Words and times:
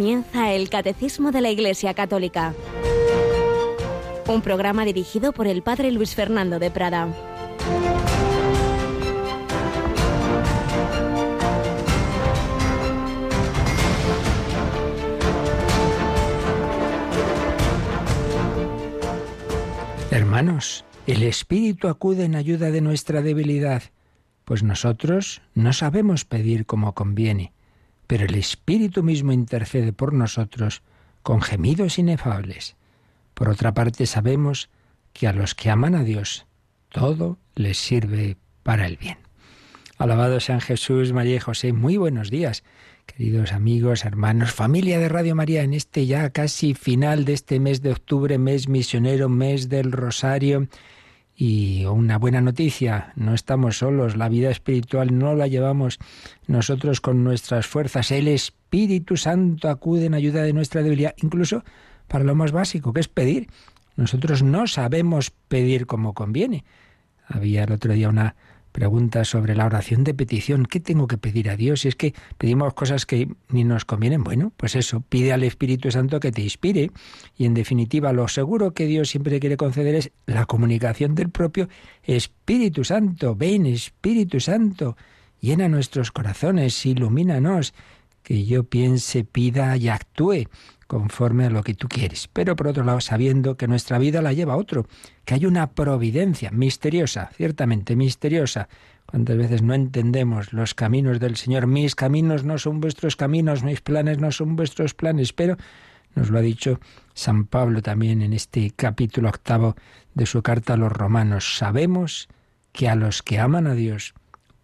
comienza 0.00 0.54
el 0.54 0.70
Catecismo 0.70 1.30
de 1.30 1.42
la 1.42 1.50
Iglesia 1.50 1.92
Católica, 1.92 2.54
un 4.28 4.40
programa 4.40 4.86
dirigido 4.86 5.32
por 5.32 5.46
el 5.46 5.60
Padre 5.60 5.90
Luis 5.90 6.14
Fernando 6.14 6.58
de 6.58 6.70
Prada. 6.70 7.14
Hermanos, 20.10 20.86
el 21.06 21.22
Espíritu 21.24 21.88
acude 21.88 22.24
en 22.24 22.36
ayuda 22.36 22.70
de 22.70 22.80
nuestra 22.80 23.20
debilidad, 23.20 23.82
pues 24.46 24.62
nosotros 24.62 25.42
no 25.54 25.74
sabemos 25.74 26.24
pedir 26.24 26.64
como 26.64 26.94
conviene 26.94 27.52
pero 28.10 28.24
el 28.24 28.34
Espíritu 28.34 29.04
mismo 29.04 29.30
intercede 29.30 29.92
por 29.92 30.12
nosotros 30.12 30.82
con 31.22 31.40
gemidos 31.40 31.96
inefables. 31.96 32.74
Por 33.34 33.48
otra 33.48 33.72
parte, 33.72 34.04
sabemos 34.04 34.68
que 35.12 35.28
a 35.28 35.32
los 35.32 35.54
que 35.54 35.70
aman 35.70 35.94
a 35.94 36.02
Dios, 36.02 36.44
todo 36.88 37.38
les 37.54 37.78
sirve 37.78 38.36
para 38.64 38.88
el 38.88 38.96
bien. 38.96 39.18
Alabado 39.96 40.40
sean 40.40 40.60
Jesús, 40.60 41.12
María 41.12 41.36
y 41.36 41.38
José. 41.38 41.72
Muy 41.72 41.98
buenos 41.98 42.32
días, 42.32 42.64
queridos 43.06 43.52
amigos, 43.52 44.04
hermanos, 44.04 44.50
familia 44.50 44.98
de 44.98 45.08
Radio 45.08 45.36
María, 45.36 45.62
en 45.62 45.72
este 45.72 46.06
ya 46.06 46.30
casi 46.30 46.74
final 46.74 47.24
de 47.24 47.34
este 47.34 47.60
mes 47.60 47.80
de 47.80 47.92
octubre, 47.92 48.38
mes 48.38 48.66
misionero, 48.66 49.28
mes 49.28 49.68
del 49.68 49.92
Rosario. 49.92 50.66
Y 51.42 51.86
una 51.86 52.18
buena 52.18 52.42
noticia, 52.42 53.14
no 53.16 53.32
estamos 53.32 53.78
solos, 53.78 54.14
la 54.14 54.28
vida 54.28 54.50
espiritual 54.50 55.18
no 55.18 55.34
la 55.34 55.46
llevamos 55.46 55.98
nosotros 56.46 57.00
con 57.00 57.24
nuestras 57.24 57.66
fuerzas, 57.66 58.10
el 58.10 58.28
Espíritu 58.28 59.16
Santo 59.16 59.70
acude 59.70 60.04
en 60.04 60.12
ayuda 60.12 60.42
de 60.42 60.52
nuestra 60.52 60.82
debilidad, 60.82 61.14
incluso 61.16 61.64
para 62.08 62.24
lo 62.24 62.34
más 62.34 62.52
básico, 62.52 62.92
que 62.92 63.00
es 63.00 63.08
pedir. 63.08 63.48
Nosotros 63.96 64.42
no 64.42 64.66
sabemos 64.66 65.32
pedir 65.48 65.86
como 65.86 66.12
conviene. 66.12 66.62
Había 67.26 67.64
el 67.64 67.72
otro 67.72 67.94
día 67.94 68.10
una 68.10 68.36
Pregunta 68.72 69.24
sobre 69.24 69.56
la 69.56 69.66
oración 69.66 70.04
de 70.04 70.14
petición. 70.14 70.64
¿Qué 70.64 70.78
tengo 70.78 71.08
que 71.08 71.18
pedir 71.18 71.50
a 71.50 71.56
Dios? 71.56 71.80
Si 71.80 71.88
es 71.88 71.96
que 71.96 72.14
pedimos 72.38 72.72
cosas 72.74 73.04
que 73.04 73.28
ni 73.48 73.64
nos 73.64 73.84
convienen, 73.84 74.22
bueno, 74.22 74.52
pues 74.56 74.76
eso, 74.76 75.00
pide 75.08 75.32
al 75.32 75.42
Espíritu 75.42 75.90
Santo 75.90 76.20
que 76.20 76.30
te 76.30 76.42
inspire. 76.42 76.90
Y 77.36 77.46
en 77.46 77.54
definitiva, 77.54 78.12
lo 78.12 78.28
seguro 78.28 78.72
que 78.72 78.86
Dios 78.86 79.08
siempre 79.08 79.40
quiere 79.40 79.56
conceder 79.56 79.94
es 79.96 80.12
la 80.26 80.46
comunicación 80.46 81.14
del 81.14 81.30
propio 81.30 81.68
Espíritu 82.04 82.84
Santo. 82.84 83.34
Ven, 83.34 83.66
Espíritu 83.66 84.38
Santo, 84.38 84.96
llena 85.40 85.68
nuestros 85.68 86.12
corazones, 86.12 86.86
ilumínanos, 86.86 87.74
que 88.22 88.44
yo 88.44 88.64
piense, 88.64 89.24
pida 89.24 89.76
y 89.76 89.88
actúe 89.88 90.46
conforme 90.90 91.46
a 91.46 91.50
lo 91.50 91.62
que 91.62 91.74
tú 91.74 91.86
quieres. 91.86 92.26
Pero 92.26 92.56
por 92.56 92.66
otro 92.66 92.82
lado, 92.82 93.00
sabiendo 93.00 93.56
que 93.56 93.68
nuestra 93.68 93.96
vida 93.96 94.22
la 94.22 94.32
lleva 94.32 94.56
otro, 94.56 94.88
que 95.24 95.34
hay 95.34 95.46
una 95.46 95.70
providencia 95.70 96.50
misteriosa, 96.50 97.30
ciertamente 97.36 97.94
misteriosa. 97.94 98.68
Cuántas 99.06 99.36
veces 99.36 99.62
no 99.62 99.72
entendemos 99.72 100.52
los 100.52 100.74
caminos 100.74 101.20
del 101.20 101.36
Señor. 101.36 101.68
Mis 101.68 101.94
caminos 101.94 102.42
no 102.42 102.58
son 102.58 102.80
vuestros 102.80 103.14
caminos, 103.14 103.62
mis 103.62 103.80
planes 103.80 104.18
no 104.18 104.32
son 104.32 104.56
vuestros 104.56 104.94
planes, 104.94 105.32
pero 105.32 105.56
nos 106.16 106.28
lo 106.28 106.40
ha 106.40 106.42
dicho 106.42 106.80
San 107.14 107.44
Pablo 107.44 107.82
también 107.82 108.20
en 108.20 108.32
este 108.32 108.72
capítulo 108.72 109.28
octavo 109.28 109.76
de 110.14 110.26
su 110.26 110.42
carta 110.42 110.74
a 110.74 110.76
los 110.76 110.90
romanos. 110.90 111.56
Sabemos 111.56 112.28
que 112.72 112.88
a 112.88 112.96
los 112.96 113.22
que 113.22 113.38
aman 113.38 113.68
a 113.68 113.74
Dios, 113.74 114.12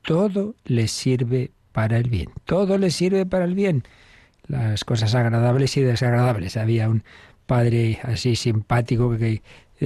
todo 0.02 0.56
les 0.64 0.90
sirve 0.90 1.52
para 1.70 1.98
el 1.98 2.10
bien. 2.10 2.30
Todo 2.46 2.78
les 2.78 2.96
sirve 2.96 3.26
para 3.26 3.44
el 3.44 3.54
bien 3.54 3.84
las 4.48 4.84
cosas 4.84 5.14
agradables 5.14 5.76
y 5.76 5.82
desagradables. 5.82 6.56
Había 6.56 6.88
un 6.88 7.02
padre 7.46 8.00
así 8.02 8.36
simpático 8.36 9.16
que 9.16 9.42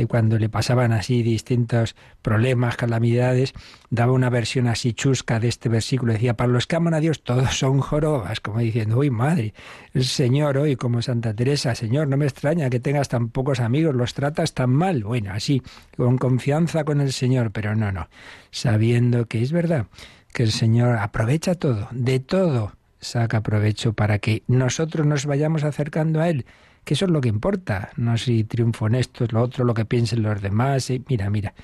cuando 0.09 0.39
le 0.39 0.49
pasaban 0.49 0.93
así 0.93 1.23
distintos 1.23 1.97
problemas, 2.23 2.77
calamidades, 2.77 3.55
daba 3.91 4.13
una 4.13 4.31
versión 4.31 4.69
así 4.69 4.93
chusca 4.93 5.41
de 5.41 5.49
este 5.49 5.69
versículo. 5.69 6.13
Decía, 6.13 6.35
para 6.35 6.53
los 6.53 6.67
que 6.67 6.77
aman 6.77 6.95
a 6.95 7.01
Dios 7.01 7.23
todos 7.23 7.59
son 7.59 7.81
jorobas, 7.81 8.41
como 8.41 8.61
diciendo, 8.61 8.99
uy 8.99 9.11
madre, 9.11 9.53
el 9.93 10.05
Señor 10.05 10.59
hoy 10.59 10.77
como 10.77 11.03
Santa 11.03 11.35
Teresa, 11.35 11.75
Señor, 11.75 12.07
no 12.07 12.17
me 12.17 12.27
extraña 12.27 12.71
que 12.71 12.79
tengas 12.79 13.09
tan 13.09 13.31
pocos 13.31 13.59
amigos, 13.59 13.95
los 13.95 14.15
tratas 14.15 14.55
tan 14.55 14.71
mal. 14.71 15.03
Bueno, 15.03 15.33
así, 15.33 15.63
con 15.97 16.19
confianza 16.19 16.85
con 16.85 17.01
el 17.01 17.13
Señor, 17.13 17.51
pero 17.51 17.75
no, 17.75 17.91
no, 17.91 18.09
sabiendo 18.53 19.27
que 19.27 19.43
es 19.43 19.51
verdad, 19.51 19.87
que 20.33 20.45
el 20.45 20.53
Señor 20.53 20.99
aprovecha 20.99 21.57
todo, 21.57 21.89
de 21.91 22.21
todo 22.21 22.73
saca 23.01 23.43
provecho 23.43 23.93
para 23.93 24.19
que 24.19 24.43
nosotros 24.47 25.07
nos 25.07 25.27
vayamos 25.27 25.65
acercando 25.65 26.21
a 26.21 26.29
Él, 26.29 26.47
que 26.85 26.95
eso 26.95 27.07
es 27.07 27.11
lo 27.11 27.21
que 27.21 27.29
importa, 27.29 27.91
no 27.97 28.17
si 28.17 28.45
triunfo 28.45 28.87
en 28.87 28.95
esto, 28.95 29.25
es 29.25 29.33
lo 29.33 29.43
otro, 29.43 29.65
lo 29.65 29.75
que 29.75 29.85
piensen 29.85 30.23
los 30.23 30.41
demás. 30.41 30.91
mira, 31.09 31.31
mira, 31.31 31.55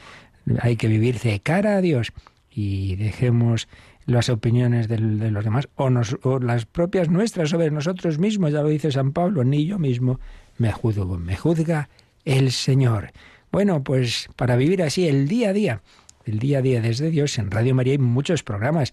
hay 0.60 0.76
que 0.76 0.88
vivir 0.88 1.19
de 1.20 1.41
cara 1.41 1.76
a 1.76 1.80
Dios 1.80 2.12
y 2.50 2.96
dejemos 2.96 3.69
las 4.06 4.28
opiniones 4.28 4.88
de, 4.88 4.98
los 4.98 5.44
demás 5.44 5.69
o, 5.75 5.91
o 6.22 6.38
las 6.38 6.64
propias 6.64 7.10
nuestras 7.10 7.50
sobre 7.50 7.70
nosotros 7.70 8.19
mismos, 8.19 8.52
ya 8.52 8.62
lo 8.62 8.69
dice 8.69 8.92
San 8.92 9.12
Pablo, 9.12 9.44
ni 9.44 9.66
yo 9.66 9.78
mismo 9.78 10.20
me 10.58 10.72
juzgo, 10.72 11.19
me 11.19 11.36
juzga 11.36 11.88
el 12.25 12.52
Señor. 12.52 13.12
Bueno, 13.50 13.82
pues 13.82 14.28
para 14.36 14.56
vivir 14.56 14.82
así 14.82 15.08
el 15.08 15.28
día 15.28 15.50
a 15.50 15.52
día, 15.52 15.82
el 16.25 16.38
día 16.38 16.58
a 16.58 16.62
día 16.62 16.80
desde 16.80 17.10
Dios, 17.10 17.38
en 17.38 17.50
Radio 17.50 17.75
María 17.75 17.92
hay 17.92 17.98
muchos 17.98 18.42
programas. 18.42 18.92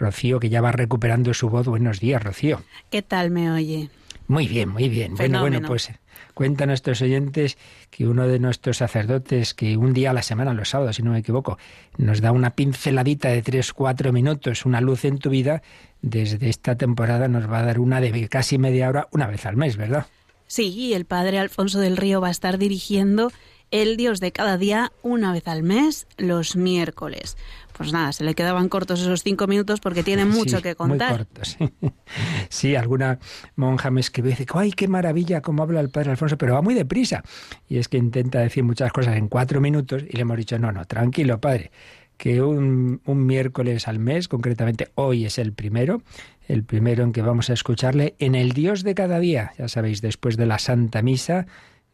Rocío, 0.00 0.40
que 0.40 0.48
ya 0.48 0.60
va 0.60 0.72
recuperando 0.72 1.32
su 1.34 1.48
voz. 1.48 1.66
Buenos 1.66 2.00
días, 2.00 2.22
Rocío. 2.22 2.62
¿Qué 2.90 3.02
tal 3.02 3.30
me 3.30 3.52
oye? 3.52 3.90
Muy 4.26 4.48
bien, 4.48 4.68
muy 4.68 4.88
bien. 4.88 5.14
Bueno, 5.16 5.40
bueno, 5.40 5.60
pues 5.66 5.90
cuentan 6.34 6.68
nuestros 6.68 7.02
oyentes 7.02 7.58
que 7.90 8.06
uno 8.06 8.28
de 8.28 8.38
nuestros 8.38 8.78
sacerdotes, 8.78 9.54
que 9.54 9.76
un 9.76 9.92
día 9.92 10.10
a 10.10 10.12
la 10.12 10.22
semana, 10.22 10.54
los 10.54 10.70
sábados, 10.70 10.96
si 10.96 11.02
no 11.02 11.10
me 11.10 11.18
equivoco, 11.18 11.58
nos 11.98 12.20
da 12.20 12.32
una 12.32 12.50
pinceladita 12.50 13.28
de 13.28 13.42
tres, 13.42 13.72
cuatro 13.72 14.12
minutos, 14.12 14.64
una 14.66 14.80
luz 14.80 15.04
en 15.04 15.18
tu 15.18 15.30
vida, 15.30 15.62
desde 16.00 16.48
esta 16.48 16.76
temporada 16.76 17.28
nos 17.28 17.50
va 17.50 17.58
a 17.58 17.64
dar 17.64 17.80
una 17.80 18.00
de 18.00 18.28
casi 18.28 18.56
media 18.56 18.88
hora, 18.88 19.08
una 19.10 19.26
vez 19.26 19.46
al 19.46 19.56
mes, 19.56 19.76
¿verdad? 19.76 20.06
Sí, 20.46 20.94
el 20.94 21.04
padre 21.04 21.38
Alfonso 21.38 21.80
del 21.80 21.96
Río 21.96 22.20
va 22.20 22.28
a 22.28 22.32
estar 22.32 22.56
dirigiendo 22.56 23.32
el 23.70 23.96
Dios 23.96 24.20
de 24.20 24.32
cada 24.32 24.58
día 24.58 24.92
una 25.02 25.32
vez 25.32 25.46
al 25.46 25.62
mes, 25.62 26.06
los 26.16 26.56
miércoles 26.56 27.36
pues 27.80 27.94
nada, 27.94 28.12
se 28.12 28.24
le 28.24 28.34
quedaban 28.34 28.68
cortos 28.68 29.00
esos 29.00 29.22
cinco 29.22 29.46
minutos 29.46 29.80
porque 29.80 30.02
tiene 30.02 30.26
mucho 30.26 30.60
que 30.60 30.74
contar. 30.74 31.12
Muy 31.12 31.18
cortos. 31.18 31.56
sí, 32.50 32.76
alguna 32.76 33.18
monja 33.56 33.90
me 33.90 34.02
escribió 34.02 34.32
y 34.32 34.34
dice, 34.34 34.44
¡ay, 34.54 34.72
qué 34.72 34.86
maravilla 34.86 35.40
cómo 35.40 35.62
habla 35.62 35.80
el 35.80 35.88
padre 35.88 36.10
Alfonso! 36.10 36.36
Pero 36.36 36.52
va 36.52 36.60
muy 36.60 36.74
deprisa. 36.74 37.22
Y 37.70 37.78
es 37.78 37.88
que 37.88 37.96
intenta 37.96 38.40
decir 38.40 38.64
muchas 38.64 38.92
cosas 38.92 39.16
en 39.16 39.28
cuatro 39.28 39.62
minutos 39.62 40.04
y 40.06 40.14
le 40.14 40.20
hemos 40.20 40.36
dicho, 40.36 40.58
no, 40.58 40.70
no, 40.72 40.84
tranquilo, 40.84 41.40
padre, 41.40 41.70
que 42.18 42.42
un, 42.42 43.00
un 43.06 43.24
miércoles 43.24 43.88
al 43.88 43.98
mes, 43.98 44.28
concretamente 44.28 44.90
hoy 44.94 45.24
es 45.24 45.38
el 45.38 45.54
primero, 45.54 46.02
el 46.48 46.64
primero 46.64 47.02
en 47.02 47.12
que 47.12 47.22
vamos 47.22 47.48
a 47.48 47.54
escucharle 47.54 48.14
en 48.18 48.34
el 48.34 48.52
Dios 48.52 48.82
de 48.82 48.94
cada 48.94 49.18
día, 49.20 49.52
ya 49.56 49.68
sabéis, 49.68 50.02
después 50.02 50.36
de 50.36 50.44
la 50.44 50.58
Santa 50.58 51.00
Misa, 51.00 51.46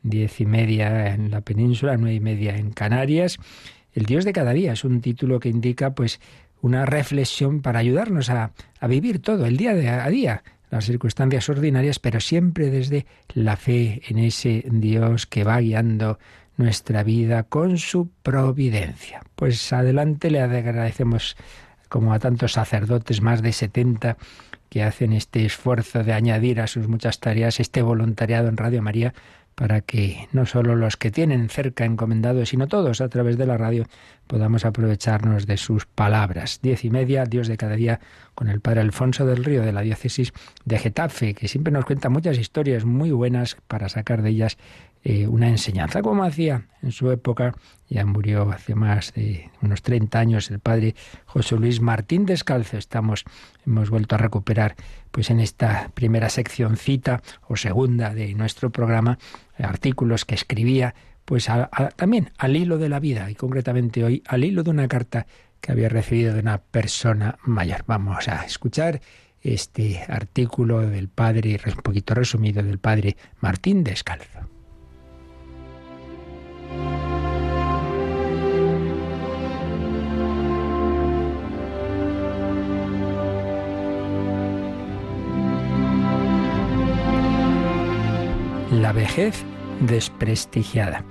diez 0.02 0.40
y 0.40 0.46
media 0.46 1.14
en 1.14 1.30
la 1.30 1.42
península, 1.42 1.96
nueve 1.96 2.16
y 2.16 2.20
media 2.20 2.56
en 2.56 2.72
Canarias, 2.72 3.38
el 3.96 4.04
Dios 4.04 4.24
de 4.24 4.32
cada 4.32 4.52
día 4.52 4.74
es 4.74 4.84
un 4.84 5.00
título 5.00 5.40
que 5.40 5.48
indica 5.48 5.94
pues 5.94 6.20
una 6.60 6.84
reflexión 6.84 7.62
para 7.62 7.78
ayudarnos 7.78 8.28
a, 8.28 8.52
a 8.78 8.86
vivir 8.86 9.20
todo 9.20 9.46
el 9.46 9.56
día 9.56 9.70
a 10.04 10.08
día, 10.10 10.42
las 10.70 10.84
circunstancias 10.84 11.48
ordinarias, 11.48 11.98
pero 11.98 12.20
siempre 12.20 12.70
desde 12.70 13.06
la 13.32 13.56
fe 13.56 14.02
en 14.08 14.18
ese 14.18 14.64
Dios 14.70 15.26
que 15.26 15.44
va 15.44 15.60
guiando 15.60 16.18
nuestra 16.58 17.02
vida 17.04 17.44
con 17.44 17.78
su 17.78 18.10
providencia. 18.22 19.22
Pues 19.34 19.72
adelante 19.72 20.30
le 20.30 20.42
agradecemos 20.42 21.36
como 21.88 22.12
a 22.12 22.18
tantos 22.18 22.52
sacerdotes, 22.52 23.22
más 23.22 23.40
de 23.40 23.52
70, 23.52 24.18
que 24.68 24.82
hacen 24.82 25.12
este 25.14 25.46
esfuerzo 25.46 26.02
de 26.02 26.12
añadir 26.12 26.60
a 26.60 26.66
sus 26.66 26.88
muchas 26.88 27.20
tareas 27.20 27.60
este 27.60 27.80
voluntariado 27.80 28.48
en 28.48 28.56
Radio 28.58 28.82
María 28.82 29.14
para 29.56 29.80
que 29.80 30.28
no 30.32 30.44
solo 30.44 30.76
los 30.76 30.98
que 30.98 31.10
tienen 31.10 31.48
cerca 31.48 31.86
encomendados, 31.86 32.50
sino 32.50 32.68
todos 32.68 33.00
a 33.00 33.08
través 33.08 33.38
de 33.38 33.46
la 33.46 33.56
radio 33.56 33.86
podamos 34.26 34.66
aprovecharnos 34.66 35.46
de 35.46 35.56
sus 35.56 35.86
palabras. 35.86 36.60
Diez 36.62 36.84
y 36.84 36.90
media, 36.90 37.24
Dios 37.24 37.48
de 37.48 37.56
cada 37.56 37.74
día, 37.74 37.98
con 38.34 38.48
el 38.48 38.60
padre 38.60 38.82
Alfonso 38.82 39.24
del 39.24 39.44
Río 39.44 39.62
de 39.62 39.72
la 39.72 39.80
diócesis 39.80 40.34
de 40.66 40.78
Getafe, 40.78 41.32
que 41.32 41.48
siempre 41.48 41.72
nos 41.72 41.86
cuenta 41.86 42.10
muchas 42.10 42.38
historias 42.38 42.84
muy 42.84 43.10
buenas 43.12 43.56
para 43.66 43.88
sacar 43.88 44.20
de 44.20 44.28
ellas 44.28 44.58
eh, 45.08 45.28
una 45.28 45.48
enseñanza, 45.48 46.02
como 46.02 46.24
hacía 46.24 46.66
en 46.82 46.90
su 46.90 47.12
época, 47.12 47.54
ya 47.88 48.04
murió 48.04 48.50
hace 48.50 48.74
más 48.74 49.14
de 49.14 49.48
unos 49.62 49.80
30 49.82 50.18
años 50.18 50.50
el 50.50 50.58
padre 50.58 50.96
José 51.26 51.54
Luis 51.54 51.80
Martín 51.80 52.26
Descalzo. 52.26 52.76
Estamos, 52.76 53.22
hemos 53.64 53.88
vuelto 53.88 54.16
a 54.16 54.18
recuperar, 54.18 54.74
pues 55.12 55.30
en 55.30 55.38
esta 55.38 55.92
primera 55.94 56.28
seccióncita 56.28 57.22
o 57.46 57.54
segunda 57.54 58.14
de 58.14 58.34
nuestro 58.34 58.70
programa, 58.70 59.20
artículos 59.56 60.24
que 60.24 60.34
escribía, 60.34 60.96
pues 61.24 61.46
también 61.94 62.32
al 62.36 62.56
hilo 62.56 62.76
de 62.76 62.88
la 62.88 62.98
vida 62.98 63.30
y 63.30 63.36
concretamente 63.36 64.02
hoy 64.02 64.24
al 64.26 64.42
hilo 64.42 64.64
de 64.64 64.70
una 64.70 64.88
carta 64.88 65.28
que 65.60 65.70
había 65.70 65.88
recibido 65.88 66.34
de 66.34 66.40
una 66.40 66.58
persona 66.58 67.38
mayor. 67.44 67.84
Vamos 67.86 68.26
a 68.26 68.44
escuchar 68.44 69.00
este 69.40 70.04
artículo 70.08 70.80
del 70.80 71.08
padre, 71.08 71.60
un 71.64 71.82
poquito 71.82 72.12
resumido, 72.12 72.60
del 72.64 72.80
padre 72.80 73.16
Martín 73.38 73.84
Descalzo. 73.84 74.55
La 88.72 88.92
vejez 88.92 89.44
desprestigiada. 89.80 91.04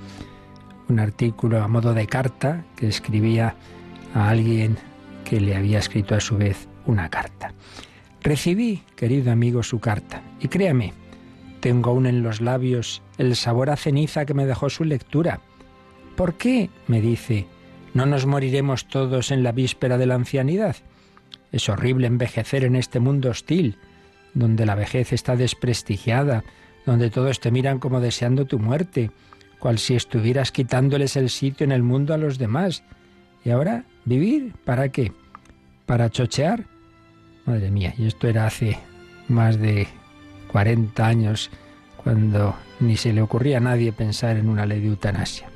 Un 0.87 0.99
artículo 0.99 1.61
a 1.63 1.67
modo 1.67 1.93
de 1.93 2.07
carta 2.07 2.63
que 2.75 2.87
escribía 2.87 3.55
a 4.13 4.29
alguien 4.29 4.77
que 5.23 5.41
le 5.41 5.55
había 5.55 5.79
escrito 5.79 6.15
a 6.15 6.19
su 6.19 6.37
vez 6.37 6.67
una 6.85 7.09
carta. 7.09 7.53
Recibí, 8.21 8.83
querido 8.95 9.31
amigo, 9.31 9.61
su 9.63 9.79
carta, 9.79 10.21
y 10.39 10.47
créame, 10.47 10.93
tengo 11.65 11.89
aún 11.89 12.05
en 12.05 12.21
los 12.21 12.41
labios 12.41 13.01
el 13.17 13.35
sabor 13.35 13.71
a 13.71 13.75
ceniza 13.75 14.27
que 14.27 14.35
me 14.35 14.45
dejó 14.45 14.69
su 14.69 14.83
lectura. 14.83 15.39
¿Por 16.15 16.35
qué? 16.35 16.69
me 16.85 17.01
dice, 17.01 17.47
¿no 17.95 18.05
nos 18.05 18.27
moriremos 18.27 18.87
todos 18.87 19.31
en 19.31 19.41
la 19.41 19.51
víspera 19.51 19.97
de 19.97 20.05
la 20.05 20.13
ancianidad? 20.13 20.75
Es 21.51 21.67
horrible 21.67 22.05
envejecer 22.05 22.65
en 22.65 22.75
este 22.75 22.99
mundo 22.99 23.31
hostil, 23.31 23.79
donde 24.35 24.67
la 24.67 24.75
vejez 24.75 25.11
está 25.11 25.35
desprestigiada, 25.35 26.43
donde 26.85 27.09
todos 27.09 27.39
te 27.39 27.49
miran 27.49 27.79
como 27.79 27.99
deseando 27.99 28.45
tu 28.45 28.59
muerte, 28.59 29.09
cual 29.57 29.79
si 29.79 29.95
estuvieras 29.95 30.51
quitándoles 30.51 31.15
el 31.15 31.31
sitio 31.31 31.63
en 31.63 31.71
el 31.71 31.81
mundo 31.81 32.13
a 32.13 32.19
los 32.19 32.37
demás. 32.37 32.83
¿Y 33.43 33.49
ahora 33.49 33.85
vivir? 34.05 34.53
¿Para 34.65 34.89
qué? 34.89 35.13
¿Para 35.87 36.11
chochear? 36.11 36.65
Madre 37.47 37.71
mía, 37.71 37.95
y 37.97 38.05
esto 38.05 38.27
era 38.27 38.45
hace 38.45 38.77
más 39.27 39.57
de 39.57 39.87
40 40.51 41.05
años, 41.05 41.51
cuando 42.03 42.55
ni 42.79 42.97
se 42.97 43.13
le 43.13 43.21
ocurría 43.21 43.57
a 43.57 43.61
nadie 43.61 43.91
pensar 43.91 44.37
en 44.37 44.49
una 44.49 44.65
ley 44.65 44.81
de 44.81 44.87
eutanasia. 44.87 45.47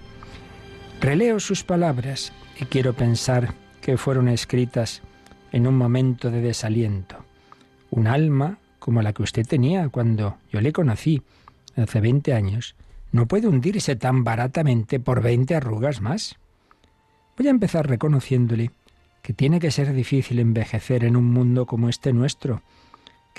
Releo 1.02 1.40
sus 1.40 1.64
palabras 1.64 2.34
y 2.60 2.66
quiero 2.66 2.94
pensar 2.94 3.54
que 3.82 3.98
fueron 3.98 4.28
escritas 4.28 5.02
en 5.52 5.68
un 5.68 5.78
momento 5.78 6.30
de 6.30 6.42
desaliento. 6.42 7.24
Un 7.90 8.08
alma 8.08 8.58
como 8.80 9.02
la 9.02 9.14
que 9.14 9.24
usted 9.24 9.46
tenía 9.46 9.90
cuando 9.90 10.38
yo 10.52 10.62
le 10.62 10.74
conocí 10.74 11.22
hace 11.76 12.02
20 12.02 12.34
años, 12.34 12.76
no 13.12 13.28
puede 13.28 13.48
hundirse 13.48 13.96
tan 13.96 14.24
baratamente 14.24 15.00
por 15.00 15.22
20 15.22 15.56
arrugas 15.56 16.02
más. 16.02 16.36
Voy 17.38 17.48
a 17.48 17.52
empezar 17.52 17.88
reconociéndole 17.88 18.72
que 19.22 19.34
tiene 19.34 19.60
que 19.60 19.72
ser 19.72 19.94
difícil 19.94 20.40
envejecer 20.40 21.04
en 21.04 21.16
un 21.16 21.26
mundo 21.26 21.66
como 21.66 21.90
este 21.90 22.14
nuestro, 22.14 22.62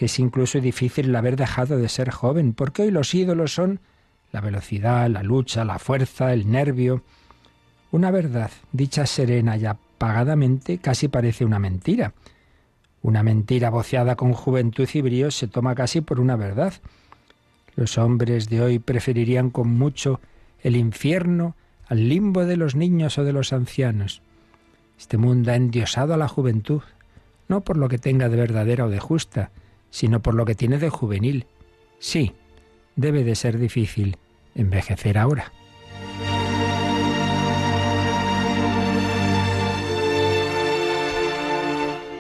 que 0.01 0.07
es 0.07 0.19
incluso 0.19 0.63
difícil 0.63 1.11
el 1.11 1.17
haber 1.17 1.37
dejado 1.37 1.77
de 1.77 1.87
ser 1.91 2.09
joven, 2.09 2.55
porque 2.55 2.81
hoy 2.81 2.91
los 2.91 3.15
ídolos 3.15 3.53
son 3.53 3.81
la 4.33 4.41
velocidad, 4.41 5.11
la 5.11 5.23
lucha, 5.23 5.63
la 5.63 5.79
fuerza, 5.79 6.33
el 6.33 6.51
nervio. 6.51 7.03
Una 7.91 8.11
verdad, 8.11 8.51
dicha 8.73 9.05
serena 9.05 9.59
y 9.59 9.67
apagadamente, 9.67 10.79
casi 10.79 11.09
parece 11.09 11.45
una 11.45 11.59
mentira. 11.59 12.15
Una 13.03 13.23
mentira 13.23 13.69
voceada 13.69 14.17
con 14.17 14.33
juventud 14.33 14.89
y 14.91 15.03
brío 15.03 15.31
se 15.31 15.49
toma 15.49 15.75
casi 15.75 16.01
por 16.01 16.19
una 16.19 16.35
verdad. 16.35 16.73
Los 17.77 17.99
hombres 17.99 18.49
de 18.49 18.63
hoy 18.63 18.79
preferirían 18.79 19.51
con 19.51 19.69
mucho 19.69 20.23
el 20.63 20.77
infierno 20.77 21.57
al 21.89 22.09
limbo 22.09 22.47
de 22.47 22.57
los 22.57 22.75
niños 22.75 23.19
o 23.19 23.25
de 23.25 23.35
los 23.35 23.53
ancianos. 23.53 24.23
Este 24.99 25.19
mundo 25.19 25.53
ha 25.53 25.57
endiosado 25.57 26.15
a 26.15 26.17
la 26.17 26.27
juventud, 26.27 26.81
no 27.49 27.61
por 27.61 27.77
lo 27.77 27.91
que 27.91 27.99
tenga 27.99 28.31
de 28.31 28.37
verdadera 28.37 28.87
o 28.87 28.89
de 28.89 28.99
justa, 28.99 29.51
sino 29.91 30.21
por 30.21 30.35
lo 30.35 30.45
que 30.45 30.55
tiene 30.55 30.79
de 30.79 30.91
juvenil. 30.91 31.47
Sí, 31.99 32.33
debe 32.97 33.25
de 33.25 33.35
ser 33.35 33.59
difícil 33.59 34.17
envejecer 34.55 35.19
ahora. 35.19 35.53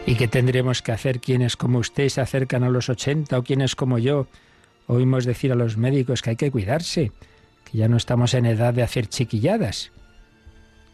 ¿Y 0.07 0.17
qué 0.17 0.27
tendremos 0.27 0.83
que 0.83 0.91
hacer 0.91 1.21
quienes 1.21 1.57
como 1.57 1.79
usted 1.79 2.09
se 2.09 2.21
acercan 2.21 2.65
a 2.65 2.69
los 2.69 2.89
80 2.89 3.39
o 3.39 3.45
quienes 3.45 3.77
como 3.77 3.97
yo 3.97 4.27
oímos 4.89 5.25
decir 5.25 5.53
a 5.53 5.55
los 5.55 5.77
médicos 5.77 6.21
que 6.21 6.31
hay 6.31 6.37
que 6.37 6.51
cuidarse, 6.51 7.13
que 7.65 7.79
ya 7.79 7.87
no 7.87 7.97
estamos 7.97 8.35
en 8.35 8.47
edad 8.47 8.75
de 8.75 8.83
hacer 8.83 9.07
chiquilladas? 9.07 9.93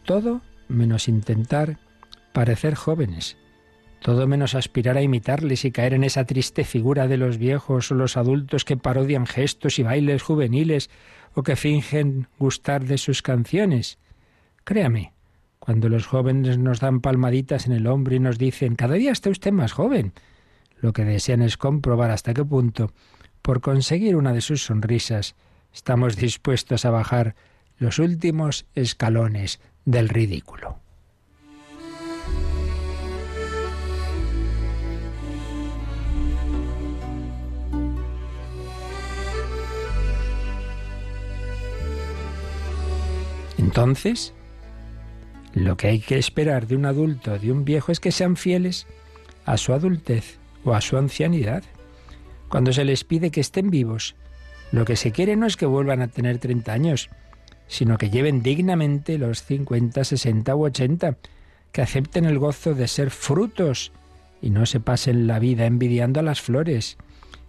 Todo 0.05 0.41
menos 0.67 1.07
intentar 1.07 1.79
parecer 2.31 2.75
jóvenes, 2.75 3.37
todo 4.07 4.25
menos 4.25 4.55
aspirar 4.55 4.95
a 4.95 5.01
imitarles 5.01 5.65
y 5.65 5.71
caer 5.73 5.93
en 5.93 6.05
esa 6.05 6.23
triste 6.23 6.63
figura 6.63 7.09
de 7.09 7.17
los 7.17 7.37
viejos 7.37 7.91
o 7.91 7.93
los 7.93 8.15
adultos 8.15 8.63
que 8.63 8.77
parodian 8.77 9.25
gestos 9.25 9.79
y 9.79 9.83
bailes 9.83 10.23
juveniles 10.23 10.89
o 11.33 11.43
que 11.43 11.57
fingen 11.57 12.29
gustar 12.39 12.85
de 12.85 12.99
sus 12.99 13.21
canciones. 13.21 13.99
Créame, 14.63 15.11
cuando 15.59 15.89
los 15.89 16.07
jóvenes 16.07 16.57
nos 16.57 16.79
dan 16.79 17.01
palmaditas 17.01 17.67
en 17.67 17.73
el 17.73 17.85
hombro 17.85 18.15
y 18.15 18.21
nos 18.21 18.37
dicen, 18.37 18.77
cada 18.77 18.93
día 18.93 19.11
está 19.11 19.29
usted 19.29 19.51
más 19.51 19.73
joven, 19.73 20.13
lo 20.79 20.93
que 20.93 21.03
desean 21.03 21.41
es 21.41 21.57
comprobar 21.57 22.09
hasta 22.09 22.33
qué 22.33 22.45
punto, 22.45 22.93
por 23.41 23.59
conseguir 23.59 24.15
una 24.15 24.31
de 24.31 24.39
sus 24.39 24.63
sonrisas, 24.63 25.35
estamos 25.73 26.15
dispuestos 26.15 26.85
a 26.85 26.91
bajar 26.91 27.35
los 27.77 27.99
últimos 27.99 28.67
escalones 28.73 29.59
del 29.83 30.07
ridículo. 30.07 30.86
Entonces, 43.57 44.33
lo 45.53 45.77
que 45.77 45.87
hay 45.87 45.99
que 45.99 46.17
esperar 46.17 46.67
de 46.67 46.75
un 46.75 46.85
adulto 46.85 47.33
o 47.33 47.39
de 47.39 47.51
un 47.51 47.65
viejo 47.65 47.91
es 47.91 47.99
que 47.99 48.11
sean 48.11 48.37
fieles 48.37 48.85
a 49.45 49.57
su 49.57 49.73
adultez 49.73 50.39
o 50.63 50.73
a 50.73 50.81
su 50.81 50.97
ancianidad. 50.97 51.63
Cuando 52.49 52.71
se 52.73 52.85
les 52.85 53.03
pide 53.03 53.31
que 53.31 53.41
estén 53.41 53.69
vivos, 53.69 54.15
lo 54.71 54.85
que 54.85 54.95
se 54.95 55.11
quiere 55.11 55.35
no 55.35 55.47
es 55.47 55.57
que 55.57 55.65
vuelvan 55.65 56.01
a 56.01 56.07
tener 56.07 56.37
30 56.37 56.71
años, 56.71 57.09
sino 57.67 57.97
que 57.97 58.09
lleven 58.09 58.43
dignamente 58.43 59.17
los 59.17 59.43
50, 59.43 60.03
60 60.03 60.55
u 60.55 60.65
80, 60.65 61.17
que 61.71 61.81
acepten 61.81 62.25
el 62.25 62.39
gozo 62.39 62.73
de 62.73 62.87
ser 62.87 63.09
frutos 63.09 63.91
y 64.41 64.49
no 64.49 64.65
se 64.65 64.79
pasen 64.79 65.27
la 65.27 65.39
vida 65.39 65.65
envidiando 65.65 66.19
a 66.19 66.23
las 66.23 66.41
flores, 66.41 66.97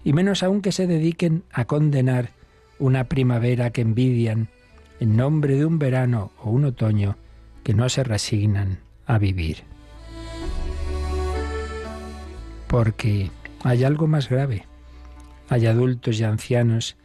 y 0.04 0.12
menos 0.12 0.42
aún 0.42 0.62
que 0.62 0.72
se 0.72 0.86
dediquen 0.86 1.44
a 1.52 1.66
condenar 1.66 2.30
una 2.78 3.04
primavera 3.04 3.70
que 3.70 3.82
envidian 3.82 4.48
en 5.00 5.16
nombre 5.16 5.56
de 5.56 5.64
un 5.64 5.78
verano 5.78 6.32
o 6.42 6.50
un 6.50 6.64
otoño 6.64 7.16
que 7.62 7.74
no 7.74 7.88
se 7.88 8.04
resignan 8.04 8.80
a 9.06 9.18
vivir. 9.18 9.64
Porque 12.66 13.30
hay 13.62 13.84
algo 13.84 14.06
más 14.06 14.28
grave. 14.28 14.66
Hay 15.48 15.66
adultos 15.66 16.20
y 16.20 16.24
ancianos 16.24 16.96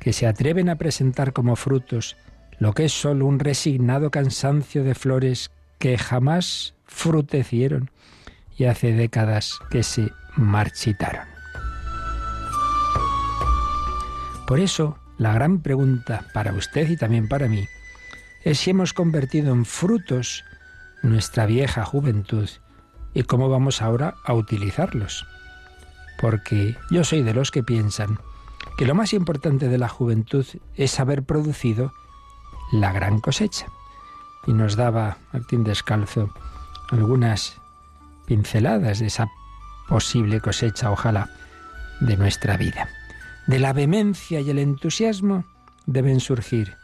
que 0.00 0.12
se 0.12 0.26
atreven 0.26 0.68
a 0.68 0.76
presentar 0.76 1.32
como 1.32 1.56
frutos 1.56 2.16
lo 2.58 2.72
que 2.74 2.84
es 2.84 2.92
sólo 2.92 3.26
un 3.26 3.38
resignado 3.38 4.10
cansancio 4.10 4.84
de 4.84 4.94
flores 4.94 5.50
que 5.78 5.98
jamás 5.98 6.74
frutecieron 6.86 7.90
y 8.56 8.64
hace 8.64 8.92
décadas 8.92 9.58
que 9.70 9.82
se 9.82 10.10
marchitaron. 10.36 11.26
Por 14.46 14.60
eso, 14.60 14.98
la 15.18 15.32
gran 15.32 15.60
pregunta 15.60 16.26
para 16.32 16.52
usted 16.52 16.88
y 16.88 16.96
también 16.96 17.28
para 17.28 17.48
mí 17.48 17.68
es 18.44 18.58
si 18.58 18.70
hemos 18.70 18.92
convertido 18.92 19.52
en 19.52 19.64
frutos 19.64 20.44
nuestra 21.02 21.46
vieja 21.46 21.84
juventud 21.84 22.48
y 23.14 23.22
cómo 23.24 23.48
vamos 23.48 23.82
ahora 23.82 24.14
a 24.24 24.34
utilizarlos. 24.34 25.26
Porque 26.20 26.76
yo 26.90 27.04
soy 27.04 27.22
de 27.22 27.34
los 27.34 27.50
que 27.50 27.62
piensan 27.62 28.18
que 28.76 28.86
lo 28.86 28.94
más 28.94 29.12
importante 29.12 29.68
de 29.68 29.78
la 29.78 29.88
juventud 29.88 30.46
es 30.76 31.00
haber 31.00 31.24
producido 31.24 31.92
la 32.72 32.92
gran 32.92 33.20
cosecha. 33.20 33.66
Y 34.46 34.52
nos 34.52 34.76
daba 34.76 35.18
Martín 35.32 35.62
Descalzo 35.62 36.32
algunas 36.90 37.60
pinceladas 38.26 38.98
de 38.98 39.06
esa 39.06 39.28
posible 39.88 40.40
cosecha, 40.40 40.90
ojalá, 40.90 41.28
de 42.00 42.16
nuestra 42.16 42.56
vida. 42.56 42.88
De 43.46 43.58
la 43.58 43.72
vehemencia 43.72 44.40
y 44.40 44.50
el 44.50 44.58
entusiasmo 44.58 45.44
deben 45.86 46.20
surgir 46.20 46.76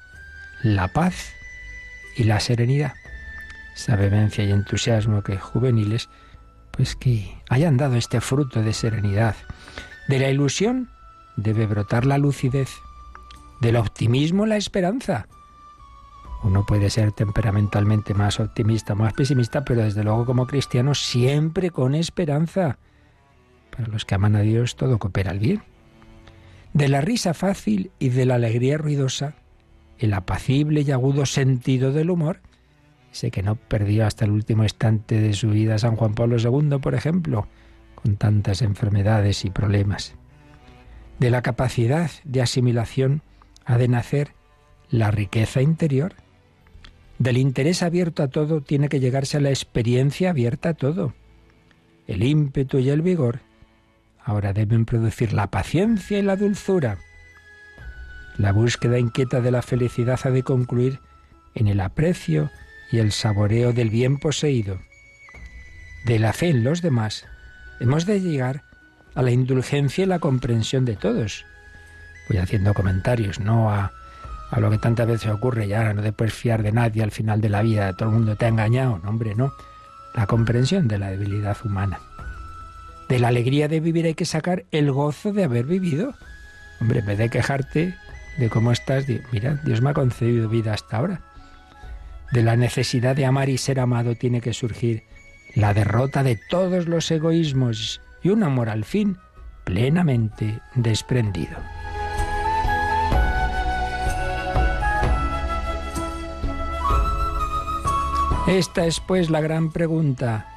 la 0.62 0.88
paz 0.88 1.32
y 2.16 2.24
la 2.24 2.40
serenidad. 2.40 2.94
Esa 3.76 3.94
vehemencia 3.94 4.44
y 4.44 4.50
entusiasmo 4.50 5.22
que 5.22 5.38
juveniles, 5.38 6.08
pues 6.72 6.96
que 6.96 7.40
hayan 7.48 7.76
dado 7.76 7.94
este 7.94 8.20
fruto 8.20 8.62
de 8.62 8.72
serenidad. 8.72 9.36
De 10.08 10.18
la 10.18 10.30
ilusión 10.30 10.90
debe 11.36 11.66
brotar 11.66 12.04
la 12.04 12.18
lucidez, 12.18 12.70
del 13.60 13.76
optimismo 13.76 14.46
la 14.46 14.56
esperanza. 14.56 15.28
Uno 16.42 16.64
puede 16.66 16.90
ser 16.90 17.12
temperamentalmente 17.12 18.14
más 18.14 18.40
optimista, 18.40 18.94
más 18.94 19.12
pesimista, 19.12 19.64
pero 19.64 19.82
desde 19.82 20.04
luego 20.04 20.24
como 20.24 20.46
cristiano 20.46 20.94
siempre 20.94 21.70
con 21.70 21.94
esperanza. 21.94 22.78
Para 23.70 23.88
los 23.88 24.04
que 24.04 24.16
aman 24.16 24.34
a 24.36 24.40
Dios 24.40 24.76
todo 24.76 24.98
coopera 24.98 25.30
al 25.30 25.38
bien. 25.38 25.62
De 26.72 26.88
la 26.88 27.00
risa 27.00 27.34
fácil 27.34 27.90
y 27.98 28.10
de 28.10 28.26
la 28.26 28.36
alegría 28.36 28.78
ruidosa, 28.78 29.34
el 29.98 30.12
apacible 30.14 30.82
y 30.82 30.90
agudo 30.90 31.26
sentido 31.26 31.92
del 31.92 32.10
humor, 32.10 32.40
ese 33.12 33.30
que 33.30 33.42
no 33.42 33.56
perdió 33.56 34.06
hasta 34.06 34.24
el 34.24 34.30
último 34.30 34.62
instante 34.62 35.20
de 35.20 35.32
su 35.32 35.50
vida 35.50 35.78
San 35.78 35.96
Juan 35.96 36.14
Pablo 36.14 36.36
II, 36.38 36.78
por 36.78 36.94
ejemplo, 36.94 37.48
con 37.94 38.16
tantas 38.16 38.62
enfermedades 38.62 39.44
y 39.44 39.50
problemas. 39.50 40.14
De 41.18 41.30
la 41.30 41.42
capacidad 41.42 42.10
de 42.24 42.42
asimilación 42.42 43.22
ha 43.64 43.76
de 43.76 43.88
nacer 43.88 44.34
la 44.88 45.10
riqueza 45.10 45.62
interior. 45.62 46.14
Del 47.18 47.38
interés 47.38 47.82
abierto 47.82 48.22
a 48.22 48.28
todo 48.28 48.60
tiene 48.60 48.88
que 48.88 49.00
llegarse 49.00 49.38
a 49.38 49.40
la 49.40 49.50
experiencia 49.50 50.30
abierta 50.30 50.70
a 50.70 50.74
todo. 50.74 51.14
El 52.06 52.22
ímpetu 52.22 52.78
y 52.78 52.90
el 52.90 53.02
vigor 53.02 53.40
ahora 54.28 54.52
deben 54.52 54.84
producir 54.84 55.32
la 55.32 55.50
paciencia 55.50 56.18
y 56.18 56.22
la 56.22 56.36
dulzura. 56.36 56.98
La 58.36 58.52
búsqueda 58.52 58.98
inquieta 58.98 59.40
de 59.40 59.50
la 59.50 59.62
felicidad 59.62 60.20
ha 60.22 60.30
de 60.30 60.42
concluir 60.42 61.00
en 61.54 61.66
el 61.66 61.80
aprecio 61.80 62.50
y 62.92 62.98
el 62.98 63.10
saboreo 63.10 63.72
del 63.72 63.88
bien 63.88 64.18
poseído. 64.18 64.80
De 66.04 66.18
la 66.18 66.34
fe 66.34 66.50
en 66.50 66.62
los 66.62 66.82
demás 66.82 67.24
hemos 67.80 68.04
de 68.04 68.20
llegar 68.20 68.64
a 69.14 69.22
la 69.22 69.30
indulgencia 69.30 70.04
y 70.04 70.06
la 70.06 70.18
comprensión 70.18 70.84
de 70.84 70.96
todos. 70.96 71.46
Voy 72.28 72.36
haciendo 72.36 72.74
comentarios, 72.74 73.40
no 73.40 73.70
a, 73.70 73.92
a 74.50 74.60
lo 74.60 74.70
que 74.70 74.76
tantas 74.76 75.06
veces 75.06 75.30
ocurre 75.30 75.68
ya, 75.68 75.94
no 75.94 76.02
te 76.02 76.12
puedes 76.12 76.34
fiar 76.34 76.62
de 76.62 76.72
nadie 76.72 77.02
al 77.02 77.12
final 77.12 77.40
de 77.40 77.48
la 77.48 77.62
vida, 77.62 77.94
todo 77.94 78.10
el 78.10 78.16
mundo 78.16 78.36
te 78.36 78.44
ha 78.44 78.48
engañado, 78.48 79.00
no, 79.02 79.08
hombre, 79.08 79.34
no. 79.34 79.54
La 80.14 80.26
comprensión 80.26 80.86
de 80.86 80.98
la 80.98 81.08
debilidad 81.08 81.56
humana. 81.64 81.98
De 83.08 83.18
la 83.18 83.28
alegría 83.28 83.68
de 83.68 83.80
vivir 83.80 84.06
hay 84.06 84.14
que 84.14 84.26
sacar 84.26 84.64
el 84.70 84.92
gozo 84.92 85.32
de 85.32 85.44
haber 85.44 85.64
vivido. 85.64 86.14
Hombre, 86.80 87.00
en 87.00 87.06
vez 87.06 87.18
de 87.18 87.30
quejarte 87.30 87.94
de 88.36 88.50
cómo 88.50 88.70
estás, 88.70 89.06
mira, 89.32 89.60
Dios 89.64 89.80
me 89.80 89.90
ha 89.90 89.94
concedido 89.94 90.48
vida 90.48 90.74
hasta 90.74 90.98
ahora. 90.98 91.22
De 92.32 92.42
la 92.42 92.56
necesidad 92.56 93.16
de 93.16 93.24
amar 93.24 93.48
y 93.48 93.56
ser 93.56 93.80
amado 93.80 94.14
tiene 94.14 94.42
que 94.42 94.52
surgir 94.52 95.04
la 95.54 95.72
derrota 95.72 96.22
de 96.22 96.38
todos 96.50 96.86
los 96.86 97.10
egoísmos 97.10 98.02
y 98.22 98.28
un 98.28 98.42
amor 98.42 98.68
al 98.68 98.84
fin 98.84 99.16
plenamente 99.64 100.60
desprendido. 100.74 101.56
Esta 108.46 108.86
es 108.86 109.00
pues 109.00 109.28
la 109.28 109.40
gran 109.40 109.70
pregunta. 109.72 110.47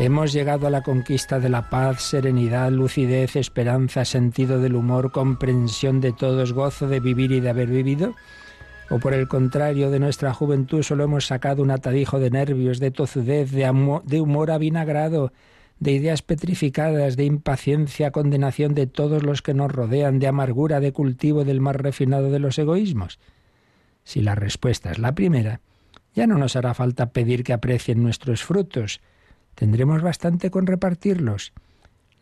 ¿Hemos 0.00 0.32
llegado 0.32 0.66
a 0.66 0.70
la 0.70 0.80
conquista 0.80 1.40
de 1.40 1.50
la 1.50 1.68
paz, 1.68 2.00
serenidad, 2.00 2.70
lucidez, 2.70 3.36
esperanza, 3.36 4.06
sentido 4.06 4.58
del 4.58 4.74
humor, 4.74 5.12
comprensión 5.12 6.00
de 6.00 6.14
todos, 6.14 6.54
gozo 6.54 6.88
de 6.88 7.00
vivir 7.00 7.32
y 7.32 7.40
de 7.40 7.50
haber 7.50 7.68
vivido? 7.68 8.14
¿O 8.88 8.98
por 8.98 9.12
el 9.12 9.28
contrario, 9.28 9.90
de 9.90 9.98
nuestra 9.98 10.32
juventud 10.32 10.82
solo 10.82 11.04
hemos 11.04 11.26
sacado 11.26 11.62
un 11.62 11.70
atadijo 11.70 12.18
de 12.18 12.30
nervios, 12.30 12.80
de 12.80 12.90
tozudez, 12.90 13.50
de, 13.50 13.70
de 14.04 14.20
humor 14.22 14.50
avinagrado, 14.50 15.34
de 15.80 15.92
ideas 15.92 16.22
petrificadas, 16.22 17.18
de 17.18 17.26
impaciencia, 17.26 18.10
condenación 18.10 18.72
de 18.72 18.86
todos 18.86 19.22
los 19.22 19.42
que 19.42 19.52
nos 19.52 19.70
rodean, 19.70 20.18
de 20.18 20.28
amargura, 20.28 20.80
de 20.80 20.94
cultivo 20.94 21.44
del 21.44 21.60
más 21.60 21.76
refinado 21.76 22.30
de 22.30 22.38
los 22.38 22.58
egoísmos? 22.58 23.18
Si 24.04 24.22
la 24.22 24.34
respuesta 24.34 24.92
es 24.92 24.98
la 24.98 25.14
primera, 25.14 25.60
ya 26.14 26.26
no 26.26 26.38
nos 26.38 26.56
hará 26.56 26.72
falta 26.72 27.10
pedir 27.10 27.44
que 27.44 27.52
aprecien 27.52 28.02
nuestros 28.02 28.42
frutos. 28.42 29.02
Tendremos 29.60 30.00
bastante 30.00 30.50
con 30.50 30.66
repartirlos. 30.66 31.52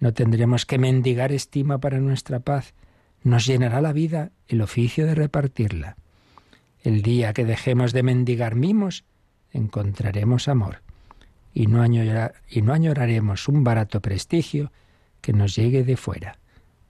No 0.00 0.12
tendremos 0.12 0.66
que 0.66 0.76
mendigar 0.76 1.30
estima 1.30 1.78
para 1.78 2.00
nuestra 2.00 2.40
paz. 2.40 2.75
Nos 3.23 3.47
llenará 3.47 3.80
la 3.80 3.92
vida 3.92 4.33
el 4.49 4.61
oficio 4.61 5.07
de 5.07 5.14
repartirla. 5.14 5.97
El 6.83 7.00
día 7.00 7.33
que 7.33 7.45
dejemos 7.45 7.92
de 7.92 8.02
mendigar 8.02 8.57
mimos, 8.57 9.04
encontraremos 9.52 10.49
amor 10.49 10.83
y 11.54 11.68
no, 11.68 11.87
y 11.87 12.62
no 12.62 12.73
añoraremos 12.73 13.47
un 13.47 13.62
barato 13.62 14.00
prestigio 14.02 14.73
que 15.21 15.33
nos 15.33 15.54
llegue 15.54 15.85
de 15.85 15.97
fuera, 15.97 16.40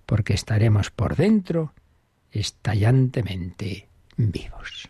porque 0.06 0.32
estaremos 0.32 0.90
por 0.90 1.14
dentro 1.14 1.74
estallantemente 2.32 3.86
vivos. 4.16 4.88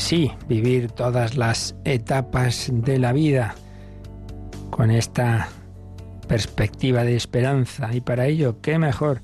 Sí, 0.00 0.30
vivir 0.48 0.90
todas 0.90 1.36
las 1.36 1.74
etapas 1.84 2.70
de 2.72 2.98
la 2.98 3.12
vida 3.12 3.54
con 4.70 4.90
esta 4.90 5.48
perspectiva 6.28 7.04
de 7.04 7.16
esperanza. 7.16 7.94
Y 7.94 8.00
para 8.00 8.26
ello, 8.26 8.60
¿qué 8.60 8.78
mejor 8.78 9.22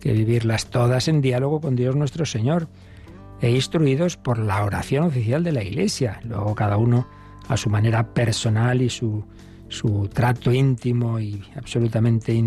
que 0.00 0.12
vivirlas 0.12 0.66
todas 0.66 1.08
en 1.08 1.20
diálogo 1.20 1.60
con 1.60 1.76
Dios 1.76 1.96
nuestro 1.96 2.26
Señor 2.26 2.68
e 3.40 3.50
instruidos 3.50 4.16
por 4.16 4.38
la 4.38 4.64
oración 4.64 5.04
oficial 5.04 5.44
de 5.44 5.52
la 5.52 5.62
Iglesia? 5.62 6.20
Luego 6.24 6.54
cada 6.54 6.76
uno 6.76 7.06
a 7.48 7.56
su 7.56 7.70
manera 7.70 8.12
personal 8.12 8.82
y 8.82 8.90
su, 8.90 9.24
su 9.68 10.08
trato 10.08 10.52
íntimo 10.52 11.20
y 11.20 11.42
absolutamente 11.56 12.42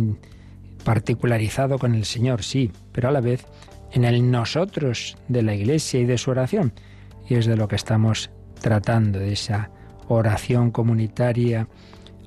particularizado 0.84 1.80
con 1.80 1.96
el 1.96 2.06
Señor, 2.06 2.44
sí, 2.44 2.72
pero 2.92 3.10
a 3.10 3.12
la 3.12 3.22
vez 3.22 3.46
en 3.94 4.04
el 4.04 4.30
nosotros 4.30 5.18
de 5.28 5.44
la 5.44 5.56
Iglesia 5.56 6.02
y 6.02 6.06
de 6.06 6.18
su 6.18 6.32
oración 6.32 6.74
y 7.28 7.36
es 7.36 7.46
de 7.46 7.56
lo 7.56 7.68
que 7.68 7.76
estamos 7.76 8.32
tratando, 8.62 9.20
de 9.20 9.34
esa 9.34 9.72
oración 10.08 10.72
comunitaria 10.72 11.68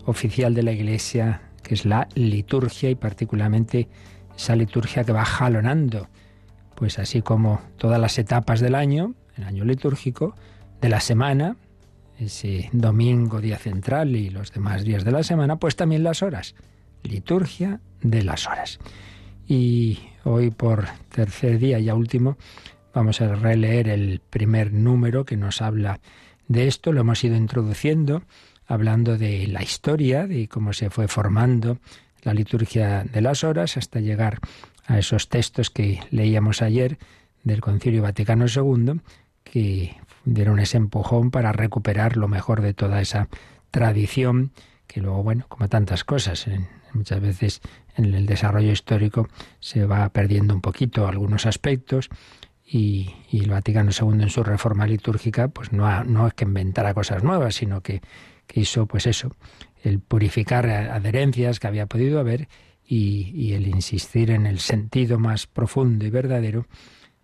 oficial 0.04 0.54
de 0.54 0.62
la 0.62 0.72
Iglesia, 0.72 1.42
que 1.62 1.74
es 1.74 1.84
la 1.84 2.08
liturgia 2.14 2.90
y 2.90 2.94
particularmente 2.94 3.88
esa 4.36 4.54
liturgia 4.54 5.04
que 5.04 5.12
va 5.12 5.24
jalonando, 5.24 6.08
pues 6.74 6.98
así 6.98 7.22
como 7.22 7.60
todas 7.76 8.00
las 8.00 8.18
etapas 8.18 8.60
del 8.60 8.74
año, 8.74 9.14
el 9.36 9.44
año 9.44 9.64
litúrgico, 9.64 10.34
de 10.80 10.88
la 10.88 11.00
semana, 11.00 11.56
ese 12.18 12.70
domingo, 12.72 13.40
día 13.40 13.58
central 13.58 14.14
y 14.14 14.30
los 14.30 14.52
demás 14.52 14.84
días 14.84 15.04
de 15.04 15.12
la 15.12 15.22
semana, 15.22 15.56
pues 15.56 15.76
también 15.76 16.02
las 16.02 16.22
horas, 16.22 16.54
liturgia 17.02 17.80
de 18.02 18.22
las 18.22 18.46
horas. 18.46 18.78
Y 19.46 19.98
hoy 20.24 20.50
por 20.50 20.86
tercer 21.10 21.58
día, 21.58 21.78
ya 21.78 21.94
último, 21.94 22.36
Vamos 22.96 23.20
a 23.20 23.34
releer 23.34 23.90
el 23.90 24.22
primer 24.30 24.72
número 24.72 25.26
que 25.26 25.36
nos 25.36 25.60
habla 25.60 26.00
de 26.48 26.66
esto. 26.66 26.92
Lo 26.92 27.02
hemos 27.02 27.22
ido 27.24 27.36
introduciendo, 27.36 28.22
hablando 28.66 29.18
de 29.18 29.46
la 29.48 29.62
historia, 29.62 30.26
de 30.26 30.48
cómo 30.48 30.72
se 30.72 30.88
fue 30.88 31.06
formando 31.06 31.76
la 32.22 32.32
liturgia 32.32 33.04
de 33.04 33.20
las 33.20 33.44
horas 33.44 33.76
hasta 33.76 34.00
llegar 34.00 34.38
a 34.86 34.98
esos 34.98 35.28
textos 35.28 35.68
que 35.68 36.00
leíamos 36.10 36.62
ayer 36.62 36.96
del 37.44 37.60
Concilio 37.60 38.00
Vaticano 38.00 38.46
II, 38.46 39.02
que 39.44 39.94
dieron 40.24 40.58
ese 40.58 40.78
empujón 40.78 41.30
para 41.30 41.52
recuperar 41.52 42.16
lo 42.16 42.28
mejor 42.28 42.62
de 42.62 42.72
toda 42.72 43.02
esa 43.02 43.28
tradición, 43.70 44.52
que 44.86 45.02
luego, 45.02 45.22
bueno, 45.22 45.44
como 45.50 45.68
tantas 45.68 46.02
cosas, 46.02 46.46
muchas 46.94 47.20
veces 47.20 47.60
en 47.94 48.14
el 48.14 48.24
desarrollo 48.24 48.72
histórico 48.72 49.28
se 49.60 49.84
va 49.84 50.08
perdiendo 50.08 50.54
un 50.54 50.62
poquito 50.62 51.06
algunos 51.06 51.44
aspectos, 51.44 52.08
y, 52.66 53.14
el 53.32 53.50
Vaticano 53.50 53.90
II 53.90 54.22
en 54.22 54.30
su 54.30 54.42
reforma 54.42 54.86
litúrgica 54.86 55.48
pues 55.48 55.72
no, 55.72 56.04
no 56.04 56.26
es 56.26 56.34
que 56.34 56.44
inventara 56.44 56.94
cosas 56.94 57.22
nuevas, 57.22 57.54
sino 57.54 57.80
que, 57.80 58.00
hizo 58.54 58.86
pues 58.86 59.06
eso, 59.06 59.36
el 59.82 60.00
purificar 60.00 60.68
adherencias 60.68 61.60
que 61.60 61.66
había 61.66 61.86
podido 61.86 62.18
haber 62.18 62.48
y, 62.86 63.52
el 63.52 63.68
insistir 63.68 64.30
en 64.30 64.46
el 64.46 64.58
sentido 64.58 65.18
más 65.18 65.46
profundo 65.46 66.04
y 66.06 66.10
verdadero 66.10 66.66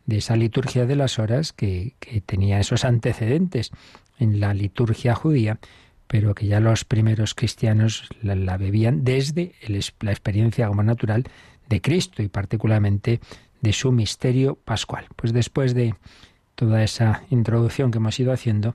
de 0.06 0.18
esa 0.18 0.36
liturgia 0.36 0.86
de 0.86 0.96
las 0.96 1.18
horas 1.18 1.52
que, 1.52 1.94
tenía 2.26 2.60
esos 2.60 2.84
antecedentes 2.84 3.70
en 4.18 4.40
la 4.40 4.54
liturgia 4.54 5.14
judía, 5.14 5.58
pero 6.06 6.34
que 6.34 6.46
ya 6.46 6.60
los 6.60 6.84
primeros 6.84 7.34
cristianos 7.34 8.08
la, 8.22 8.56
bebían 8.58 9.04
desde 9.04 9.54
la 10.00 10.10
experiencia 10.10 10.68
como 10.68 10.82
natural 10.82 11.24
de 11.68 11.80
Cristo 11.80 12.22
y 12.22 12.28
particularmente 12.28 13.20
de 13.62 13.72
su 13.72 13.92
misterio 13.92 14.56
pascual. 14.56 15.06
Pues 15.16 15.32
después 15.32 15.72
de 15.74 15.94
toda 16.54 16.82
esa 16.82 17.22
introducción 17.30 17.90
que 17.90 17.96
hemos 17.98 18.18
ido 18.20 18.32
haciendo, 18.32 18.74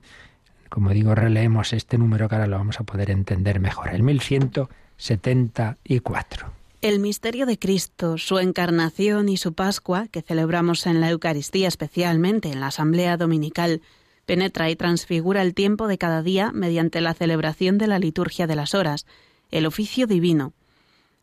como 0.68 0.90
digo, 0.90 1.14
releemos 1.14 1.72
este 1.72 1.96
número 1.98 2.28
que 2.28 2.34
ahora 2.34 2.48
lo 2.48 2.58
vamos 2.58 2.80
a 2.80 2.84
poder 2.84 3.10
entender 3.10 3.60
mejor, 3.60 3.90
el 3.90 4.02
1174. 4.02 6.52
El 6.80 7.00
misterio 7.00 7.44
de 7.46 7.58
Cristo, 7.58 8.18
su 8.18 8.38
encarnación 8.38 9.28
y 9.28 9.36
su 9.36 9.52
Pascua, 9.52 10.06
que 10.08 10.22
celebramos 10.22 10.86
en 10.86 11.00
la 11.00 11.10
Eucaristía 11.10 11.66
especialmente 11.66 12.52
en 12.52 12.60
la 12.60 12.68
Asamblea 12.68 13.16
Dominical, 13.16 13.82
penetra 14.26 14.70
y 14.70 14.76
transfigura 14.76 15.42
el 15.42 15.54
tiempo 15.54 15.88
de 15.88 15.98
cada 15.98 16.22
día 16.22 16.52
mediante 16.52 17.00
la 17.00 17.14
celebración 17.14 17.78
de 17.78 17.88
la 17.88 17.98
liturgia 17.98 18.46
de 18.46 18.54
las 18.56 18.74
horas, 18.74 19.06
el 19.50 19.66
oficio 19.66 20.06
divino. 20.06 20.52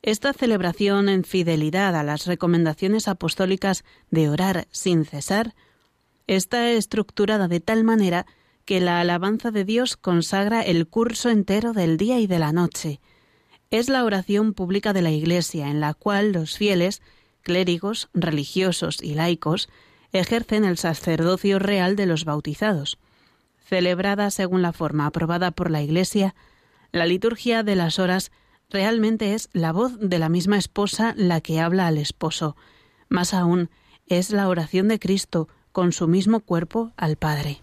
Esta 0.05 0.33
celebración 0.33 1.09
en 1.09 1.23
fidelidad 1.23 1.95
a 1.95 2.03
las 2.03 2.27
recomendaciones 2.27 3.07
apostólicas 3.07 3.83
de 4.11 4.29
orar 4.29 4.67
sin 4.69 5.03
cesar 5.03 5.55
está 6.27 6.69
estructurada 6.69 7.47
de 7.47 7.59
tal 7.59 7.83
manera 7.83 8.27
que 8.65 8.79
la 8.79 8.99
alabanza 8.99 9.49
de 9.49 9.65
Dios 9.65 9.97
consagra 9.97 10.61
el 10.61 10.85
curso 10.85 11.31
entero 11.31 11.73
del 11.73 11.97
día 11.97 12.19
y 12.19 12.27
de 12.27 12.37
la 12.37 12.51
noche, 12.51 13.01
es 13.71 13.89
la 13.89 14.03
oración 14.03 14.53
pública 14.53 14.93
de 14.93 15.01
la 15.01 15.09
Iglesia, 15.09 15.69
en 15.69 15.79
la 15.79 15.95
cual 15.95 16.33
los 16.33 16.55
fieles, 16.55 17.01
clérigos, 17.41 18.09
religiosos 18.13 19.01
y 19.01 19.15
laicos 19.15 19.69
ejercen 20.13 20.65
el 20.65 20.77
sacerdocio 20.77 21.57
real 21.57 21.95
de 21.95 22.05
los 22.05 22.25
bautizados. 22.25 22.99
Celebrada 23.57 24.29
según 24.29 24.61
la 24.61 24.71
forma 24.71 25.07
aprobada 25.07 25.49
por 25.49 25.71
la 25.71 25.81
Iglesia, 25.81 26.35
la 26.91 27.07
liturgia 27.07 27.63
de 27.63 27.75
las 27.75 27.97
horas 27.97 28.31
realmente 28.69 29.33
es 29.33 29.49
la 29.53 29.71
voz 29.71 29.99
de 29.99 30.19
la 30.19 30.29
misma 30.29 30.57
esposa 30.57 31.13
la 31.17 31.41
que 31.41 31.59
habla 31.59 31.87
al 31.87 31.97
esposo. 31.97 32.55
Más 33.09 33.33
aún, 33.33 33.69
es 34.07 34.31
la 34.31 34.47
oración 34.47 34.87
de 34.87 34.99
Cristo 34.99 35.47
con 35.71 35.91
su 35.91 36.07
mismo 36.07 36.39
cuerpo 36.39 36.91
al 36.97 37.15
Padre. 37.15 37.59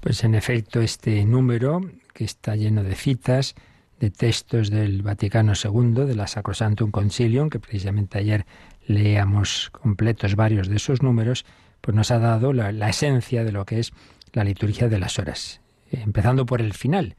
Pues 0.00 0.24
en 0.24 0.34
efecto, 0.34 0.80
este 0.80 1.24
número, 1.24 1.80
que 2.14 2.24
está 2.24 2.56
lleno 2.56 2.82
de 2.82 2.94
citas, 2.94 3.54
de 4.00 4.10
textos 4.10 4.70
del 4.70 5.02
Vaticano 5.02 5.52
II, 5.52 6.06
de 6.06 6.14
la 6.14 6.26
Sacrosantum 6.26 6.90
Concilium, 6.90 7.50
que 7.50 7.58
precisamente 7.58 8.18
ayer 8.18 8.46
leíamos 8.86 9.70
completos 9.70 10.36
varios 10.36 10.68
de 10.68 10.76
esos 10.76 11.02
números, 11.02 11.44
pues 11.80 11.94
nos 11.94 12.10
ha 12.10 12.18
dado 12.18 12.52
la, 12.52 12.88
esencia 12.88 13.44
de 13.44 13.52
lo 13.52 13.64
que 13.64 13.80
es 13.80 13.92
la 14.32 14.44
liturgia 14.44 14.88
de 14.88 14.98
las 14.98 15.18
horas. 15.18 15.60
Empezando 15.90 16.46
por 16.46 16.60
el 16.60 16.74
final. 16.74 17.16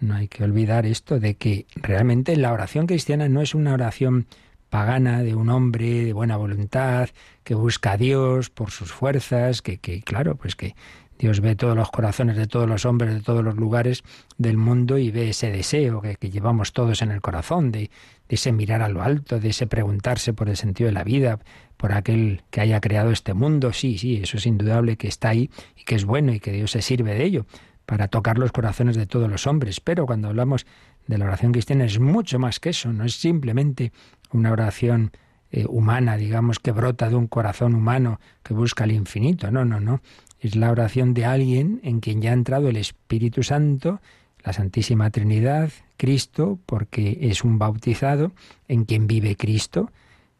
No 0.00 0.14
hay 0.14 0.28
que 0.28 0.44
olvidar 0.44 0.86
esto 0.86 1.20
de 1.20 1.34
que 1.34 1.66
realmente 1.76 2.34
la 2.36 2.52
oración 2.52 2.86
cristiana 2.86 3.28
no 3.28 3.42
es 3.42 3.54
una 3.54 3.74
oración 3.74 4.26
pagana 4.70 5.22
de 5.22 5.34
un 5.34 5.50
hombre 5.50 6.04
de 6.04 6.12
buena 6.12 6.36
voluntad 6.36 7.10
que 7.44 7.54
busca 7.54 7.92
a 7.92 7.96
Dios 7.96 8.50
por 8.50 8.70
sus 8.70 8.92
fuerzas, 8.92 9.62
que, 9.62 9.78
que 9.78 10.00
claro, 10.02 10.36
pues 10.36 10.56
que 10.56 10.74
Dios 11.20 11.40
ve 11.40 11.54
todos 11.54 11.76
los 11.76 11.90
corazones 11.90 12.36
de 12.36 12.46
todos 12.46 12.66
los 12.66 12.86
hombres 12.86 13.12
de 13.12 13.20
todos 13.20 13.44
los 13.44 13.56
lugares 13.56 14.04
del 14.38 14.56
mundo 14.56 14.96
y 14.96 15.10
ve 15.10 15.28
ese 15.28 15.50
deseo 15.50 16.00
que, 16.00 16.30
llevamos 16.30 16.72
todos 16.72 17.02
en 17.02 17.10
el 17.10 17.20
corazón, 17.20 17.70
de, 17.70 17.90
ese 18.26 18.52
mirar 18.52 18.80
a 18.80 18.88
lo 18.88 19.02
alto, 19.02 19.38
de 19.38 19.50
ese 19.50 19.66
preguntarse 19.66 20.32
por 20.32 20.48
el 20.48 20.56
sentido 20.56 20.86
de 20.86 20.94
la 20.94 21.04
vida, 21.04 21.38
por 21.76 21.92
aquel 21.92 22.42
que 22.48 22.62
haya 22.62 22.80
creado 22.80 23.10
este 23.10 23.34
mundo. 23.34 23.74
Sí, 23.74 23.98
sí, 23.98 24.20
eso 24.22 24.38
es 24.38 24.46
indudable 24.46 24.96
que 24.96 25.08
está 25.08 25.28
ahí 25.28 25.50
y 25.76 25.84
que 25.84 25.94
es 25.94 26.06
bueno 26.06 26.32
y 26.32 26.40
que 26.40 26.52
Dios 26.52 26.70
se 26.70 26.80
sirve 26.80 27.14
de 27.14 27.24
ello 27.24 27.46
para 27.90 28.06
tocar 28.06 28.38
los 28.38 28.52
corazones 28.52 28.94
de 28.94 29.04
todos 29.04 29.28
los 29.28 29.48
hombres. 29.48 29.80
Pero 29.80 30.06
cuando 30.06 30.28
hablamos 30.28 30.64
de 31.08 31.18
la 31.18 31.24
oración 31.24 31.50
cristiana 31.50 31.86
es 31.86 31.98
mucho 31.98 32.38
más 32.38 32.60
que 32.60 32.68
eso, 32.68 32.92
no 32.92 33.04
es 33.04 33.14
simplemente 33.14 33.90
una 34.30 34.52
oración 34.52 35.10
eh, 35.50 35.66
humana, 35.68 36.16
digamos, 36.16 36.60
que 36.60 36.70
brota 36.70 37.08
de 37.08 37.16
un 37.16 37.26
corazón 37.26 37.74
humano 37.74 38.20
que 38.44 38.54
busca 38.54 38.84
el 38.84 38.92
infinito. 38.92 39.50
No, 39.50 39.64
no, 39.64 39.80
no 39.80 40.02
es 40.38 40.54
la 40.54 40.70
oración 40.70 41.14
de 41.14 41.24
alguien 41.24 41.80
en 41.82 41.98
quien 41.98 42.22
ya 42.22 42.30
ha 42.30 42.34
entrado 42.34 42.68
el 42.68 42.76
Espíritu 42.76 43.42
Santo, 43.42 44.00
la 44.44 44.52
Santísima 44.52 45.10
Trinidad, 45.10 45.72
Cristo, 45.96 46.60
porque 46.66 47.18
es 47.22 47.42
un 47.42 47.58
bautizado 47.58 48.30
en 48.68 48.84
quien 48.84 49.08
vive 49.08 49.34
Cristo, 49.34 49.90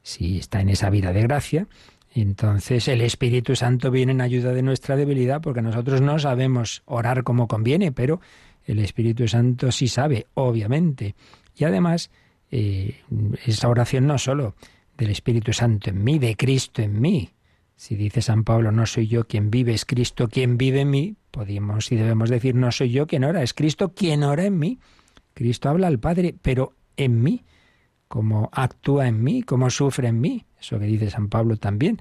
si 0.04 0.38
está 0.38 0.60
en 0.60 0.68
esa 0.68 0.88
vida 0.88 1.12
de 1.12 1.22
gracia. 1.22 1.66
Entonces 2.12 2.88
el 2.88 3.02
Espíritu 3.02 3.54
Santo 3.54 3.90
viene 3.90 4.12
en 4.12 4.20
ayuda 4.20 4.52
de 4.52 4.62
nuestra 4.62 4.96
debilidad 4.96 5.40
porque 5.40 5.62
nosotros 5.62 6.00
no 6.00 6.18
sabemos 6.18 6.82
orar 6.86 7.22
como 7.22 7.46
conviene, 7.46 7.92
pero 7.92 8.20
el 8.64 8.80
Espíritu 8.80 9.28
Santo 9.28 9.70
sí 9.70 9.88
sabe, 9.88 10.26
obviamente. 10.34 11.14
Y 11.56 11.64
además, 11.64 12.10
eh, 12.50 13.00
esa 13.46 13.68
oración 13.68 14.06
no 14.06 14.18
solo 14.18 14.54
del 14.96 15.10
Espíritu 15.10 15.52
Santo 15.52 15.90
en 15.90 16.02
mí, 16.02 16.18
de 16.18 16.36
Cristo 16.36 16.82
en 16.82 17.00
mí, 17.00 17.30
si 17.76 17.96
dice 17.96 18.20
San 18.20 18.44
Pablo, 18.44 18.72
no 18.72 18.84
soy 18.84 19.06
yo 19.06 19.26
quien 19.26 19.50
vive, 19.50 19.72
es 19.72 19.86
Cristo 19.86 20.28
quien 20.28 20.58
vive 20.58 20.82
en 20.82 20.90
mí, 20.90 21.16
podemos 21.30 21.90
y 21.90 21.96
debemos 21.96 22.28
decir, 22.28 22.54
no 22.54 22.70
soy 22.72 22.90
yo 22.90 23.06
quien 23.06 23.24
ora, 23.24 23.42
es 23.42 23.54
Cristo 23.54 23.94
quien 23.94 24.22
ora 24.22 24.44
en 24.44 24.58
mí. 24.58 24.78
Cristo 25.32 25.70
habla 25.70 25.86
al 25.86 25.98
Padre, 25.98 26.34
pero 26.42 26.74
en 26.98 27.22
mí, 27.22 27.44
como 28.06 28.50
actúa 28.52 29.08
en 29.08 29.22
mí, 29.22 29.42
como 29.42 29.70
sufre 29.70 30.08
en 30.08 30.20
mí. 30.20 30.44
Eso 30.60 30.78
que 30.78 30.86
dice 30.86 31.10
San 31.10 31.28
Pablo 31.28 31.56
también. 31.56 32.00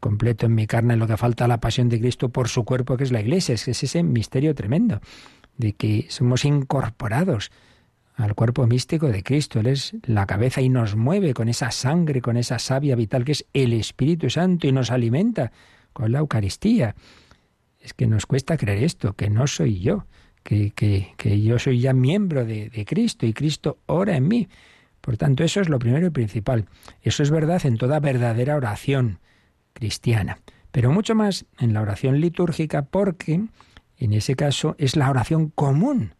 Completo 0.00 0.46
en 0.46 0.54
mi 0.54 0.66
carne 0.66 0.96
lo 0.96 1.06
que 1.06 1.16
falta 1.16 1.46
la 1.46 1.60
pasión 1.60 1.88
de 1.88 2.00
Cristo 2.00 2.28
por 2.28 2.48
su 2.48 2.64
cuerpo, 2.64 2.96
que 2.96 3.04
es 3.04 3.12
la 3.12 3.20
Iglesia. 3.20 3.54
Es, 3.54 3.68
es 3.68 3.82
ese 3.84 4.02
misterio 4.02 4.54
tremendo 4.54 5.00
de 5.56 5.74
que 5.74 6.06
somos 6.08 6.44
incorporados 6.44 7.50
al 8.16 8.34
cuerpo 8.34 8.66
místico 8.66 9.08
de 9.08 9.22
Cristo. 9.22 9.60
Él 9.60 9.66
es 9.66 9.94
la 10.04 10.26
cabeza 10.26 10.60
y 10.60 10.68
nos 10.68 10.96
mueve 10.96 11.34
con 11.34 11.48
esa 11.48 11.70
sangre, 11.70 12.20
con 12.20 12.36
esa 12.36 12.58
savia 12.58 12.96
vital 12.96 13.24
que 13.24 13.32
es 13.32 13.46
el 13.52 13.72
Espíritu 13.72 14.30
Santo 14.30 14.66
y 14.66 14.72
nos 14.72 14.90
alimenta 14.90 15.52
con 15.92 16.12
la 16.12 16.18
Eucaristía. 16.18 16.94
Es 17.80 17.94
que 17.94 18.06
nos 18.06 18.26
cuesta 18.26 18.56
creer 18.56 18.84
esto, 18.84 19.14
que 19.14 19.30
no 19.30 19.46
soy 19.46 19.80
yo, 19.80 20.06
que, 20.42 20.70
que, 20.70 21.14
que 21.16 21.40
yo 21.40 21.58
soy 21.58 21.80
ya 21.80 21.92
miembro 21.92 22.44
de, 22.44 22.70
de 22.70 22.84
Cristo 22.84 23.26
y 23.26 23.32
Cristo 23.32 23.78
ora 23.86 24.16
en 24.16 24.28
mí. 24.28 24.48
Por 25.02 25.18
tanto, 25.18 25.44
eso 25.44 25.60
es 25.60 25.68
lo 25.68 25.78
primero 25.78 26.06
y 26.06 26.10
principal. 26.10 26.64
Eso 27.02 27.22
es 27.22 27.30
verdad 27.30 27.60
en 27.66 27.76
toda 27.76 28.00
verdadera 28.00 28.56
oración 28.56 29.18
cristiana, 29.74 30.38
pero 30.70 30.90
mucho 30.90 31.14
más 31.14 31.44
en 31.58 31.74
la 31.74 31.82
oración 31.82 32.20
litúrgica 32.20 32.82
porque 32.86 33.42
en 33.98 34.12
ese 34.14 34.34
caso 34.34 34.74
es 34.78 34.96
la 34.96 35.10
oración 35.10 35.50
común. 35.50 36.14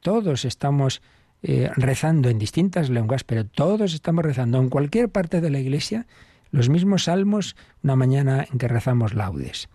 Todos 0.00 0.44
estamos 0.44 1.00
eh, 1.42 1.70
rezando 1.76 2.28
en 2.28 2.38
distintas 2.38 2.90
lenguas, 2.90 3.24
pero 3.24 3.46
todos 3.46 3.94
estamos 3.94 4.24
rezando 4.24 4.58
en 4.58 4.68
cualquier 4.68 5.08
parte 5.08 5.40
de 5.40 5.50
la 5.50 5.60
iglesia 5.60 6.06
los 6.54 6.68
mismos 6.68 7.04
salmos 7.04 7.56
una 7.82 7.96
mañana 7.96 8.46
en 8.48 8.58
que 8.58 8.68
rezamos 8.68 9.14
laudes. 9.14 9.68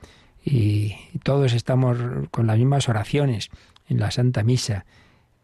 Y 0.46 0.96
todos 1.24 1.52
estamos 1.52 1.98
con 2.32 2.48
las 2.48 2.58
mismas 2.58 2.88
oraciones 2.88 3.50
en 3.90 4.00
la 4.00 4.12
Santa 4.12 4.44
Misa. 4.44 4.86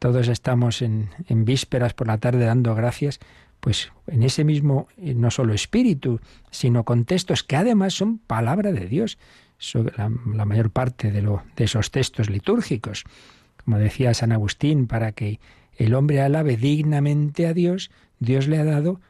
Todos 0.05 0.27
estamos 0.27 0.83
en, 0.83 1.09
vísperas 1.29 1.95
por 1.95 2.05
la 2.05 2.19
tarde 2.19 2.45
dando 2.45 2.75
gracias, 2.75 3.19
pues 3.59 3.91
en 4.05 4.21
ese 4.21 4.43
mismo, 4.43 4.87
eh, 4.97 5.15
no 5.15 5.31
solo 5.31 5.51
espíritu, 5.51 6.19
sino 6.51 6.83
contextos 6.83 7.41
que 7.41 7.55
además 7.55 7.95
son 7.95 8.19
palabra 8.19 8.71
de 8.71 8.85
Dios. 8.85 9.17
la, 9.97 10.11
la, 10.31 10.45
mayor 10.45 10.69
parte 10.69 11.11
de, 11.11 11.23
de 11.23 11.63
esos 11.63 11.89
textos 11.89 12.29
litúrgicos. 12.29 13.03
Como 13.63 13.79
decía 13.79 14.13
San 14.13 14.31
Agustín, 14.31 14.85
para 14.85 15.11
que 15.13 15.39
el 15.75 15.95
hombre 15.95 16.21
alabe 16.21 16.55
dignamente 16.55 17.47
a 17.47 17.55
Dios, 17.55 17.89
Dios 18.19 18.47
le 18.47 18.59
ha 18.59 18.63
dado 18.63 19.01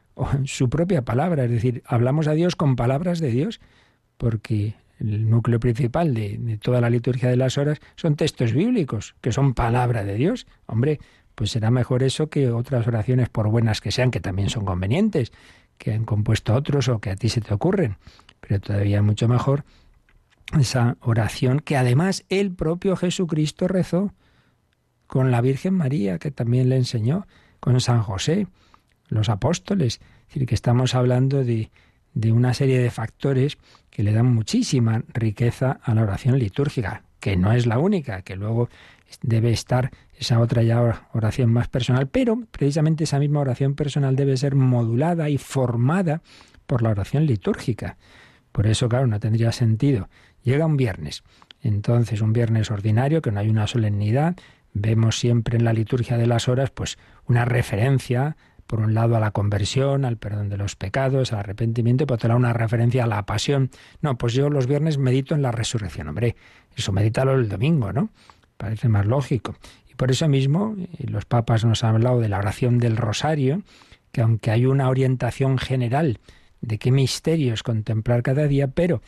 su 0.45 0.69
propia 0.69 1.01
palabra, 1.01 1.43
es 1.43 1.51
decir, 1.51 1.83
hablamos 1.85 2.27
a 2.27 2.35
Dios 2.35 2.55
con 2.55 2.77
palabras 2.77 3.19
de 3.19 3.31
Dios, 3.31 3.59
porque 4.15 4.75
el 4.99 5.29
núcleo 5.29 5.59
principal 5.59 6.13
de, 6.13 6.57
toda 6.61 6.81
la 6.81 6.89
liturgia 6.89 7.29
de 7.29 7.35
las 7.35 7.57
horas 7.57 7.79
son 7.95 8.15
textos 8.15 8.53
bíblicos, 8.53 9.15
que 9.21 9.31
son 9.31 9.53
palabra 9.53 10.03
de 10.03 10.15
Dios. 10.15 10.47
Hombre, 10.65 10.99
pues 11.35 11.51
será 11.51 11.69
mejor 11.71 12.03
eso 12.03 12.29
que 12.29 12.51
otras 12.51 12.87
oraciones, 12.87 13.29
por 13.29 13.49
buenas 13.49 13.81
que 13.81 13.91
sean, 13.91 14.11
que 14.11 14.21
también 14.21 14.49
son 14.49 14.65
convenientes, 14.65 15.33
que 15.77 15.93
han 15.93 16.05
compuesto 16.05 16.53
otros 16.53 16.87
o 16.87 16.99
que 16.99 17.09
a 17.09 17.15
ti 17.15 17.29
se 17.29 17.41
te 17.41 17.53
ocurren. 17.53 17.97
Pero 18.39 18.59
todavía 18.59 19.01
mucho 19.01 19.27
mejor 19.27 19.65
esa 20.57 20.97
oración 21.01 21.59
que 21.59 21.75
además 21.75 22.23
el 22.29 22.51
propio 22.53 22.95
Jesucristo 22.95 23.67
rezó 23.67 24.13
con 25.07 25.31
la 25.31 25.41
Virgen 25.41 25.73
María, 25.73 26.19
que 26.19 26.31
también 26.31 26.69
le 26.69 26.77
enseñó, 26.77 27.27
con 27.59 27.81
San 27.81 28.01
José, 28.01 28.47
los 29.07 29.29
apóstoles. 29.29 29.99
Es 30.21 30.27
decir, 30.27 30.47
que 30.47 30.55
estamos 30.55 30.95
hablando 30.95 31.43
de, 31.43 31.69
de 32.15 32.31
una 32.31 32.55
serie 32.55 32.79
de 32.79 32.89
factores 32.89 33.59
que 33.91 34.01
le 34.01 34.11
dan 34.11 34.25
muchísima 34.25 35.03
riqueza 35.13 35.79
a 35.83 35.93
la 35.93 36.01
oración 36.01 36.39
litúrgica, 36.39 37.03
que 37.19 37.37
no 37.37 37.51
es 37.51 37.67
la 37.67 37.77
única, 37.77 38.23
que 38.23 38.35
luego 38.35 38.69
debe 39.21 39.51
estar 39.51 39.91
esa 40.17 40.39
otra 40.39 40.63
ya 40.63 40.81
oración 41.13 41.53
más 41.53 41.67
personal, 41.67 42.07
pero 42.07 42.39
precisamente 42.49 43.03
esa 43.03 43.19
misma 43.19 43.41
oración 43.41 43.75
personal 43.75 44.15
debe 44.15 44.35
ser 44.37 44.55
modulada 44.55 45.29
y 45.29 45.37
formada 45.37 46.23
por 46.65 46.81
la 46.81 46.89
oración 46.89 47.27
litúrgica. 47.27 47.97
Por 48.51 48.65
eso, 48.65 48.89
claro, 48.89 49.05
no 49.05 49.19
tendría 49.19 49.51
sentido. 49.51 50.09
Llega 50.43 50.65
un 50.65 50.77
viernes, 50.77 51.23
entonces 51.61 52.21
un 52.21 52.33
viernes 52.33 52.71
ordinario, 52.71 53.21
que 53.21 53.31
no 53.31 53.41
hay 53.41 53.49
una 53.49 53.67
solemnidad, 53.67 54.35
Vemos 54.77 55.17
siempre 55.17 55.57
en 55.57 55.63
la 55.63 55.71
liturgia 55.71 56.17
de 56.17 56.27
las 56.27 56.49
horas 56.49 56.69
pues 56.69 56.97
una 57.27 57.45
referencia 57.45 58.35
por 58.67 58.79
un 58.79 58.93
lado 58.93 59.15
a 59.15 59.19
la 59.19 59.31
conversión, 59.31 60.05
al 60.05 60.17
perdón 60.17 60.49
de 60.49 60.57
los 60.57 60.75
pecados, 60.75 61.33
al 61.33 61.39
arrepentimiento, 61.39 62.03
y 62.03 62.07
por 62.07 62.15
otro 62.15 62.29
lado 62.29 62.39
una 62.39 62.53
referencia 62.53 63.03
a 63.03 63.07
la 63.07 63.25
pasión. 63.25 63.69
No, 64.01 64.17
pues 64.17 64.33
yo 64.33 64.49
los 64.49 64.67
viernes 64.67 64.97
medito 64.97 65.35
en 65.35 65.41
la 65.41 65.51
resurrección. 65.51 66.07
Hombre, 66.07 66.35
eso 66.75 66.91
medítalo 66.91 67.33
el 67.33 67.49
domingo, 67.49 67.93
¿no? 67.93 68.09
Parece 68.57 68.89
más 68.89 69.05
lógico. 69.05 69.55
Y 69.89 69.95
por 69.95 70.11
eso 70.11 70.27
mismo 70.27 70.75
eh, 70.77 71.05
los 71.07 71.25
papas 71.25 71.65
nos 71.65 71.83
han 71.83 71.95
hablado 71.95 72.19
de 72.19 72.29
la 72.29 72.39
oración 72.39 72.79
del 72.79 72.97
rosario, 72.97 73.61
que 74.11 74.21
aunque 74.21 74.51
hay 74.51 74.65
una 74.65 74.89
orientación 74.89 75.57
general 75.57 76.19
de 76.61 76.79
qué 76.79 76.91
misterios 76.91 77.63
contemplar 77.63 78.23
cada 78.23 78.47
día, 78.47 78.67
pero 78.67 79.01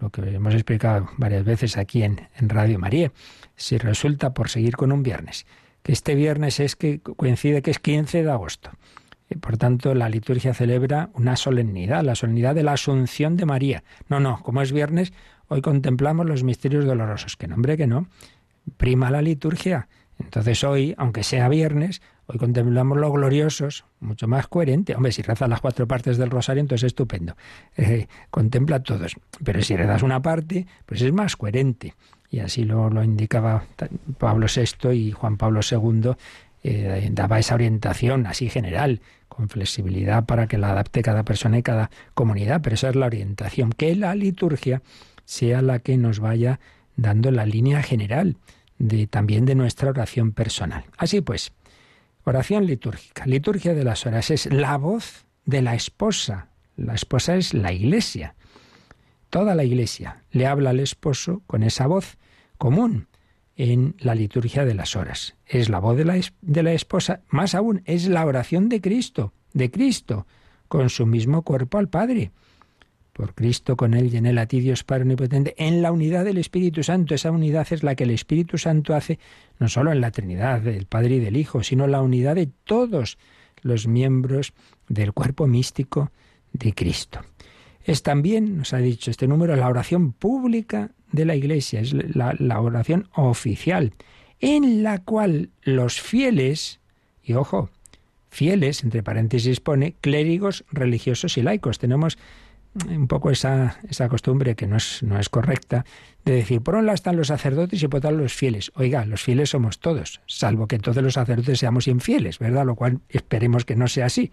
lo 0.00 0.10
que 0.10 0.22
hemos 0.34 0.54
explicado 0.54 1.08
varias 1.16 1.44
veces 1.44 1.76
aquí 1.76 2.02
en, 2.02 2.28
en 2.36 2.48
Radio 2.48 2.78
María, 2.78 3.12
si 3.56 3.78
resulta 3.78 4.34
por 4.34 4.48
seguir 4.48 4.76
con 4.76 4.92
un 4.92 5.02
viernes, 5.02 5.46
que 5.82 5.92
este 5.92 6.14
viernes 6.14 6.60
es 6.60 6.76
que 6.76 7.00
coincide 7.00 7.62
que 7.62 7.70
es 7.70 7.78
15 7.78 8.22
de 8.22 8.30
agosto. 8.30 8.70
Por 9.40 9.58
tanto, 9.58 9.94
la 9.94 10.08
liturgia 10.08 10.54
celebra 10.54 11.10
una 11.12 11.36
solemnidad, 11.36 12.02
la 12.02 12.14
solemnidad 12.14 12.54
de 12.54 12.62
la 12.62 12.72
Asunción 12.72 13.36
de 13.36 13.44
María. 13.44 13.84
No, 14.08 14.20
no, 14.20 14.42
como 14.42 14.62
es 14.62 14.72
viernes, 14.72 15.12
hoy 15.48 15.60
contemplamos 15.60 16.26
los 16.26 16.44
misterios 16.44 16.86
dolorosos. 16.86 17.36
Que 17.36 17.46
nombre 17.46 17.76
que 17.76 17.86
no. 17.86 18.08
Prima 18.78 19.10
la 19.10 19.20
liturgia. 19.20 19.88
Entonces 20.18 20.64
hoy, 20.64 20.94
aunque 20.96 21.22
sea 21.22 21.48
viernes, 21.48 22.00
hoy 22.28 22.38
contemplamos 22.38 22.98
los 22.98 23.10
gloriosos, 23.10 23.84
mucho 24.00 24.28
más 24.28 24.46
coherente. 24.48 24.94
Hombre, 24.94 25.12
si 25.12 25.22
rezas 25.22 25.48
las 25.48 25.60
cuatro 25.60 25.88
partes 25.88 26.18
del 26.18 26.30
rosario, 26.30 26.60
entonces 26.60 26.84
es 26.84 26.88
estupendo. 26.88 27.36
Eh, 27.76 28.06
contempla 28.30 28.82
todos. 28.82 29.16
Pero 29.42 29.62
si 29.62 29.76
rezas 29.76 30.02
una 30.02 30.20
parte, 30.20 30.66
pues 30.84 31.00
es 31.00 31.12
más 31.12 31.36
coherente. 31.36 31.94
Y 32.30 32.40
así 32.40 32.64
lo, 32.64 32.90
lo 32.90 33.02
indicaba 33.02 33.64
Pablo 34.18 34.46
VI 34.54 34.90
y 34.90 35.12
Juan 35.12 35.38
Pablo 35.38 35.60
II, 35.68 36.12
eh, 36.62 37.08
daba 37.12 37.38
esa 37.38 37.54
orientación 37.54 38.26
así 38.26 38.50
general, 38.50 39.00
con 39.28 39.48
flexibilidad 39.48 40.26
para 40.26 40.46
que 40.46 40.58
la 40.58 40.70
adapte 40.72 41.02
cada 41.02 41.22
persona 41.22 41.58
y 41.58 41.62
cada 41.62 41.90
comunidad. 42.12 42.60
Pero 42.62 42.74
esa 42.74 42.90
es 42.90 42.96
la 42.96 43.06
orientación, 43.06 43.72
que 43.72 43.96
la 43.96 44.14
liturgia 44.14 44.82
sea 45.24 45.62
la 45.62 45.78
que 45.78 45.96
nos 45.96 46.20
vaya 46.20 46.60
dando 46.96 47.30
la 47.30 47.46
línea 47.46 47.82
general 47.82 48.36
de, 48.78 49.06
también 49.06 49.44
de 49.44 49.54
nuestra 49.54 49.90
oración 49.90 50.32
personal. 50.32 50.84
Así 50.96 51.20
pues, 51.20 51.52
oración 52.28 52.66
litúrgica. 52.66 53.24
Liturgia 53.26 53.74
de 53.74 53.84
las 53.84 54.06
horas 54.06 54.30
es 54.30 54.46
la 54.52 54.76
voz 54.76 55.26
de 55.44 55.62
la 55.62 55.74
esposa. 55.74 56.48
La 56.76 56.94
esposa 56.94 57.36
es 57.36 57.54
la 57.54 57.72
iglesia. 57.72 58.34
Toda 59.30 59.54
la 59.54 59.64
iglesia 59.64 60.24
le 60.30 60.46
habla 60.46 60.70
al 60.70 60.80
esposo 60.80 61.42
con 61.46 61.62
esa 61.62 61.86
voz 61.86 62.18
común 62.56 63.08
en 63.56 63.96
la 63.98 64.14
liturgia 64.14 64.64
de 64.64 64.74
las 64.74 64.94
horas. 64.94 65.34
Es 65.46 65.68
la 65.68 65.80
voz 65.80 65.96
de 65.96 66.04
la, 66.04 66.20
de 66.40 66.62
la 66.62 66.72
esposa, 66.72 67.22
más 67.28 67.54
aún, 67.54 67.82
es 67.84 68.08
la 68.08 68.24
oración 68.24 68.68
de 68.68 68.80
Cristo, 68.80 69.32
de 69.52 69.70
Cristo, 69.70 70.26
con 70.68 70.90
su 70.90 71.06
mismo 71.06 71.42
cuerpo 71.42 71.78
al 71.78 71.88
Padre 71.88 72.30
por 73.18 73.34
Cristo, 73.34 73.76
con 73.76 73.94
Él 73.94 74.14
y 74.14 74.16
en 74.16 74.26
Él 74.26 74.38
a 74.38 74.46
ti, 74.46 74.60
Dios 74.60 74.84
Padre 74.84 75.02
Omnipotente, 75.02 75.52
en 75.58 75.82
la 75.82 75.90
unidad 75.90 76.24
del 76.24 76.38
Espíritu 76.38 76.84
Santo. 76.84 77.16
Esa 77.16 77.32
unidad 77.32 77.66
es 77.72 77.82
la 77.82 77.96
que 77.96 78.04
el 78.04 78.12
Espíritu 78.12 78.58
Santo 78.58 78.94
hace 78.94 79.18
no 79.58 79.68
solo 79.68 79.90
en 79.90 80.00
la 80.00 80.12
Trinidad 80.12 80.60
del 80.60 80.86
Padre 80.86 81.16
y 81.16 81.18
del 81.18 81.36
Hijo, 81.36 81.64
sino 81.64 81.88
la 81.88 82.00
unidad 82.00 82.36
de 82.36 82.48
todos 82.62 83.18
los 83.62 83.88
miembros 83.88 84.52
del 84.88 85.12
cuerpo 85.12 85.48
místico 85.48 86.12
de 86.52 86.72
Cristo. 86.72 87.20
Es 87.82 88.04
también, 88.04 88.58
nos 88.58 88.72
ha 88.72 88.78
dicho 88.78 89.10
este 89.10 89.26
número, 89.26 89.56
la 89.56 89.68
oración 89.68 90.12
pública 90.12 90.92
de 91.10 91.24
la 91.24 91.34
Iglesia, 91.34 91.80
es 91.80 91.92
la, 91.92 92.36
la 92.38 92.60
oración 92.60 93.08
oficial, 93.16 93.94
en 94.38 94.84
la 94.84 94.98
cual 94.98 95.50
los 95.62 96.00
fieles, 96.00 96.78
y 97.24 97.32
ojo, 97.32 97.68
fieles, 98.30 98.84
entre 98.84 99.02
paréntesis 99.02 99.58
pone, 99.58 99.96
clérigos, 100.00 100.64
religiosos 100.70 101.36
y 101.36 101.42
laicos. 101.42 101.80
Tenemos 101.80 102.16
un 102.86 103.08
poco 103.08 103.30
esa, 103.30 103.78
esa 103.88 104.08
costumbre 104.08 104.54
que 104.54 104.66
no 104.66 104.76
es, 104.76 105.02
no 105.02 105.18
es 105.18 105.28
correcta 105.28 105.84
de 106.24 106.32
decir, 106.32 106.60
por 106.60 106.74
un 106.74 106.86
lado 106.86 106.94
están 106.94 107.16
los 107.16 107.28
sacerdotes 107.28 107.82
y 107.82 107.88
por 107.88 107.98
otro 107.98 108.10
lado 108.10 108.22
los 108.22 108.34
fieles. 108.34 108.70
Oiga, 108.74 109.04
los 109.04 109.22
fieles 109.22 109.50
somos 109.50 109.78
todos, 109.78 110.20
salvo 110.26 110.68
que 110.68 110.78
todos 110.78 111.02
los 111.02 111.14
sacerdotes 111.14 111.58
seamos 111.58 111.88
infieles, 111.88 112.38
¿verdad? 112.38 112.66
Lo 112.66 112.74
cual 112.74 113.00
esperemos 113.08 113.64
que 113.64 113.76
no 113.76 113.88
sea 113.88 114.06
así. 114.06 114.30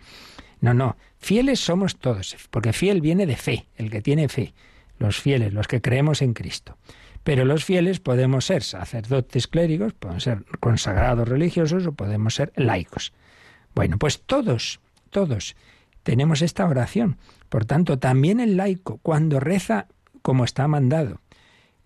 No, 0.62 0.74
no, 0.74 0.98
fieles 1.18 1.60
somos 1.60 1.98
todos, 1.98 2.36
porque 2.50 2.74
fiel 2.74 3.02
viene 3.02 3.26
de 3.26 3.36
fe, 3.36 3.68
el 3.78 3.90
que 3.90 4.02
tiene 4.02 4.30
fe, 4.30 4.54
los 5.00 5.20
fieles, 5.20 5.54
los 5.54 5.68
que 5.68 5.82
creemos 5.82 6.22
en 6.22 6.34
Cristo. 6.34 6.78
Pero 7.24 7.44
los 7.44 7.66
fieles 7.66 8.00
podemos 8.00 8.46
ser 8.46 8.64
sacerdotes 8.64 9.48
clérigos, 9.48 9.94
podemos 9.94 10.24
ser 10.24 10.46
consagrados 10.60 11.28
religiosos 11.28 11.88
o 11.88 11.94
podemos 11.94 12.36
ser 12.36 12.54
laicos. 12.56 13.14
Bueno, 13.74 13.98
pues 13.98 14.22
todos, 14.22 14.80
todos 15.10 15.56
tenemos 16.06 16.44
esta 16.44 16.68
oración. 16.68 17.18
Por 17.50 17.66
tanto, 17.66 17.98
también 17.98 18.40
el 18.40 18.58
laico, 18.58 19.00
cuando 19.02 19.40
reza 19.40 19.88
como 20.22 20.46
está 20.46 20.68
mandado, 20.68 21.20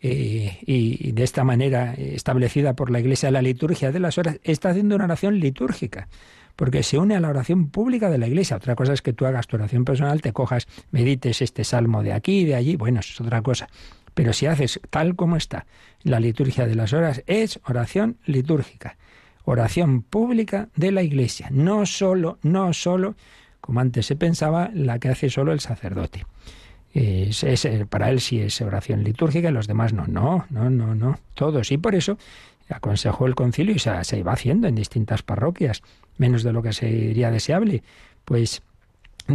eh, 0.01 0.59
y, 0.61 1.11
de 1.13 1.23
esta 1.23 1.43
manera 1.45 1.93
establecida 1.93 2.75
por 2.75 2.91
la 2.91 2.99
Iglesia 2.99 3.31
la 3.31 3.41
liturgia 3.41 3.91
de 3.91 3.99
las 3.99 4.17
horas, 4.17 4.39
está 4.43 4.69
haciendo 4.69 4.95
una 4.95 5.05
oración 5.05 5.39
litúrgica, 5.39 6.09
porque 6.57 6.83
se 6.83 6.97
une 6.97 7.15
a 7.15 7.21
la 7.21 7.29
oración 7.29 7.69
pública 7.69 8.09
de 8.09 8.17
la 8.17 8.27
Iglesia. 8.27 8.57
Otra 8.57 8.75
cosa 8.75 8.91
es 8.91 9.01
que 9.01 9.13
tú 9.13 9.25
hagas 9.25 9.47
tu 9.47 9.55
oración 9.55 9.85
personal, 9.85 10.21
te 10.21 10.33
cojas, 10.33 10.67
medites 10.91 11.41
este 11.41 11.63
salmo 11.63 12.03
de 12.03 12.11
aquí 12.11 12.43
de 12.43 12.55
allí, 12.55 12.75
bueno, 12.75 12.99
eso 12.99 13.13
es 13.13 13.21
otra 13.21 13.41
cosa. 13.41 13.69
Pero 14.13 14.33
si 14.33 14.47
haces 14.47 14.81
tal 14.89 15.15
como 15.15 15.37
está 15.37 15.65
la 16.03 16.19
liturgia 16.19 16.67
de 16.67 16.75
las 16.75 16.91
horas, 16.91 17.23
es 17.25 17.61
oración 17.65 18.17
litúrgica, 18.25 18.97
oración 19.45 20.01
pública 20.01 20.67
de 20.75 20.91
la 20.91 21.03
Iglesia, 21.03 21.47
no 21.51 21.85
solo, 21.85 22.37
no 22.43 22.73
solo 22.73 23.15
como 23.69 23.81
antes 23.81 24.07
se 24.07 24.15
pensaba, 24.15 24.71
la 24.73 24.97
que 24.97 25.09
hace 25.09 25.29
solo 25.29 25.51
el 25.51 25.59
sacerdote. 25.59 26.25
Es, 26.91 27.45
para 27.87 28.09
él 28.09 28.19
sí 28.19 28.41
es 28.41 28.59
oración 28.61 29.03
litúrgica 29.03 29.49
y 29.49 29.51
los 29.51 29.67
demás 29.67 29.93
no. 29.93 30.07
No, 30.07 30.47
no, 30.49 30.71
no, 30.71 30.95
no. 30.95 31.19
Todos. 31.35 31.71
Y 31.71 31.77
por 31.77 31.93
eso 31.93 32.17
aconsejó 32.67 33.27
el 33.27 33.35
concilio 33.35 33.75
y 33.75 33.77
se, 33.77 34.03
se 34.05 34.17
iba 34.17 34.33
haciendo 34.33 34.67
en 34.67 34.73
distintas 34.73 35.21
parroquias, 35.21 35.83
menos 36.17 36.41
de 36.41 36.51
lo 36.51 36.63
que 36.63 36.73
sería 36.73 37.29
deseable. 37.29 37.83
Pues 38.25 38.63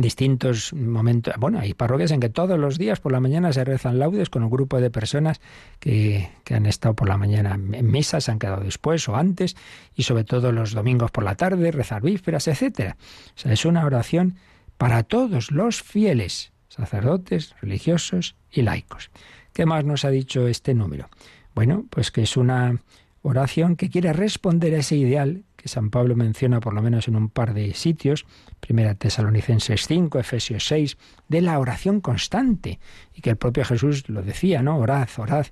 distintos 0.01 0.73
momentos. 0.73 1.35
Bueno, 1.39 1.61
hay 1.61 1.75
parroquias 1.75 2.11
en 2.11 2.21
que 2.21 2.29
todos 2.29 2.59
los 2.59 2.79
días 2.79 3.01
por 3.01 3.13
la 3.13 3.21
mañana 3.21 3.53
se 3.53 3.65
rezan 3.65 3.99
laudes 3.99 4.31
con 4.31 4.43
un 4.43 4.51
grupo 4.51 4.81
de 4.81 4.91
personas 4.91 5.41
que, 5.81 6.31
que, 6.45 6.55
han 6.55 6.67
estado 6.67 6.95
por 6.95 7.09
la 7.09 7.17
mañana 7.17 7.55
en 7.55 7.91
misa, 7.91 8.21
se 8.21 8.31
han 8.31 8.39
quedado 8.39 8.63
después 8.63 9.09
o 9.09 9.17
antes, 9.17 9.57
y 9.95 10.03
sobre 10.03 10.25
todo 10.25 10.53
los 10.53 10.73
domingos 10.73 11.11
por 11.11 11.25
la 11.25 11.35
tarde, 11.35 11.71
rezar 11.71 12.03
vísperas, 12.03 12.49
etcétera. 12.49 12.97
O 13.37 13.39
sea, 13.39 13.53
es 13.53 13.65
una 13.65 13.85
oración 13.85 14.37
para 14.79 15.03
todos 15.03 15.51
los 15.51 15.83
fieles, 15.83 16.53
sacerdotes, 16.69 17.55
religiosos 17.61 18.37
y 18.51 18.63
laicos. 18.63 19.11
¿Qué 19.53 19.67
más 19.67 19.85
nos 19.85 20.05
ha 20.05 20.11
dicho 20.11 20.49
este 20.49 20.75
número? 20.75 21.09
Bueno, 21.55 21.87
pues 21.91 22.11
que 22.11 22.23
es 22.23 22.37
una 22.37 22.81
oración 23.23 23.77
que 23.77 23.89
quiere 23.89 24.13
responder 24.13 24.75
a 24.75 24.79
ese 24.79 24.97
ideal 24.97 25.45
que 25.65 25.71
San 25.71 25.89
Pablo 25.89 26.15
menciona 26.15 26.61
por 26.61 26.75
lo 26.75 26.83
menos 26.83 27.09
en 27.09 27.17
un 27.17 27.31
par 27.31 27.55
de 27.55 27.73
sitios, 27.73 28.27
Primera 28.61 28.95
Tesalonicenses 28.97 29.87
5, 29.87 30.19
Efesios 30.19 30.67
6, 30.67 30.99
de 31.31 31.41
la 31.41 31.59
oración 31.59 32.03
constante, 32.03 32.79
y 33.15 33.23
que 33.23 33.31
el 33.31 33.37
propio 33.37 33.65
Jesús 33.65 34.07
lo 34.11 34.21
decía, 34.21 34.63
¿no? 34.63 34.77
Orad, 34.77 35.09
orad, 35.17 35.47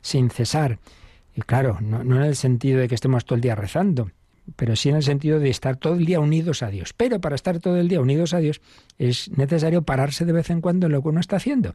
sin 0.00 0.30
cesar. 0.30 0.78
Y 1.34 1.40
claro, 1.40 1.78
no, 1.80 2.04
no 2.04 2.18
en 2.18 2.22
el 2.22 2.36
sentido 2.36 2.78
de 2.78 2.86
que 2.86 2.94
estemos 2.94 3.24
todo 3.24 3.34
el 3.34 3.40
día 3.40 3.56
rezando, 3.56 4.12
pero 4.54 4.76
sí 4.76 4.90
en 4.90 4.94
el 4.94 5.02
sentido 5.02 5.40
de 5.40 5.50
estar 5.50 5.76
todo 5.76 5.94
el 5.94 6.06
día 6.06 6.20
unidos 6.20 6.62
a 6.62 6.68
Dios. 6.68 6.92
Pero 6.96 7.20
para 7.20 7.34
estar 7.34 7.58
todo 7.58 7.78
el 7.78 7.88
día 7.88 8.00
unidos 8.00 8.34
a 8.34 8.38
Dios 8.38 8.60
es 8.96 9.28
necesario 9.36 9.82
pararse 9.82 10.24
de 10.24 10.34
vez 10.34 10.50
en 10.50 10.60
cuando 10.60 10.86
en 10.86 10.92
lo 10.92 11.02
que 11.02 11.08
uno 11.08 11.18
está 11.18 11.34
haciendo 11.34 11.74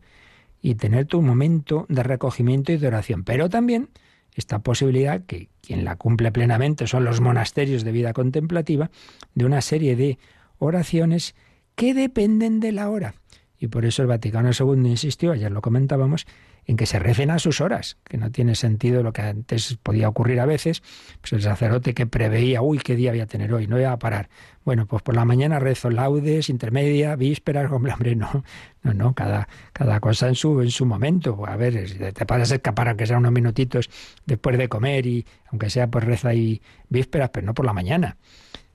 y 0.61 0.75
tener 0.75 1.05
tu 1.05 1.21
momento 1.21 1.85
de 1.89 2.01
recogimiento 2.01 2.71
y 2.71 2.77
de 2.77 2.87
oración. 2.87 3.25
Pero 3.25 3.49
también 3.49 3.89
esta 4.35 4.59
posibilidad, 4.59 5.21
que 5.25 5.49
quien 5.61 5.85
la 5.85 5.95
cumple 5.95 6.31
plenamente 6.31 6.87
son 6.87 7.05
los 7.05 7.21
monasterios 7.21 7.83
de 7.83 7.91
vida 7.91 8.13
contemplativa, 8.13 8.91
de 9.35 9.45
una 9.45 9.61
serie 9.61 9.95
de 9.95 10.17
oraciones 10.57 11.35
que 11.75 11.93
dependen 11.93 12.59
de 12.59 12.71
la 12.71 12.89
hora. 12.89 13.15
Y 13.63 13.69
por 13.69 13.85
eso 13.85 14.01
el 14.01 14.09
Vaticano 14.09 14.49
II 14.51 14.89
insistió, 14.89 15.31
ayer 15.31 15.49
lo 15.49 15.61
comentábamos, 15.61 16.27
en 16.65 16.75
que 16.75 16.85
se 16.85 16.99
recen 16.99 17.31
a 17.31 17.39
sus 17.39 17.61
horas, 17.61 17.95
que 18.03 18.17
no 18.17 18.29
tiene 18.29 18.55
sentido 18.55 19.03
lo 19.03 19.13
que 19.13 19.21
antes 19.21 19.77
podía 19.81 20.09
ocurrir 20.09 20.41
a 20.41 20.45
veces, 20.45 20.83
pues 21.21 21.31
el 21.31 21.41
sacerdote 21.43 21.93
que 21.93 22.05
preveía, 22.05 22.61
uy, 22.61 22.79
qué 22.79 22.97
día 22.97 23.11
voy 23.11 23.21
a 23.21 23.25
tener 23.25 23.53
hoy, 23.53 23.67
no 23.67 23.77
voy 23.77 23.85
a 23.85 23.95
parar. 23.95 24.27
Bueno, 24.65 24.85
pues 24.85 25.01
por 25.01 25.15
la 25.15 25.23
mañana 25.23 25.59
rezo 25.59 25.89
laudes, 25.89 26.49
intermedia, 26.49 27.15
vísperas, 27.15 27.71
hombre, 27.95 28.17
no, 28.17 28.43
no, 28.81 28.93
no, 28.93 29.13
cada, 29.13 29.47
cada 29.71 30.01
cosa 30.01 30.27
en 30.27 30.35
su, 30.35 30.59
en 30.59 30.69
su 30.69 30.85
momento. 30.85 31.41
A 31.47 31.55
ver, 31.55 32.13
te 32.13 32.25
puedes 32.25 32.51
escapar 32.51 32.89
aunque 32.89 33.07
sea 33.07 33.17
unos 33.17 33.31
minutitos 33.31 33.89
después 34.25 34.57
de 34.57 34.67
comer 34.67 35.05
y 35.05 35.25
aunque 35.51 35.69
sea 35.69 35.87
pues 35.87 36.03
reza 36.03 36.33
y 36.33 36.61
vísperas, 36.89 37.29
pero 37.29 37.45
no 37.45 37.53
por 37.53 37.65
la 37.65 37.71
mañana. 37.71 38.17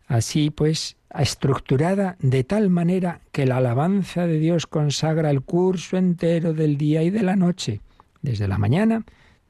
Así 0.09 0.49
pues, 0.49 0.97
estructurada 1.16 2.16
de 2.18 2.42
tal 2.42 2.71
manera 2.71 3.21
que 3.31 3.44
la 3.47 3.59
alabanza 3.59 4.27
de 4.27 4.38
Dios 4.38 4.66
consagra 4.66 5.31
el 5.31 5.42
curso 5.42 5.99
entero 5.99 6.55
del 6.55 6.79
día 6.79 7.03
y 7.03 7.11
de 7.11 7.23
la 7.23 7.37
noche, 7.37 7.83
desde 8.23 8.49
la 8.49 8.57
mañana, 8.57 9.05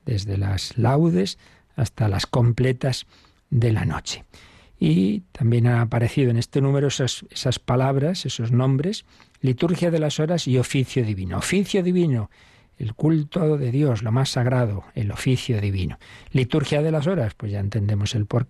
desde 0.05 0.37
las 0.37 0.77
laudes 0.77 1.39
hasta 1.77 2.09
las 2.09 2.27
completas 2.27 3.07
de 3.51 3.73
la 3.73 3.85
noche. 3.85 4.25
Y 4.81 5.21
también 5.31 5.69
han 5.69 5.79
aparecido 5.79 6.31
en 6.31 6.39
este 6.39 6.61
número 6.61 6.89
esas, 6.89 7.25
esas 7.31 7.61
palabras, 7.61 8.27
esos 8.27 8.51
nombres, 8.51 9.05
liturgia 9.41 9.93
de 9.93 10.01
las 10.01 10.19
horas 10.19 10.49
y 10.49 10.59
oficio 10.59 11.05
divino. 11.05 11.39
Oficio 11.39 11.85
divino 11.85 12.31
el 12.79 12.95
culto 12.95 13.59
de 13.59 13.73
Dios, 13.73 14.03
lo 14.03 14.13
más 14.13 14.31
sagrado, 14.31 14.85
el 14.95 15.11
oficio 15.11 15.61
divino. 15.61 15.99
Liturgia 16.31 16.81
de 16.81 16.93
las 16.93 17.07
horas, 17.07 17.35
pues 17.35 17.53
ya 17.53 17.61
entendemos 17.61 18.15
el 18.15 18.27
por 18.27 18.47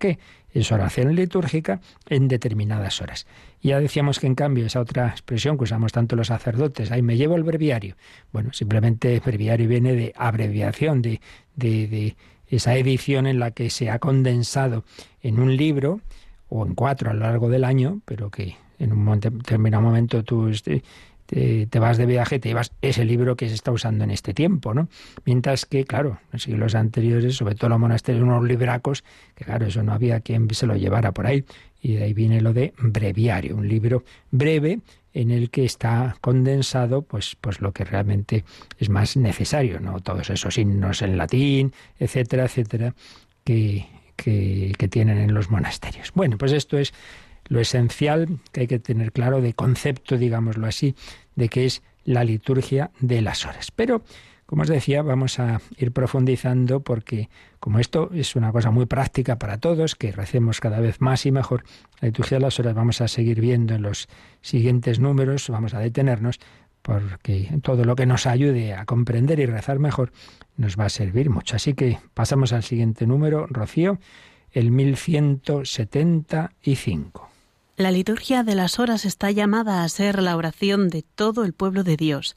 Es 0.53 0.71
oración 0.71 1.15
litúrgica 1.15 1.79
en 2.07 2.27
determinadas 2.27 3.01
horas. 3.01 3.27
Ya 3.61 3.79
decíamos 3.79 4.19
que 4.19 4.27
en 4.27 4.35
cambio 4.35 4.65
esa 4.65 4.79
otra 4.79 5.09
expresión 5.09 5.57
que 5.57 5.65
usamos 5.65 5.91
tanto 5.91 6.15
los 6.15 6.27
sacerdotes, 6.27 6.91
ahí 6.91 7.01
me 7.01 7.17
llevo 7.17 7.35
el 7.35 7.43
breviario. 7.43 7.95
Bueno, 8.31 8.53
simplemente 8.53 9.19
breviario 9.19 9.67
viene 9.67 9.93
de 9.93 10.13
abreviación, 10.15 11.01
de, 11.01 11.21
de, 11.55 11.87
de 11.87 12.15
esa 12.47 12.75
edición 12.75 13.27
en 13.27 13.39
la 13.39 13.51
que 13.51 13.69
se 13.69 13.89
ha 13.89 13.99
condensado 13.99 14.83
en 15.21 15.39
un 15.39 15.55
libro 15.55 16.01
o 16.49 16.65
en 16.65 16.73
cuatro 16.73 17.11
a 17.11 17.13
lo 17.13 17.21
largo 17.21 17.49
del 17.49 17.63
año, 17.63 18.01
pero 18.05 18.31
que 18.31 18.55
en 18.79 18.93
un 18.93 19.19
determinado 19.19 19.83
momento 19.83 20.23
tú 20.23 20.47
este, 20.47 20.83
te, 21.29 21.79
vas 21.79 21.97
de 21.97 22.05
viaje, 22.07 22.39
te 22.39 22.49
llevas 22.49 22.71
ese 22.81 23.05
libro 23.05 23.35
que 23.35 23.47
se 23.47 23.53
está 23.53 23.71
usando 23.71 24.03
en 24.03 24.11
este 24.11 24.33
tiempo, 24.33 24.73
¿no? 24.73 24.89
Mientras 25.25 25.65
que, 25.65 25.85
claro, 25.85 26.19
en 26.33 26.39
siglos 26.39 26.73
anteriores, 26.73 27.35
sobre 27.35 27.55
todo 27.55 27.69
los 27.69 27.79
monasterios, 27.79 28.23
unos 28.23 28.43
libracos, 28.43 29.03
que 29.35 29.45
claro, 29.45 29.67
eso 29.67 29.83
no 29.83 29.93
había 29.93 30.21
quien 30.21 30.49
se 30.51 30.65
lo 30.65 30.75
llevara 30.75 31.11
por 31.11 31.27
ahí. 31.27 31.45
Y 31.81 31.95
de 31.95 32.05
ahí 32.05 32.13
viene 32.13 32.41
lo 32.41 32.51
de 32.51 32.73
breviario, 32.79 33.55
un 33.55 33.67
libro 33.67 34.03
breve 34.31 34.79
en 35.13 35.31
el 35.31 35.49
que 35.49 35.65
está 35.65 36.15
condensado 36.19 37.03
pues, 37.03 37.35
pues 37.39 37.61
lo 37.61 37.71
que 37.71 37.85
realmente 37.85 38.43
es 38.77 38.89
más 38.89 39.15
necesario, 39.15 39.79
¿no? 39.79 39.99
Todos 39.99 40.29
esos 40.29 40.57
himnos 40.57 41.01
en 41.01 41.17
latín, 41.17 41.73
etcétera, 41.99 42.45
etcétera, 42.45 42.95
que, 43.43 43.85
que, 44.15 44.73
que 44.77 44.87
tienen 44.87 45.19
en 45.19 45.33
los 45.33 45.49
monasterios. 45.49 46.11
Bueno, 46.13 46.37
pues 46.37 46.51
esto 46.51 46.77
es 46.77 46.93
lo 47.49 47.59
esencial 47.59 48.39
que 48.51 48.61
hay 48.61 48.67
que 48.67 48.79
tener 48.79 49.11
claro 49.11 49.41
de 49.41 49.53
concepto, 49.53 50.17
digámoslo 50.17 50.67
así, 50.67 50.95
de 51.35 51.49
que 51.49 51.65
es 51.65 51.81
la 52.05 52.23
liturgia 52.23 52.91
de 52.99 53.21
las 53.21 53.45
horas. 53.45 53.71
Pero, 53.71 54.03
como 54.45 54.61
os 54.61 54.69
decía, 54.69 55.01
vamos 55.01 55.39
a 55.39 55.61
ir 55.77 55.91
profundizando 55.91 56.81
porque 56.81 57.29
como 57.59 57.79
esto 57.79 58.09
es 58.13 58.35
una 58.35 58.51
cosa 58.51 58.71
muy 58.71 58.85
práctica 58.85 59.37
para 59.37 59.57
todos, 59.57 59.95
que 59.95 60.11
recemos 60.11 60.59
cada 60.59 60.79
vez 60.79 61.01
más 61.01 61.25
y 61.25 61.31
mejor, 61.31 61.63
la 61.99 62.07
liturgia 62.07 62.37
de 62.37 62.43
las 62.43 62.59
horas 62.59 62.73
vamos 62.73 63.01
a 63.01 63.07
seguir 63.07 63.41
viendo 63.41 63.75
en 63.75 63.81
los 63.81 64.07
siguientes 64.41 64.99
números, 64.99 65.49
vamos 65.49 65.73
a 65.73 65.79
detenernos 65.79 66.39
porque 66.81 67.49
todo 67.61 67.83
lo 67.83 67.95
que 67.95 68.05
nos 68.05 68.25
ayude 68.25 68.73
a 68.73 68.85
comprender 68.85 69.39
y 69.39 69.45
rezar 69.45 69.79
mejor 69.79 70.11
nos 70.55 70.79
va 70.79 70.85
a 70.85 70.89
servir 70.89 71.29
mucho. 71.29 71.55
Así 71.55 71.73
que 71.73 71.99
pasamos 72.13 72.53
al 72.53 72.63
siguiente 72.63 73.05
número, 73.05 73.47
Rocío, 73.47 73.99
el 74.51 74.71
1175. 74.71 77.28
La 77.79 77.91
liturgia 77.91 78.43
de 78.43 78.55
las 78.55 78.77
horas 78.77 79.05
está 79.05 79.31
llamada 79.31 79.85
a 79.85 79.87
ser 79.87 80.21
la 80.21 80.35
oración 80.35 80.89
de 80.89 81.01
todo 81.01 81.45
el 81.45 81.53
pueblo 81.53 81.85
de 81.85 81.95
Dios. 81.95 82.35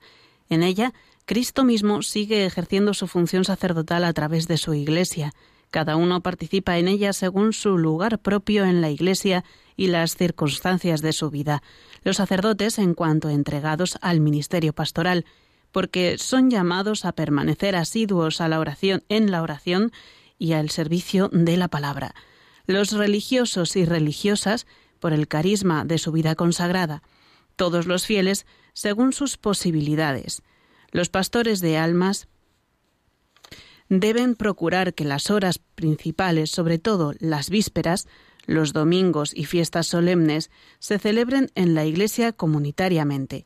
En 0.49 0.63
ella, 0.63 0.93
Cristo 1.25 1.65
mismo 1.65 2.03
sigue 2.03 2.47
ejerciendo 2.47 2.95
su 2.95 3.09
función 3.09 3.45
sacerdotal 3.45 4.05
a 4.05 4.13
través 4.13 4.47
de 4.47 4.57
su 4.57 4.73
Iglesia. 4.73 5.33
Cada 5.73 5.97
uno 5.97 6.21
participa 6.21 6.79
en 6.79 6.87
ella 6.87 7.13
según 7.13 7.53
su 7.55 7.77
lugar 7.77 8.21
propio 8.21 8.65
en 8.65 8.81
la 8.81 8.91
Iglesia 8.91 9.43
y 9.77 9.89
las 9.89 10.15
circunstancias 10.15 11.03
de 11.03 11.13
su 11.13 11.29
vida. 11.29 11.65
Los 12.05 12.19
sacerdotes, 12.19 12.79
en 12.79 12.95
cuanto 12.95 13.29
entregados 13.29 13.99
al 14.01 14.21
ministerio 14.21 14.73
pastoral, 14.73 15.25
porque 15.73 16.19
son 16.19 16.51
llamados 16.51 17.05
a 17.05 17.11
permanecer 17.11 17.75
asiduos 17.75 18.41
a 18.41 18.47
la 18.47 18.61
oración 18.61 19.03
en 19.09 19.33
la 19.33 19.43
oración 19.43 19.91
y 20.39 20.53
al 20.53 20.71
servicio 20.71 21.31
de 21.33 21.57
la 21.57 21.67
palabra. 21.67 22.15
Los 22.67 22.93
religiosos 22.93 23.75
y 23.75 23.85
religiosas 23.85 24.69
por 25.03 25.13
el 25.13 25.27
carisma 25.27 25.85
de 25.85 25.99
su 25.99 26.13
vida 26.13 26.37
consagrada, 26.37 27.03
todos 27.57 27.87
los 27.87 28.07
fieles 28.07 28.47
según 28.73 29.13
sus 29.13 29.37
posibilidades. 29.37 30.43
Los 30.93 31.09
pastores 31.09 31.61
de 31.61 31.77
almas 31.77 32.29
deben 33.89 34.37
procurar 34.37 34.95
que 34.95 35.05
las 35.05 35.29
horas 35.29 35.59
principales, 35.59 36.53
sobre 36.53 36.79
todo 36.79 37.15
las 37.19 37.51
vísperas, 37.51 38.07
los 38.47 38.73
domingos 38.73 39.33
y 39.35 39.45
fiestas 39.47 39.89
solemnes, 39.89 40.53
se 40.79 41.01
celebren 41.01 41.51
en 41.57 41.75
la 41.75 41.85
Iglesia 41.85 42.33
comunitariamente. 42.33 43.45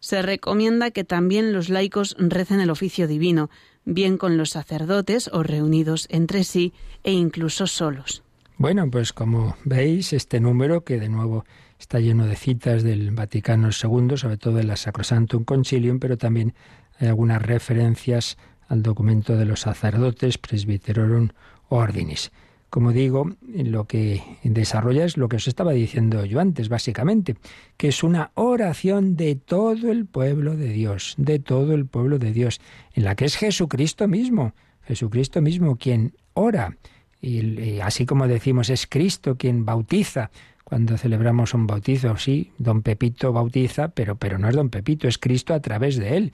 Se 0.00 0.22
recomienda 0.22 0.90
que 0.90 1.04
también 1.04 1.52
los 1.52 1.68
laicos 1.68 2.16
recen 2.18 2.60
el 2.60 2.70
oficio 2.70 3.06
divino, 3.06 3.50
bien 3.84 4.16
con 4.16 4.38
los 4.38 4.50
sacerdotes 4.50 5.28
o 5.34 5.42
reunidos 5.42 6.06
entre 6.08 6.44
sí 6.44 6.72
e 7.02 7.12
incluso 7.12 7.66
solos. 7.66 8.23
Bueno, 8.56 8.88
pues 8.88 9.12
como 9.12 9.56
veis, 9.64 10.12
este 10.12 10.38
número, 10.38 10.84
que 10.84 11.00
de 11.00 11.08
nuevo 11.08 11.44
está 11.78 11.98
lleno 11.98 12.26
de 12.26 12.36
citas 12.36 12.84
del 12.84 13.10
Vaticano 13.10 13.68
II, 13.70 14.16
sobre 14.16 14.36
todo 14.36 14.60
en 14.60 14.68
la 14.68 14.76
Sacrosantum 14.76 15.44
Concilium, 15.44 15.98
pero 15.98 16.16
también 16.16 16.54
hay 17.00 17.08
algunas 17.08 17.42
referencias 17.42 18.38
al 18.68 18.82
documento 18.82 19.36
de 19.36 19.44
los 19.44 19.60
sacerdotes 19.60 20.38
Presbyterorum 20.38 21.30
Ordinis. 21.68 22.30
Como 22.70 22.92
digo, 22.92 23.28
lo 23.42 23.86
que 23.86 24.22
desarrolla 24.44 25.04
es 25.04 25.16
lo 25.16 25.28
que 25.28 25.36
os 25.36 25.48
estaba 25.48 25.72
diciendo 25.72 26.24
yo 26.24 26.38
antes, 26.38 26.68
básicamente, 26.68 27.36
que 27.76 27.88
es 27.88 28.04
una 28.04 28.30
oración 28.34 29.16
de 29.16 29.34
todo 29.34 29.90
el 29.90 30.06
pueblo 30.06 30.56
de 30.56 30.68
Dios, 30.68 31.14
de 31.18 31.40
todo 31.40 31.74
el 31.74 31.86
pueblo 31.86 32.20
de 32.20 32.32
Dios, 32.32 32.60
en 32.94 33.04
la 33.04 33.16
que 33.16 33.24
es 33.24 33.36
Jesucristo 33.36 34.06
mismo, 34.06 34.54
Jesucristo 34.82 35.40
mismo 35.42 35.76
quien 35.76 36.14
ora 36.34 36.76
y, 37.24 37.80
así 37.80 38.04
como 38.04 38.28
decimos, 38.28 38.68
es 38.68 38.86
Cristo 38.86 39.36
quien 39.36 39.64
bautiza 39.64 40.30
cuando 40.62 40.98
celebramos 40.98 41.54
un 41.54 41.66
bautizo. 41.66 42.16
Sí, 42.16 42.52
don 42.58 42.82
Pepito 42.82 43.32
bautiza, 43.32 43.88
pero, 43.88 44.16
pero 44.16 44.38
no 44.38 44.48
es 44.48 44.54
don 44.54 44.68
Pepito, 44.68 45.08
es 45.08 45.18
Cristo 45.18 45.54
a 45.54 45.60
través 45.60 45.96
de 45.96 46.16
él. 46.16 46.32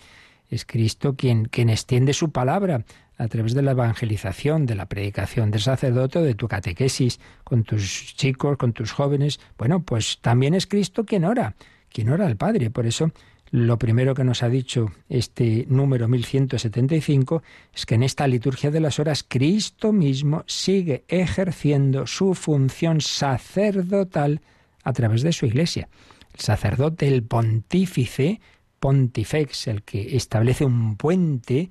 Es 0.48 0.64
Cristo 0.64 1.14
quien, 1.14 1.44
quien 1.44 1.70
extiende 1.70 2.12
su 2.12 2.32
palabra 2.32 2.84
a 3.18 3.28
través 3.28 3.54
de 3.54 3.62
la 3.62 3.72
evangelización, 3.72 4.66
de 4.66 4.74
la 4.74 4.86
predicación 4.86 5.52
del 5.52 5.60
sacerdote, 5.60 6.20
de 6.22 6.34
tu 6.34 6.48
catequesis, 6.48 7.20
con 7.44 7.62
tus 7.62 8.16
chicos, 8.16 8.56
con 8.56 8.72
tus 8.72 8.90
jóvenes. 8.90 9.38
Bueno, 9.58 9.84
pues 9.84 10.18
también 10.20 10.54
es 10.54 10.66
Cristo 10.66 11.04
quien 11.04 11.24
ora, 11.24 11.54
quien 11.88 12.08
ora 12.08 12.26
al 12.26 12.36
Padre. 12.36 12.70
Por 12.70 12.86
eso 12.86 13.12
lo 13.50 13.78
primero 13.78 14.14
que 14.14 14.22
nos 14.22 14.42
ha 14.42 14.48
dicho 14.48 14.92
este 15.08 15.66
número 15.68 16.06
1175 16.06 17.42
es 17.74 17.84
que 17.84 17.96
en 17.96 18.04
esta 18.04 18.28
liturgia 18.28 18.70
de 18.70 18.80
las 18.80 19.00
horas 19.00 19.24
Cristo 19.26 19.92
mismo 19.92 20.44
sigue 20.46 21.04
ejerciendo 21.08 22.06
su 22.06 22.34
función 22.34 23.00
sacerdotal 23.00 24.40
a 24.84 24.92
través 24.92 25.22
de 25.22 25.32
su 25.32 25.46
iglesia. 25.46 25.88
El 26.32 26.40
sacerdote, 26.40 27.08
el 27.08 27.24
pontífice, 27.24 28.40
pontifex, 28.78 29.66
el 29.66 29.82
que 29.82 30.16
establece 30.16 30.64
un 30.64 30.96
puente, 30.96 31.70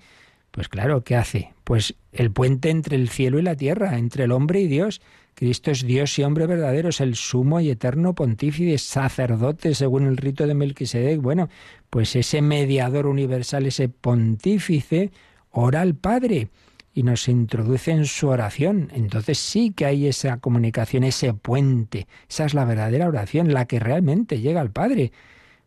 pues 0.52 0.68
claro, 0.68 1.04
¿qué 1.04 1.16
hace? 1.16 1.54
Pues 1.64 1.96
el 2.12 2.32
puente 2.32 2.70
entre 2.70 2.98
el 2.98 3.08
cielo 3.08 3.40
y 3.40 3.44
la 3.44 3.56
tierra, 3.56 3.98
entre 3.98 4.26
el 4.26 4.32
hombre 4.32 4.60
y 4.60 4.68
Dios. 4.68 5.02
Cristo 5.40 5.72
es 5.72 5.86
Dios 5.86 6.20
y 6.20 6.24
hombre 6.24 6.48
verdadero, 6.48 6.90
es 6.90 7.00
el 7.00 7.16
sumo 7.16 7.62
y 7.62 7.70
eterno 7.70 8.14
pontífice, 8.14 8.78
sacerdote 8.78 9.74
según 9.74 10.06
el 10.06 10.18
rito 10.18 10.46
de 10.46 10.54
Melquisedec. 10.54 11.22
Bueno, 11.22 11.48
pues 11.90 12.18
ese 12.18 12.42
mediador 12.42 13.08
universal, 13.08 13.66
ese 13.66 13.88
pontífice, 13.88 15.12
ora 15.52 15.80
al 15.80 15.96
Padre 15.96 16.50
y 16.94 17.04
nos 17.04 17.30
introduce 17.30 17.92
en 17.92 18.06
su 18.06 18.28
oración. 18.28 18.92
Entonces 18.94 19.38
sí 19.38 19.72
que 19.72 19.86
hay 19.86 20.08
esa 20.08 20.40
comunicación, 20.40 21.06
ese 21.06 21.34
puente. 21.34 22.08
Esa 22.30 22.44
es 22.44 22.54
la 22.54 22.66
verdadera 22.66 23.08
oración, 23.08 23.54
la 23.54 23.64
que 23.64 23.80
realmente 23.80 24.42
llega 24.42 24.60
al 24.60 24.72
Padre. 24.72 25.14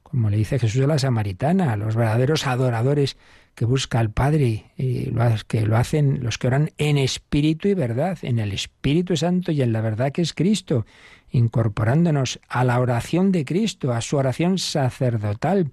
Como 0.02 0.28
le 0.28 0.36
dice 0.36 0.58
Jesús 0.58 0.84
a 0.84 0.86
la 0.86 0.98
Samaritana, 0.98 1.76
los 1.76 1.96
verdaderos 1.96 2.46
adoradores 2.46 3.16
que 3.54 3.64
busca 3.64 3.98
al 3.98 4.10
Padre, 4.10 4.70
y 4.76 5.12
que 5.46 5.66
lo 5.66 5.76
hacen 5.76 6.22
los 6.22 6.38
que 6.38 6.46
oran 6.46 6.70
en 6.78 6.98
espíritu 6.98 7.68
y 7.68 7.74
verdad, 7.74 8.18
en 8.22 8.38
el 8.38 8.52
Espíritu 8.52 9.16
Santo 9.16 9.52
y 9.52 9.62
en 9.62 9.72
la 9.72 9.80
verdad 9.80 10.12
que 10.12 10.22
es 10.22 10.32
Cristo, 10.32 10.86
incorporándonos 11.30 12.40
a 12.48 12.64
la 12.64 12.80
oración 12.80 13.32
de 13.32 13.44
Cristo, 13.44 13.92
a 13.92 14.00
su 14.00 14.16
oración 14.16 14.58
sacerdotal, 14.58 15.70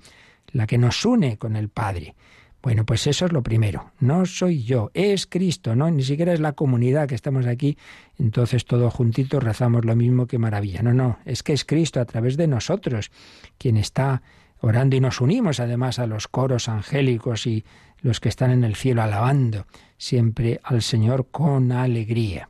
la 0.52 0.68
que 0.68 0.78
nos 0.78 1.06
une 1.06 1.38
con 1.38 1.56
el 1.56 1.70
Padre. 1.70 2.16
Bueno, 2.62 2.86
pues 2.86 3.08
eso 3.08 3.26
es 3.26 3.32
lo 3.32 3.42
primero. 3.42 3.92
No 4.02 4.26
soy 4.26 4.64
yo, 4.64 4.92
es 4.94 5.28
Cristo, 5.28 5.78
¿no? 5.78 5.90
Ni 5.90 6.04
siquiera 6.04 6.34
es 6.34 6.42
la 6.42 6.52
comunidad 6.52 7.08
que 7.08 7.16
estamos 7.16 7.46
aquí, 7.46 7.78
entonces 8.18 8.66
todos 8.66 8.94
juntitos 8.94 9.42
rezamos 9.42 9.86
lo 9.86 9.96
mismo, 9.96 10.28
que 10.28 10.38
maravilla. 10.38 10.82
No, 10.82 10.94
no, 10.94 11.20
es 11.24 11.42
que 11.42 11.54
es 11.54 11.64
Cristo 11.64 12.02
a 12.02 12.06
través 12.06 12.36
de 12.36 12.48
nosotros 12.48 13.12
quien 13.58 13.78
está 13.78 14.22
orando 14.60 14.96
y 14.96 15.00
nos 15.00 15.22
unimos 15.22 15.60
además 15.60 16.00
a 16.00 16.08
los 16.08 16.28
coros 16.28 16.70
angélicos 16.70 17.48
y 17.48 17.66
los 18.02 18.20
que 18.20 18.30
están 18.30 18.52
en 18.52 18.64
el 18.64 18.76
cielo 18.76 19.02
alabando 19.02 19.66
siempre 19.98 20.60
al 20.64 20.82
Señor 20.82 21.28
con 21.30 21.72
alegría. 21.72 22.50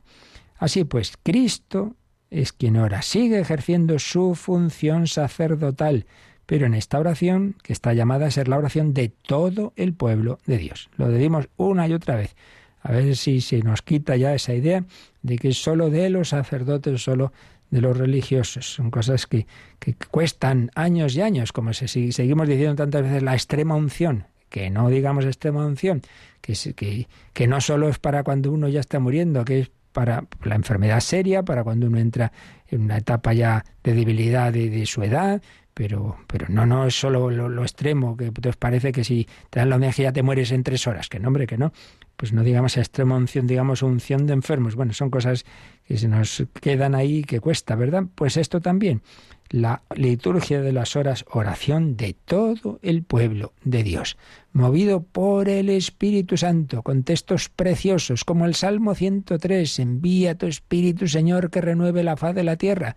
Así 0.56 0.84
pues, 0.84 1.14
Cristo 1.22 1.96
es 2.30 2.52
quien 2.52 2.76
ora, 2.76 3.02
sigue 3.02 3.40
ejerciendo 3.40 3.98
su 3.98 4.34
función 4.34 5.06
sacerdotal, 5.06 6.06
pero 6.46 6.66
en 6.66 6.74
esta 6.74 6.98
oración, 6.98 7.56
que 7.62 7.72
está 7.72 7.92
llamada 7.92 8.26
a 8.26 8.30
ser 8.30 8.48
la 8.48 8.58
oración 8.58 8.94
de 8.94 9.08
todo 9.08 9.72
el 9.76 9.94
pueblo 9.94 10.38
de 10.46 10.58
Dios. 10.58 10.88
Lo 10.96 11.08
decimos 11.08 11.48
una 11.56 11.86
y 11.88 11.92
otra 11.92 12.16
vez. 12.16 12.36
A 12.82 12.92
ver 12.92 13.14
si 13.16 13.40
se 13.40 13.62
nos 13.62 13.82
quita 13.82 14.16
ya 14.16 14.34
esa 14.34 14.54
idea 14.54 14.84
de 15.22 15.38
que 15.38 15.48
es 15.48 15.62
solo 15.62 15.90
de 15.90 16.08
los 16.08 16.30
sacerdotes, 16.30 17.02
solo 17.02 17.32
de 17.70 17.80
los 17.80 17.96
religiosos. 17.96 18.74
Son 18.74 18.90
cosas 18.90 19.26
que, 19.26 19.46
que 19.78 19.94
cuestan 20.10 20.70
años 20.74 21.14
y 21.16 21.22
años, 21.22 21.52
como 21.52 21.72
se, 21.72 21.88
seguimos 21.88 22.48
diciendo 22.48 22.76
tantas 22.76 23.02
veces, 23.02 23.22
la 23.22 23.34
extrema 23.34 23.74
unción. 23.76 24.26
que 24.48 24.68
no 24.68 24.88
digamos 24.88 25.24
extrema 25.24 25.64
unción, 25.64 26.02
que, 26.40 26.54
que, 26.74 27.08
que 27.32 27.46
no 27.46 27.60
solo 27.60 27.88
es 27.88 27.98
para 27.98 28.24
cuando 28.24 28.50
uno 28.52 28.68
ya 28.68 28.80
está 28.80 28.98
muriendo, 28.98 29.44
que 29.44 29.60
es 29.60 29.70
para 29.92 30.24
la 30.44 30.54
enfermedad 30.54 31.00
seria, 31.00 31.42
para 31.42 31.64
cuando 31.64 31.86
uno 31.86 31.98
entra 31.98 32.32
en 32.68 32.82
una 32.82 32.98
etapa 32.98 33.32
ya 33.32 33.64
de 33.82 33.94
debilidad 33.94 34.52
de, 34.52 34.70
de 34.70 34.86
su 34.86 35.02
edad, 35.02 35.42
pero, 35.80 36.18
pero 36.26 36.44
no, 36.50 36.66
no 36.66 36.84
es 36.84 36.94
solo 36.94 37.30
lo, 37.30 37.62
extremo, 37.62 38.14
que 38.14 38.30
te 38.30 38.52
parece 38.52 38.92
que 38.92 39.02
si 39.02 39.26
te 39.48 39.60
dan 39.60 39.70
la 39.70 39.76
homenaje 39.76 40.02
ya 40.02 40.12
te 40.12 40.22
mueres 40.22 40.52
en 40.52 40.62
tres 40.62 40.86
horas, 40.86 41.08
que 41.08 41.18
no, 41.18 41.28
hombre, 41.28 41.46
que 41.46 41.56
no. 41.56 41.72
Pues 42.16 42.34
no 42.34 42.42
digamos 42.42 42.76
extrema 42.76 43.16
unción, 43.16 43.46
digamos 43.46 43.82
unción 43.82 44.26
de 44.26 44.34
enfermos. 44.34 44.74
Bueno, 44.74 44.92
son 44.92 45.08
cosas 45.08 45.46
que 45.88 45.96
se 45.96 46.06
nos 46.06 46.44
quedan 46.60 46.94
ahí 46.94 47.24
que 47.24 47.40
cuesta, 47.40 47.76
¿verdad? 47.76 48.04
Pues 48.14 48.36
esto 48.36 48.60
también. 48.60 49.00
La 49.48 49.80
liturgia 49.96 50.60
de 50.60 50.72
las 50.72 50.96
horas, 50.96 51.24
oración 51.30 51.96
de 51.96 52.14
todo 52.26 52.78
el 52.82 53.02
pueblo 53.02 53.54
de 53.64 53.82
Dios, 53.82 54.18
movido 54.52 55.02
por 55.02 55.48
el 55.48 55.70
Espíritu 55.70 56.36
Santo, 56.36 56.82
con 56.82 57.04
textos 57.04 57.48
preciosos 57.48 58.26
como 58.26 58.44
el 58.44 58.54
Salmo 58.54 58.94
103, 58.94 59.78
envía 59.78 60.34
tu 60.34 60.44
Espíritu 60.44 61.08
Señor 61.08 61.48
que 61.48 61.62
renueve 61.62 62.04
la 62.04 62.18
faz 62.18 62.34
de 62.34 62.44
la 62.44 62.56
tierra. 62.56 62.96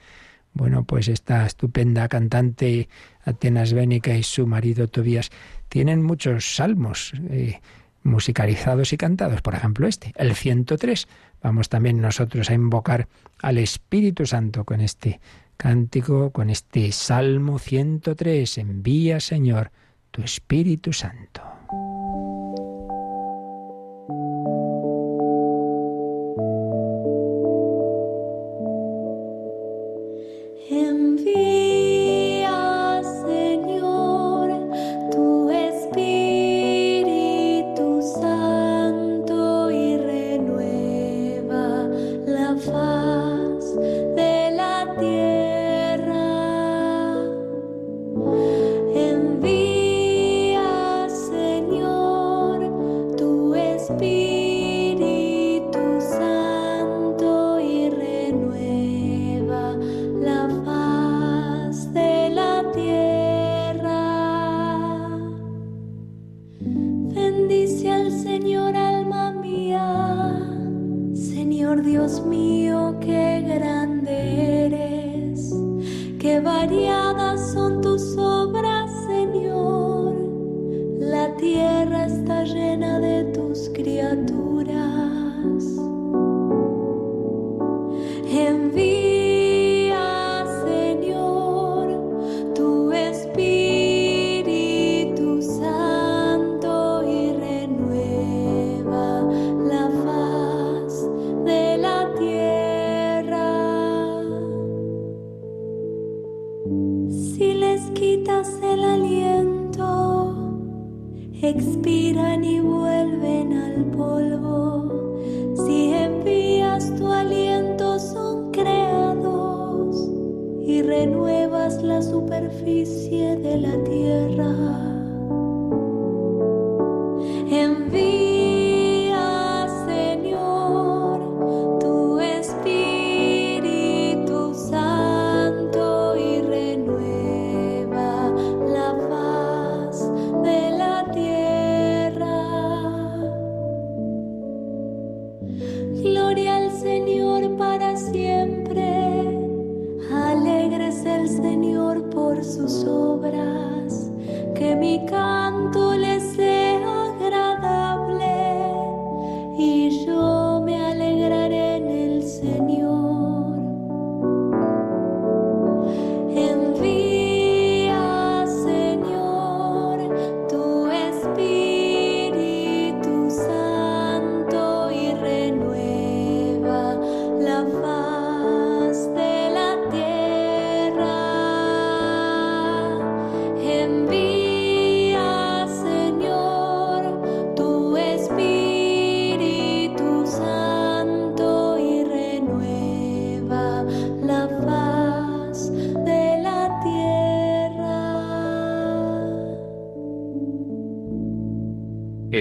Bueno, 0.54 0.84
pues 0.84 1.08
esta 1.08 1.46
estupenda 1.46 2.08
cantante 2.08 2.88
Atenas 3.26 3.74
Bénica 3.74 4.16
y 4.16 4.24
su 4.24 4.46
marido 4.46 4.88
Tobías 4.88 5.32
tienen 5.68 6.04
muchos 6.04 6.56
salmos 6.56 7.14
eh, 7.30 7.60
musicalizados 8.04 8.94
y 8.94 8.98
cantados. 8.98 9.42
Por 9.42 9.56
ejemplo, 9.56 9.88
este, 9.88 10.14
el 10.16 10.36
103. 10.36 11.08
Vamos 11.42 11.70
también 11.70 12.02
nosotros 12.02 12.50
a 12.50 12.54
invocar 12.54 13.08
al 13.42 13.58
Espíritu 13.58 14.26
Santo 14.26 14.64
con 14.64 14.82
este 14.82 15.20
cántico, 15.58 16.32
con 16.32 16.50
este 16.50 16.92
Salmo 16.92 17.58
103. 17.58 18.60
Envía, 18.60 19.20
Señor, 19.20 19.72
tu 20.12 20.22
Espíritu 20.22 20.94
Santo. 20.94 21.42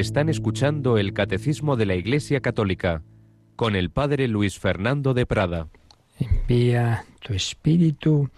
Están 0.03 0.29
escuchando 0.29 0.99
el 0.99 1.15
Catecismo 1.15 1.77
de 1.77 1.87
la 1.87 1.95
Iglesia 1.95 2.41
Católica 2.41 3.03
con 3.55 3.77
el 3.77 3.91
Padre 3.91 4.27
Luis 4.27 4.59
Fernando 4.59 5.15
de 5.15 5.27
Prada. 5.27 5.69
Envía 6.19 7.05
tu 7.21 7.35
espíritu. 7.35 8.29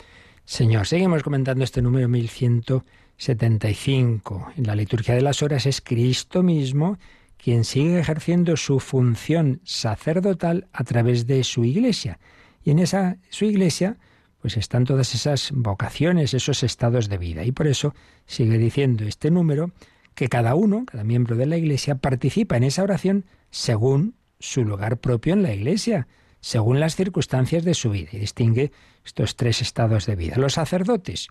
Señor, 0.44 0.86
seguimos 0.86 1.22
comentando 1.22 1.64
este 1.64 1.80
número 1.80 2.06
1175. 2.06 4.52
En 4.58 4.66
la 4.66 4.76
liturgia 4.76 5.14
de 5.14 5.22
las 5.22 5.42
horas 5.42 5.64
es 5.64 5.80
Cristo 5.80 6.42
mismo 6.42 6.98
quien 7.38 7.64
sigue 7.64 7.98
ejerciendo 7.98 8.58
su 8.58 8.78
función 8.78 9.62
sacerdotal 9.64 10.68
a 10.70 10.84
través 10.84 11.26
de 11.26 11.44
su 11.44 11.64
iglesia. 11.64 12.18
Y 12.62 12.72
en 12.72 12.78
esa 12.78 13.16
su 13.30 13.46
iglesia 13.46 13.96
pues 14.42 14.58
están 14.58 14.84
todas 14.84 15.14
esas 15.14 15.50
vocaciones, 15.54 16.34
esos 16.34 16.62
estados 16.62 17.08
de 17.08 17.16
vida. 17.16 17.42
Y 17.42 17.52
por 17.52 17.68
eso 17.68 17.94
sigue 18.26 18.58
diciendo 18.58 19.04
este 19.04 19.30
número 19.30 19.72
que 20.14 20.28
cada 20.28 20.54
uno, 20.54 20.84
cada 20.86 21.04
miembro 21.04 21.36
de 21.36 21.46
la 21.46 21.56
Iglesia, 21.56 21.96
participa 21.96 22.56
en 22.56 22.64
esa 22.64 22.82
oración 22.82 23.24
según 23.50 24.14
su 24.38 24.64
lugar 24.64 24.98
propio 24.98 25.34
en 25.34 25.42
la 25.42 25.52
Iglesia, 25.52 26.06
según 26.40 26.80
las 26.80 26.96
circunstancias 26.96 27.64
de 27.64 27.74
su 27.74 27.90
vida, 27.90 28.10
y 28.12 28.18
distingue 28.18 28.72
estos 29.04 29.36
tres 29.36 29.62
estados 29.62 30.06
de 30.06 30.16
vida. 30.16 30.36
Los 30.36 30.54
sacerdotes, 30.54 31.28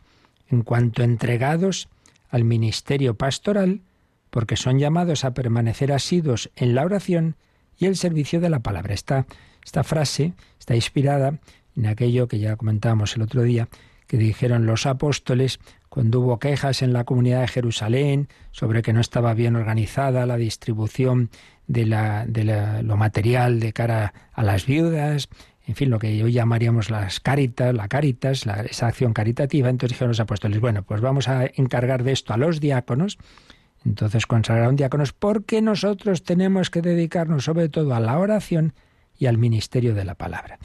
en 0.49 0.63
cuanto 0.63 1.03
entregados 1.03 1.89
al 2.29 2.43
ministerio 2.43 3.15
pastoral, 3.15 3.81
porque 4.29 4.57
son 4.57 4.79
llamados 4.79 5.23
a 5.25 5.33
permanecer 5.33 5.91
asidos 5.91 6.49
en 6.55 6.73
la 6.73 6.83
oración 6.83 7.35
y 7.77 7.85
el 7.85 7.95
servicio 7.95 8.41
de 8.41 8.49
la 8.49 8.59
palabra. 8.59 8.93
Esta, 8.93 9.27
esta 9.63 9.83
frase 9.83 10.33
está 10.59 10.75
inspirada 10.75 11.39
en 11.75 11.85
aquello 11.85 12.27
que 12.27 12.39
ya 12.39 12.55
comentábamos 12.55 13.15
el 13.15 13.21
otro 13.21 13.43
día, 13.43 13.67
que 14.13 14.19
dijeron 14.19 14.67
los 14.67 14.85
apóstoles 14.85 15.59
cuando 15.89 16.19
hubo 16.19 16.37
quejas 16.37 16.83
en 16.83 16.93
la 16.93 17.03
comunidad 17.03 17.41
de 17.41 17.47
Jerusalén 17.47 18.27
sobre 18.51 18.83
que 18.83 18.93
no 18.93 19.01
estaba 19.01 19.33
bien 19.33 19.55
organizada 19.55 20.27
la 20.27 20.37
distribución 20.37 21.31
de, 21.65 21.87
la, 21.87 22.23
de 22.27 22.83
lo 22.83 22.95
material 22.95 23.59
de 23.59 23.73
cara 23.73 24.13
a 24.31 24.43
las 24.43 24.67
viudas, 24.67 25.29
en 25.65 25.73
fin, 25.73 25.89
lo 25.89 25.97
que 25.97 26.23
hoy 26.23 26.31
llamaríamos 26.31 26.91
las 26.91 27.21
caritas, 27.21 27.73
la 27.73 27.87
caritas, 27.87 28.45
esa 28.69 28.85
acción 28.85 29.13
caritativa. 29.13 29.67
Entonces 29.67 29.95
dijeron 29.95 30.09
los 30.09 30.19
apóstoles, 30.19 30.59
bueno, 30.59 30.83
pues 30.83 31.01
vamos 31.01 31.27
a 31.27 31.45
encargar 31.55 32.03
de 32.03 32.11
esto 32.11 32.35
a 32.35 32.37
los 32.37 32.59
diáconos. 32.59 33.17
Entonces 33.83 34.27
consagraron 34.27 34.75
diáconos 34.75 35.11
porque 35.11 35.59
nosotros 35.63 36.21
tenemos 36.21 36.69
que 36.69 36.83
dedicarnos 36.83 37.45
sobre 37.45 37.67
todo 37.67 37.95
a 37.95 37.99
la 37.99 38.19
oración 38.19 38.75
y 39.17 39.25
al 39.25 39.39
ministerio 39.39 39.95
de 39.95 40.05
la 40.05 40.13
palabra. 40.13 40.59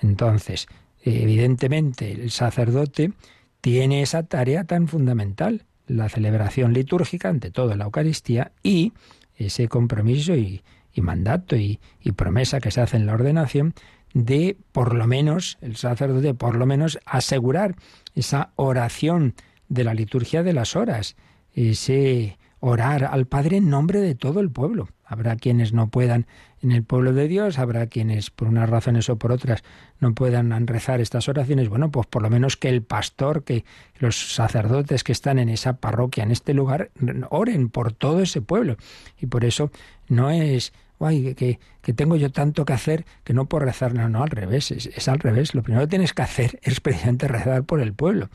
Entonces, 0.00 0.68
evidentemente, 1.02 2.12
el 2.12 2.30
sacerdote 2.30 3.12
tiene 3.60 4.02
esa 4.02 4.24
tarea 4.24 4.64
tan 4.64 4.88
fundamental, 4.88 5.64
la 5.86 6.08
celebración 6.08 6.72
litúrgica, 6.72 7.28
ante 7.28 7.50
todo 7.50 7.74
la 7.76 7.84
Eucaristía, 7.84 8.52
y 8.62 8.92
ese 9.36 9.68
compromiso 9.68 10.34
y, 10.34 10.62
mandato 10.96 11.56
y, 11.56 11.80
y 12.00 12.12
promesa 12.12 12.60
que 12.60 12.70
se 12.70 12.80
hace 12.80 12.96
en 12.96 13.06
la 13.06 13.14
ordenación 13.14 13.74
de, 14.14 14.56
por 14.72 14.94
lo 14.94 15.06
menos, 15.06 15.58
el 15.60 15.76
sacerdote, 15.76 16.34
por 16.34 16.56
lo 16.56 16.66
menos, 16.66 16.98
asegurar 17.06 17.76
esa 18.14 18.52
oración 18.56 19.34
de 19.68 19.84
la 19.84 19.94
liturgia 19.94 20.42
de 20.42 20.52
las 20.52 20.76
horas, 20.76 21.16
ese 21.54 22.38
orar 22.60 23.04
al 23.04 23.26
Padre 23.26 23.56
en 23.56 23.70
nombre 23.70 24.00
de 24.00 24.14
todo 24.14 24.40
el 24.40 24.50
pueblo. 24.50 24.88
Habrá 25.04 25.36
quienes 25.36 25.72
no 25.72 25.88
puedan 25.88 26.26
en 26.62 26.72
el 26.72 26.84
pueblo 26.84 27.12
de 27.12 27.28
Dios, 27.28 27.58
habrá 27.58 27.86
quienes 27.88 28.30
por 28.30 28.48
unas 28.48 28.70
razones 28.70 29.08
o 29.08 29.16
por 29.16 29.32
otras 29.32 29.64
no 30.00 30.14
puedan 30.14 30.66
rezar 30.66 31.00
estas 31.00 31.28
oraciones. 31.28 31.68
Bueno, 31.68 31.90
pues 31.90 32.06
por 32.06 32.22
lo 32.22 32.30
menos 32.30 32.56
que 32.56 32.68
el 32.68 32.82
pastor, 32.82 33.44
que 33.44 33.64
los 33.98 34.34
sacerdotes 34.34 35.02
que 35.02 35.12
están 35.12 35.38
en 35.38 35.48
esa 35.48 35.78
parroquia, 35.78 36.22
en 36.22 36.30
este 36.30 36.54
lugar, 36.54 36.90
oren 37.30 37.68
por 37.68 37.92
todo 37.92 38.20
ese 38.20 38.40
pueblo. 38.40 38.76
Y 39.20 39.26
por 39.26 39.44
eso 39.44 39.70
no 40.08 40.30
es 40.30 40.72
Ay, 41.04 41.34
que, 41.34 41.58
que, 41.80 41.92
tengo 41.92 42.14
yo 42.16 42.30
tanto 42.30 42.64
que 42.64 42.72
hacer 42.72 43.04
que 43.24 43.34
no 43.34 43.46
puedo 43.46 43.64
rezar. 43.64 43.92
No, 43.94 44.08
no, 44.08 44.22
al 44.22 44.30
revés, 44.30 44.70
es, 44.70 45.08
al 45.08 45.18
revés. 45.18 45.54
Lo 45.54 45.62
primero 45.62 45.84
que 45.84 45.90
tienes 45.90 46.12
que 46.12 46.22
hacer 46.22 46.60
es 46.62 46.80
precisamente 46.80 47.28
rezar 47.28 47.64
por 47.64 47.80
el 47.80 47.92
pueblo. 47.92 48.28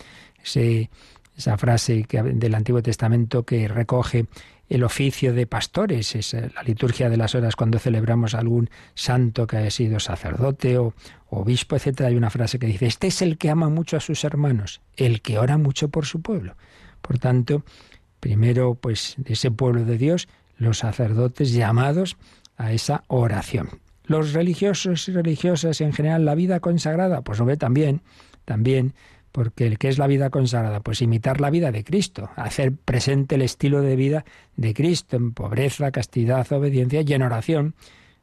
esa 0.43 1.57
frase 1.57 2.03
que, 2.03 2.21
del 2.21 2.55
Antiguo 2.55 2.82
Testamento 2.82 3.43
que 3.43 3.67
recoge 3.67 4.25
el 4.70 4.84
oficio 4.84 5.34
de 5.34 5.47
pastores, 5.47 6.15
es 6.15 6.34
la 6.34 6.63
liturgia 6.63 7.09
de 7.09 7.18
las 7.18 7.36
horas 7.36 7.55
cuando 7.55 7.80
celebramos 7.80 8.34
algún 8.34 8.70
santo 8.95 9.47
que 9.47 9.57
haya 9.57 9.72
sido 9.72 9.99
sacerdote 9.99 10.78
o, 10.78 10.93
obispo, 11.30 11.76
etcétera, 11.76 12.09
hay 12.09 12.15
una 12.15 12.30
frase 12.30 12.59
que 12.59 12.68
dice, 12.68 12.86
este 12.86 13.07
es 13.07 13.22
el 13.22 13.38
que 13.38 13.49
ama 13.49 13.70
mucho 13.70 13.97
a 13.97 13.99
sus 13.99 14.24
hermanos, 14.24 14.82
el 14.95 15.22
que 15.22 15.39
ora 15.39 15.57
mucho 15.57 15.89
por 15.89 16.05
su 16.05 16.22
pueblo. 16.22 16.55
Por 17.01 17.20
tanto, 17.20 17.63
primero, 18.20 18.76
pues, 18.76 19.15
de 19.18 19.34
ese 19.34 19.51
pueblo 19.51 19.86
de 19.86 19.97
Dios, 19.97 20.28
los 20.57 20.80
sacerdotes 20.80 21.53
llamados 21.53 22.18
a 22.57 22.72
esa 22.72 23.03
oración. 23.07 23.80
Los 24.05 24.34
religiosos 24.34 25.07
y 25.09 25.11
religiosas 25.11 25.82
en 25.82 25.93
general, 25.93 26.26
la 26.26 26.36
vida 26.36 26.59
consagrada, 26.59 27.22
pues 27.22 27.39
lo 27.39 27.45
ve 27.45 27.57
también, 27.57 28.01
también, 28.45 28.93
porque 29.38 29.67
el 29.67 29.77
que 29.77 29.88
es 29.88 29.99
la 29.99 30.07
vida 30.07 30.31
consagrada, 30.31 30.79
pues 30.79 30.99
imitar 31.03 31.41
la 31.41 31.51
vida 31.51 31.71
de 31.71 31.83
Cristo, 31.83 32.31
hacer 32.38 32.73
presente 32.73 33.35
el 33.35 33.43
estilo 33.43 33.83
de 33.83 33.95
vida 33.95 34.25
de 34.55 34.73
Cristo 34.73 35.15
en 35.15 35.31
pobreza, 35.31 35.91
castidad, 35.91 36.51
obediencia 36.51 37.01
y 37.01 37.13
en 37.13 37.21
oración. 37.21 37.75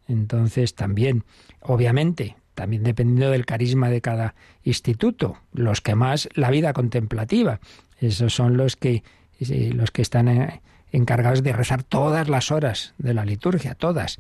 Entonces 0.09 0.75
también, 0.75 1.23
obviamente, 1.61 2.35
también 2.57 2.83
dependiendo 2.83 3.31
del 3.31 3.47
carisma 3.47 3.91
de 3.91 4.01
cada 4.01 4.35
instituto, 4.65 5.39
los 5.53 5.81
que 5.81 5.95
más 5.95 6.29
la 6.35 6.51
vida 6.51 6.73
contemplativa, 6.73 7.61
esos 8.01 8.35
son 8.35 8.57
los 8.57 8.75
que 8.75 9.05
eh, 9.39 9.71
los 9.73 9.93
que 9.93 10.03
están 10.03 10.27
en, 10.27 10.63
encargados 10.91 11.45
de 11.45 11.53
rezar 11.53 11.85
todas 11.85 12.29
las 12.29 12.51
horas 12.51 12.95
de 12.99 13.15
la 13.15 13.25
liturgia, 13.25 13.77
todas. 13.77 14.19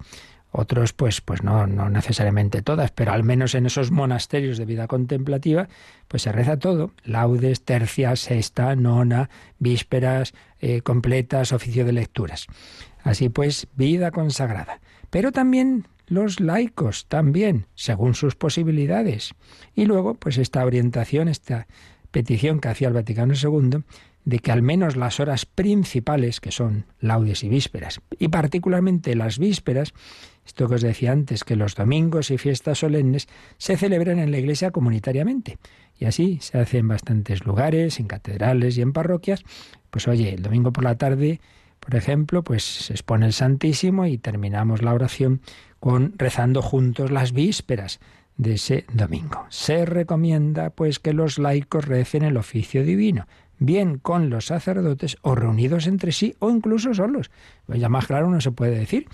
Otros, 0.56 0.92
pues, 0.92 1.20
pues 1.20 1.42
no, 1.42 1.66
no 1.66 1.90
necesariamente 1.90 2.62
todas, 2.62 2.92
pero 2.92 3.10
al 3.10 3.24
menos 3.24 3.56
en 3.56 3.66
esos 3.66 3.90
monasterios 3.90 4.56
de 4.56 4.64
vida 4.64 4.86
contemplativa, 4.86 5.68
pues 6.06 6.22
se 6.22 6.30
reza 6.30 6.60
todo. 6.60 6.92
Laudes, 7.02 7.64
tercia, 7.64 8.14
sexta, 8.14 8.76
nona, 8.76 9.30
vísperas 9.58 10.32
eh, 10.60 10.80
completas, 10.82 11.52
oficio 11.52 11.84
de 11.84 11.92
lecturas. 11.92 12.46
Así 13.02 13.30
pues, 13.30 13.66
vida 13.74 14.12
consagrada. 14.12 14.78
Pero 15.10 15.32
también 15.32 15.88
los 16.06 16.38
laicos, 16.38 17.06
también, 17.08 17.66
según 17.74 18.14
sus 18.14 18.36
posibilidades. 18.36 19.34
Y 19.74 19.86
luego, 19.86 20.14
pues 20.14 20.38
esta 20.38 20.64
orientación, 20.64 21.26
esta 21.26 21.66
petición 22.12 22.60
que 22.60 22.68
hacía 22.68 22.86
el 22.86 22.94
Vaticano 22.94 23.34
II 23.34 23.82
de 24.24 24.38
que 24.38 24.52
al 24.52 24.62
menos 24.62 24.96
las 24.96 25.20
horas 25.20 25.46
principales, 25.46 26.40
que 26.40 26.52
son 26.52 26.86
laudes 27.00 27.44
y 27.44 27.48
vísperas, 27.48 28.00
y 28.18 28.28
particularmente 28.28 29.14
las 29.14 29.38
vísperas, 29.38 29.92
esto 30.46 30.68
que 30.68 30.74
os 30.76 30.82
decía 30.82 31.12
antes, 31.12 31.44
que 31.44 31.56
los 31.56 31.74
domingos 31.74 32.30
y 32.30 32.38
fiestas 32.38 32.78
solemnes 32.78 33.28
se 33.58 33.76
celebran 33.76 34.18
en 34.18 34.30
la 34.30 34.38
iglesia 34.38 34.70
comunitariamente. 34.70 35.58
Y 35.98 36.06
así 36.06 36.38
se 36.40 36.58
hace 36.58 36.78
en 36.78 36.88
bastantes 36.88 37.44
lugares, 37.44 38.00
en 38.00 38.06
catedrales 38.06 38.76
y 38.76 38.82
en 38.82 38.92
parroquias. 38.92 39.44
Pues 39.90 40.08
oye, 40.08 40.34
el 40.34 40.42
domingo 40.42 40.72
por 40.72 40.84
la 40.84 40.96
tarde, 40.96 41.40
por 41.80 41.94
ejemplo, 41.94 42.42
pues 42.42 42.64
se 42.64 42.92
expone 42.92 43.26
el 43.26 43.32
Santísimo 43.32 44.06
y 44.06 44.18
terminamos 44.18 44.82
la 44.82 44.92
oración 44.92 45.40
con 45.80 46.14
rezando 46.16 46.62
juntos 46.62 47.10
las 47.10 47.32
vísperas 47.32 48.00
de 48.36 48.54
ese 48.54 48.84
domingo. 48.92 49.46
Se 49.48 49.84
recomienda 49.84 50.70
pues 50.70 50.98
que 50.98 51.12
los 51.12 51.38
laicos 51.38 51.86
recen 51.86 52.24
el 52.24 52.36
oficio 52.36 52.84
divino, 52.84 53.26
bien 53.58 53.98
con 53.98 54.30
los 54.30 54.46
sacerdotes 54.46 55.16
o 55.22 55.34
reunidos 55.34 55.86
entre 55.86 56.12
sí 56.12 56.34
o 56.40 56.50
incluso 56.50 56.94
solos. 56.94 57.30
Pues 57.66 57.80
ya 57.80 57.88
más 57.88 58.06
claro 58.06 58.30
no 58.30 58.40
se 58.40 58.50
puede 58.50 58.78
decir 58.78 59.06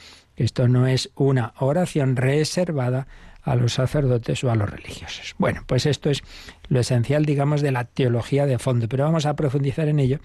esto 0.44 0.68
no 0.68 0.86
es 0.86 1.10
una 1.16 1.52
oración 1.58 2.16
reservada 2.16 3.06
a 3.42 3.54
los 3.54 3.74
sacerdotes 3.74 4.42
o 4.44 4.50
a 4.50 4.54
los 4.54 4.68
religiosos. 4.68 5.34
Bueno, 5.38 5.62
pues 5.66 5.86
esto 5.86 6.10
es 6.10 6.22
lo 6.68 6.80
esencial, 6.80 7.24
digamos, 7.24 7.62
de 7.62 7.72
la 7.72 7.84
teología 7.84 8.46
de 8.46 8.58
fondo, 8.58 8.88
pero 8.88 9.04
vamos 9.04 9.26
a 9.26 9.36
profundizar 9.36 9.88
en 9.88 9.98
ello. 9.98 10.18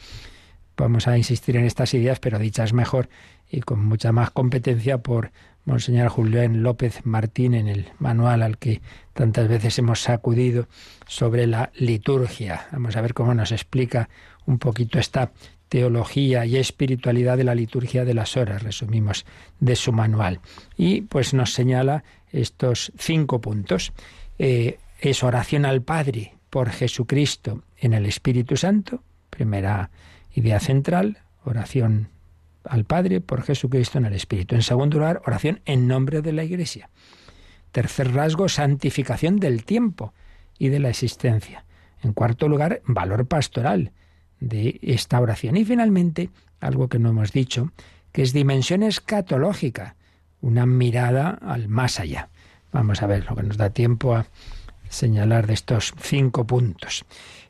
Vamos 0.77 1.07
a 1.07 1.17
insistir 1.17 1.55
en 1.55 1.65
estas 1.65 1.93
ideas, 1.93 2.19
pero 2.19 2.37
dichas 2.37 2.73
mejor 2.73 3.09
y 3.49 3.61
con 3.61 3.85
mucha 3.85 4.11
más 4.11 4.31
competencia 4.31 4.97
por 4.97 5.31
Monseñor 5.63 6.09
Julián 6.09 6.63
López 6.63 7.05
Martín 7.05 7.53
en 7.53 7.67
el 7.67 7.87
manual 7.97 8.43
al 8.43 8.57
que 8.57 8.81
tantas 9.13 9.47
veces 9.47 9.79
hemos 9.79 10.01
sacudido 10.01 10.67
sobre 11.07 11.47
la 11.47 11.71
liturgia. 11.75 12.67
Vamos 12.71 12.95
a 12.95 13.01
ver 13.01 13.13
cómo 13.13 13.33
nos 13.33 13.51
explica 13.51 14.09
un 14.45 14.59
poquito 14.59 14.99
esta 14.99 15.31
teología 15.69 16.45
y 16.45 16.57
espiritualidad 16.57 17.37
de 17.37 17.43
la 17.43 17.55
liturgia 17.55 18.05
de 18.05 18.13
las 18.13 18.37
horas, 18.37 18.63
resumimos, 18.63 19.25
de 19.59 19.75
su 19.75 19.91
manual. 19.91 20.39
Y 20.77 21.01
pues 21.01 21.33
nos 21.33 21.53
señala 21.53 22.03
estos 22.31 22.91
cinco 22.97 23.41
puntos. 23.41 23.93
Eh, 24.37 24.77
es 24.99 25.23
oración 25.23 25.65
al 25.65 25.81
Padre 25.81 26.35
por 26.49 26.69
Jesucristo 26.69 27.63
en 27.77 27.93
el 27.93 28.05
Espíritu 28.05 28.57
Santo, 28.57 29.03
primera 29.29 29.89
idea 30.33 30.59
central, 30.59 31.19
oración 31.43 32.09
al 32.63 32.85
Padre 32.85 33.21
por 33.21 33.43
Jesucristo 33.43 33.97
en 33.97 34.05
el 34.05 34.13
Espíritu. 34.13 34.55
En 34.55 34.63
segundo 34.63 34.97
lugar, 34.97 35.21
oración 35.25 35.61
en 35.65 35.87
nombre 35.87 36.21
de 36.21 36.33
la 36.33 36.43
Iglesia. 36.43 36.89
Tercer 37.71 38.13
rasgo, 38.13 38.47
santificación 38.49 39.37
del 39.39 39.65
tiempo 39.65 40.13
y 40.57 40.69
de 40.69 40.79
la 40.79 40.89
existencia. 40.89 41.65
En 42.01 42.13
cuarto 42.13 42.47
lugar, 42.47 42.81
valor 42.85 43.27
pastoral 43.27 43.91
de 44.45 44.79
esta 44.81 45.19
oración. 45.19 45.57
Y 45.57 45.65
finalmente, 45.65 46.29
algo 46.59 46.87
que 46.87 46.99
no 46.99 47.09
hemos 47.09 47.31
dicho, 47.31 47.71
que 48.11 48.21
es 48.21 48.31
dimensión 48.31 48.83
escatológica, 48.83 49.95
una 50.39 50.65
mirada 50.65 51.31
al 51.41 51.67
más 51.67 51.99
allá. 51.99 52.29
Vamos 52.71 53.01
a 53.01 53.07
ver 53.07 53.25
lo 53.25 53.35
que 53.35 53.43
nos 53.43 53.57
da 53.57 53.71
tiempo 53.71 54.15
a 54.15 54.27
señalar 54.89 55.47
de 55.47 55.55
estos 55.55 55.93
cinco 55.99 56.45
puntos 56.45 57.05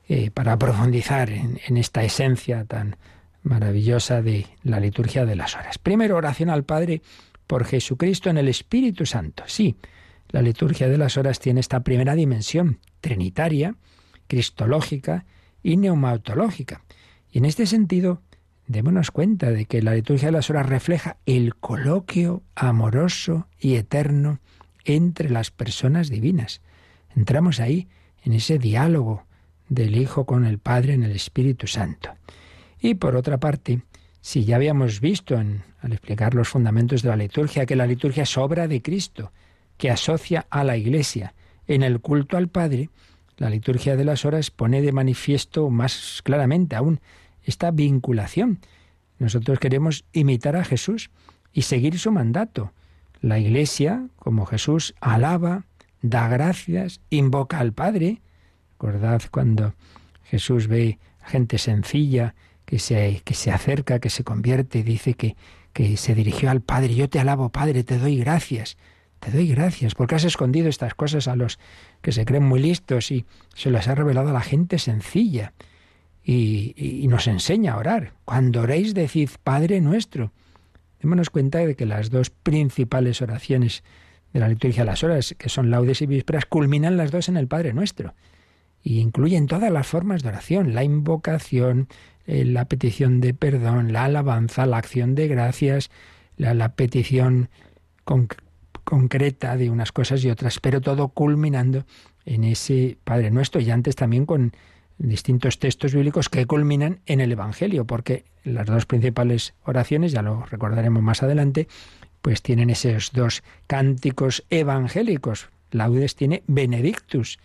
eh, 0.08 0.32
para 0.32 0.58
profundizar 0.58 1.30
en 1.30 1.78
esta 1.78 2.04
esencia 2.04 2.64
tan 2.66 2.96
maravillosa 3.44 4.22
de 4.22 4.48
la 4.64 4.80
liturgia 4.80 5.26
de 5.26 5.36
las 5.36 5.56
horas. 5.56 5.78
Primero, 5.78 6.16
oración 6.16 6.50
al 6.50 6.64
Padre 6.64 7.02
por 7.46 7.66
Jesucristo 7.66 8.30
en 8.30 8.38
el 8.38 8.48
Espíritu 8.48 9.06
Santo. 9.06 9.44
Sí, 9.48 9.76
la 10.30 10.42
liturgia 10.42 10.88
de 10.88 10.98
las 10.98 11.18
horas 11.18 11.40
tiene 11.40 11.60
esta 11.60 11.82
primera 11.82 12.16
dimensión, 12.16 12.80
trinitaria, 13.02 13.76
cristológica 14.28 15.26
y 15.66 15.78
neumatológica. 15.78 16.84
Y 17.32 17.40
en 17.40 17.46
este 17.46 17.66
sentido, 17.66 18.22
démonos 18.68 19.10
cuenta 19.10 19.50
de 19.50 19.66
que 19.66 19.82
la 19.82 19.96
liturgia 19.96 20.28
de 20.28 20.34
las 20.34 20.52
horas 20.52 20.68
refleja 20.68 21.18
el 21.26 21.56
coloquio 21.56 22.44
amoroso 22.54 23.48
y 23.60 23.74
eterno 23.74 24.40
entre 24.84 25.32
las 25.32 25.50
personas 25.50 26.10
divinas. 26.10 26.62
Entramos 27.16 27.60
ahí, 27.60 27.88
en 28.24 28.34
ese 28.34 28.60
diálogo 28.60 29.26
del 29.68 29.98
Hijo 29.98 30.28
con 30.28 30.46
el 30.46 30.60
Padre 30.60 30.94
en 30.94 31.04
el 31.04 31.12
Espíritu 31.12 31.66
Santo. 31.66 32.12
Y 32.80 32.94
por 32.94 33.16
otra 33.16 33.40
parte, 33.40 33.82
si 34.22 34.46
ya 34.46 34.58
habíamos 34.58 35.02
visto 35.02 35.34
en, 35.34 35.64
al 35.82 35.94
explicar 35.94 36.36
los 36.36 36.48
fundamentos 36.48 37.02
de 37.02 37.10
la 37.10 37.16
liturgia 37.16 37.66
que 37.66 37.76
la 37.76 37.88
liturgia 37.88 38.22
es 38.24 38.38
obra 38.38 38.68
de 38.68 38.84
Cristo, 38.84 39.32
que 39.78 39.90
asocia 39.90 40.46
a 40.52 40.64
la 40.64 40.78
Iglesia 40.78 41.34
en 41.66 41.82
el 41.82 42.02
culto 42.02 42.38
al 42.38 42.50
Padre, 42.50 42.92
la 43.38 43.50
liturgia 43.50 43.96
de 43.96 44.06
las 44.06 44.26
horas 44.26 44.52
pone 44.52 44.82
de 44.82 44.92
manifiesto 44.92 45.70
más 45.70 46.22
claramente 46.24 46.76
aún 46.76 47.00
esta 47.44 47.72
vinculación. 47.72 48.60
Nosotros 49.20 49.60
queremos 49.60 50.06
imitar 50.14 50.56
a 50.56 50.66
Jesús 50.66 51.10
y 51.54 51.64
seguir 51.64 52.00
su 52.00 52.12
mandato. 52.12 52.72
La 53.22 53.40
Iglesia, 53.40 54.08
como 54.18 54.46
Jesús, 54.46 54.96
alaba, 55.00 55.66
da 56.02 56.28
gracias, 56.28 57.02
invoca 57.10 57.60
al 57.60 57.74
Padre. 57.74 58.22
Recordad 58.74 59.22
cuando 59.32 59.74
Jesús 60.24 60.68
ve 60.68 61.00
a 61.22 61.30
gente 61.30 61.58
sencilla 61.58 62.36
que 62.66 62.80
se, 62.80 63.22
que 63.24 63.34
se 63.34 63.52
acerca, 63.52 64.00
que 64.00 64.10
se 64.10 64.24
convierte, 64.24 64.84
dice 64.84 65.14
que, 65.14 65.36
que 65.74 65.98
se 65.98 66.16
dirigió 66.16 66.50
al 66.50 66.62
Padre. 66.62 66.96
Yo 66.96 67.10
te 67.10 67.20
alabo, 67.20 67.50
Padre, 67.50 67.84
te 67.84 67.98
doy 67.98 68.18
gracias. 68.18 68.78
Te 69.26 69.32
doy 69.32 69.48
gracias 69.48 69.96
porque 69.96 70.14
has 70.14 70.24
escondido 70.24 70.70
estas 70.70 70.94
cosas 70.94 71.28
a 71.28 71.36
los 71.36 71.58
que 72.04 72.12
se 72.12 72.26
creen 72.26 72.44
muy 72.44 72.60
listos 72.60 73.10
y 73.10 73.26
se 73.56 73.72
las 73.72 73.88
ha 73.88 73.96
revelado 73.96 74.30
a 74.30 74.34
la 74.34 74.42
gente 74.42 74.78
sencilla. 74.78 75.54
Y, 76.24 77.06
nos 77.10 77.26
enseña 77.26 77.74
a 77.74 77.78
orar. 77.78 78.14
Cuando 78.24 78.62
oréis, 78.62 78.94
decid 78.94 79.32
Padre 79.44 79.82
nuestro. 79.82 80.32
Démonos 81.02 81.32
cuenta 81.32 81.58
de 81.58 81.76
que 81.76 81.88
las 81.88 82.12
dos 82.12 82.30
principales 82.30 83.20
oraciones 83.24 83.84
de 84.32 84.42
la 84.42 84.48
liturgia 84.48 84.84
de 84.84 84.92
las 84.92 85.04
horas, 85.04 85.34
que 85.36 85.50
son 85.50 85.72
laudes 85.72 86.04
y 86.04 86.06
vísperas, 86.06 86.46
culminan 86.46 86.96
las 86.96 87.10
dos 87.10 87.28
en 87.28 87.38
el 87.38 87.48
Padre 87.48 87.74
nuestro. 87.74 88.14
Y 88.84 89.00
incluyen 89.00 89.48
todas 89.48 89.72
las 89.72 89.88
formas 89.88 90.22
de 90.22 90.30
oración, 90.30 90.76
la 90.76 90.84
invocación, 90.84 91.88
eh, 92.28 92.46
la 92.46 92.66
petición 92.66 93.22
de 93.22 93.34
perdón, 93.34 93.92
la 93.92 94.06
alabanza, 94.06 94.68
la 94.68 94.78
acción 94.78 95.16
de 95.16 95.28
gracias, 95.28 95.90
la, 96.38 96.76
petición 96.76 97.50
concreta 98.86 99.58
de 99.58 99.70
unas 99.70 99.92
cosas 99.92 100.24
y 100.24 100.30
otras, 100.30 100.60
pero 100.62 100.80
todo 100.80 101.10
culminando 101.10 101.86
en 102.26 102.46
ese 102.46 102.98
Padre 103.04 103.32
Nuestro 103.32 103.60
y 103.60 103.70
antes 103.70 103.96
también 103.96 104.26
con 104.26 104.54
distintos 104.98 105.60
textos 105.60 105.94
bíblicos 105.94 106.30
que 106.30 106.46
culminan 106.46 107.02
en 107.06 107.20
el 107.20 107.32
Evangelio, 107.32 107.86
porque 107.86 108.24
las 108.44 108.66
dos 108.66 108.86
principales 108.86 109.54
oraciones, 109.64 110.14
ya 110.14 110.22
lo 110.22 110.46
recordaremos 110.46 111.04
más 111.04 111.22
adelante, 111.24 111.68
pues 112.22 112.42
tienen 112.42 112.70
esos 112.70 113.12
dos 113.12 113.44
cánticos 113.68 114.46
evangélicos. 114.50 115.50
Laudes 115.72 116.16
tiene 116.16 116.44
Benedictus, 116.48 117.40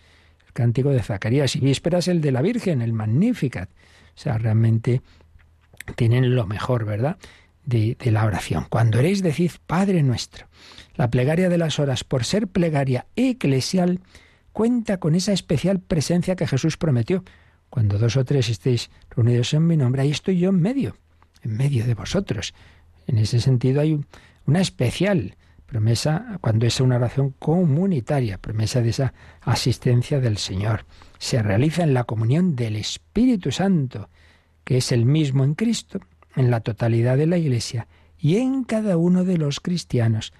el 0.47 0.53
cántico 0.53 0.89
de 0.89 1.03
Zacarías, 1.03 1.55
y 1.55 1.59
Vísperas 1.59 2.07
el 2.07 2.21
de 2.21 2.31
la 2.31 2.41
Virgen, 2.41 2.81
el 2.81 2.93
Magnificat. 2.93 3.69
O 3.69 4.19
sea, 4.19 4.37
realmente 4.37 5.01
tienen 5.95 6.35
lo 6.35 6.47
mejor, 6.47 6.85
¿verdad? 6.85 7.17
De, 7.63 7.95
la 8.05 8.25
oración. 8.25 8.65
Cuando 8.69 8.99
eréis, 8.99 9.21
decid 9.21 9.51
Padre 9.67 10.03
nuestro. 10.03 10.47
La 10.95 11.09
plegaria 11.09 11.47
de 11.47 11.57
las 11.57 11.79
horas, 11.79 12.03
por 12.03 12.25
ser 12.25 12.47
plegaria 12.47 13.05
eclesial, 13.15 13.99
cuenta 14.51 14.97
con 14.97 15.15
esa 15.15 15.31
especial 15.31 15.79
presencia 15.79 16.35
que 16.35 16.47
Jesús 16.47 16.77
prometió. 16.77 17.23
Cuando 17.69 17.97
dos 17.97 18.17
o 18.17 18.25
tres 18.25 18.49
estéis 18.49 18.89
reunidos 19.09 19.53
en 19.53 19.67
mi 19.67 19.77
nombre, 19.77 20.01
ahí 20.01 20.11
estoy 20.11 20.39
yo 20.39 20.49
en 20.49 20.59
medio, 20.61 20.97
en 21.43 21.55
medio 21.55 21.85
de 21.85 21.93
vosotros. 21.93 22.53
En 23.07 23.17
ese 23.17 23.39
sentido 23.39 23.81
hay 23.81 23.99
una 24.45 24.59
especial 24.59 25.35
promesa 25.71 26.37
cuando 26.41 26.65
es 26.65 26.81
una 26.81 26.97
oración 26.97 27.33
comunitaria, 27.39 28.37
promesa 28.37 28.81
de 28.81 28.89
esa 28.89 29.13
asistencia 29.39 30.19
del 30.19 30.37
Señor. 30.37 30.85
Se 31.17 31.41
realiza 31.41 31.83
en 31.83 31.93
la 31.93 32.03
comunión 32.03 32.57
del 32.57 32.75
Espíritu 32.75 33.51
Santo, 33.51 34.09
que 34.65 34.77
es 34.77 34.91
el 34.91 35.05
mismo 35.05 35.45
en 35.45 35.55
Cristo, 35.55 36.01
en 36.35 36.51
la 36.51 36.61
totalidad 36.61 37.17
de 37.17 37.27
la 37.27 37.37
Iglesia 37.37 37.87
y 38.19 38.37
en 38.37 38.63
cada 38.63 38.97
uno 38.97 39.23
de 39.23 39.37
los 39.37 39.59
cristianos, 39.59 40.33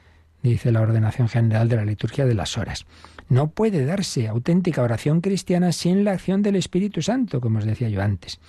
dice 0.43 0.71
la 0.71 0.81
ordenación 0.81 1.29
general 1.29 1.69
de 1.69 1.77
la 1.77 1.85
liturgia 1.85 2.25
de 2.25 2.35
las 2.35 2.57
horas. 2.57 2.85
No 3.29 3.51
puede 3.51 3.85
darse 3.85 4.27
auténtica 4.27 4.83
oración 4.83 5.21
cristiana 5.21 5.71
sin 5.71 6.03
la 6.03 6.11
acción 6.11 6.41
del 6.41 6.55
Espíritu 6.55 7.01
Santo, 7.01 7.41
como 7.41 7.59
os 7.59 7.65
decía 7.65 7.89
yo 7.89 8.01
antes, 8.01 8.39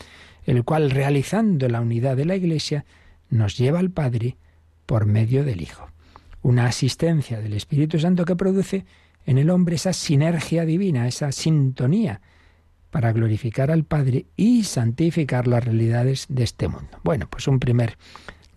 el 0.45 0.65
cual, 0.65 0.91
realizando 0.91 1.69
la 1.69 1.81
unidad 1.81 2.17
de 2.17 2.25
la 2.25 2.37
Iglesia, 2.37 2.85
nos 3.31 3.57
lleva 3.57 3.79
al 3.79 3.91
Padre 3.91 4.37
por 4.87 5.07
medio 5.07 5.45
del 5.45 5.63
Hijo. 5.63 5.89
Una 6.43 6.67
asistencia 6.67 7.41
del 7.41 7.55
Espíritu 7.55 7.99
Santo 7.99 8.25
que 8.25 8.37
produce 8.37 8.85
en 9.25 9.39
el 9.39 9.51
hombre 9.51 9.77
esa 9.77 9.93
sinergia 9.93 10.65
divina, 10.65 11.07
esa 11.07 11.31
sintonía 11.31 12.21
para 12.93 13.11
glorificar 13.13 13.71
al 13.71 13.85
Padre 13.85 14.27
y 14.37 14.65
santificar 14.65 15.49
las 15.49 15.65
realidades 15.65 16.27
de 16.29 16.45
este 16.45 16.69
mundo. 16.69 16.99
Bueno, 17.03 17.27
pues 17.29 17.49
un 17.49 17.59
primer 17.59 17.97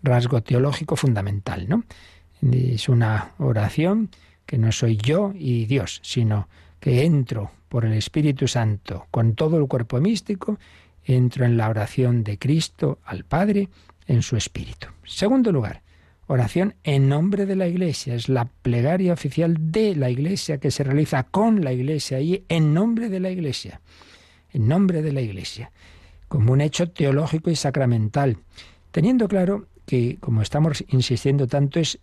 rasgo 0.02 0.42
teológico 0.42 0.94
fundamental, 0.94 1.66
¿no? 1.66 1.84
Es 2.52 2.90
una 2.90 3.32
oración 3.38 4.10
que 4.44 4.58
no 4.58 4.70
soy 4.72 4.98
yo 4.98 5.32
y 5.34 5.64
Dios, 5.64 6.00
sino 6.04 6.48
que 6.80 7.06
entro 7.06 7.50
por 7.70 7.86
el 7.86 7.94
Espíritu 7.94 8.46
Santo 8.46 9.06
con 9.10 9.34
todo 9.34 9.56
el 9.56 9.68
cuerpo 9.68 10.02
místico, 10.02 10.58
entro 11.02 11.46
en 11.46 11.56
la 11.56 11.70
oración 11.70 12.22
de 12.22 12.38
Cristo 12.38 12.98
al 13.06 13.24
Padre 13.24 13.70
en 14.06 14.20
su 14.20 14.36
Espíritu. 14.36 14.88
Segundo 15.06 15.50
lugar, 15.50 15.80
oración 16.26 16.74
en 16.84 17.08
nombre 17.08 17.46
de 17.46 17.56
la 17.56 17.68
Iglesia. 17.68 18.14
Es 18.14 18.28
la 18.28 18.44
plegaria 18.44 19.14
oficial 19.14 19.56
de 19.72 19.96
la 19.96 20.10
Iglesia 20.10 20.58
que 20.58 20.70
se 20.70 20.84
realiza 20.84 21.22
con 21.22 21.64
la 21.64 21.72
Iglesia 21.72 22.20
y 22.20 22.44
en 22.50 22.74
nombre 22.74 23.08
de 23.08 23.20
la 23.20 23.30
Iglesia. 23.30 23.80
En 24.52 24.68
nombre 24.68 25.02
de 25.02 25.12
la 25.12 25.20
Iglesia. 25.20 25.70
Como 26.28 26.52
un 26.52 26.60
hecho 26.60 26.90
teológico 26.90 27.50
y 27.50 27.56
sacramental. 27.56 28.38
Teniendo 28.90 29.28
claro 29.28 29.66
que, 29.86 30.18
como 30.20 30.42
estamos 30.42 30.84
insistiendo 30.88 31.46
tanto, 31.46 31.78
es 31.78 31.98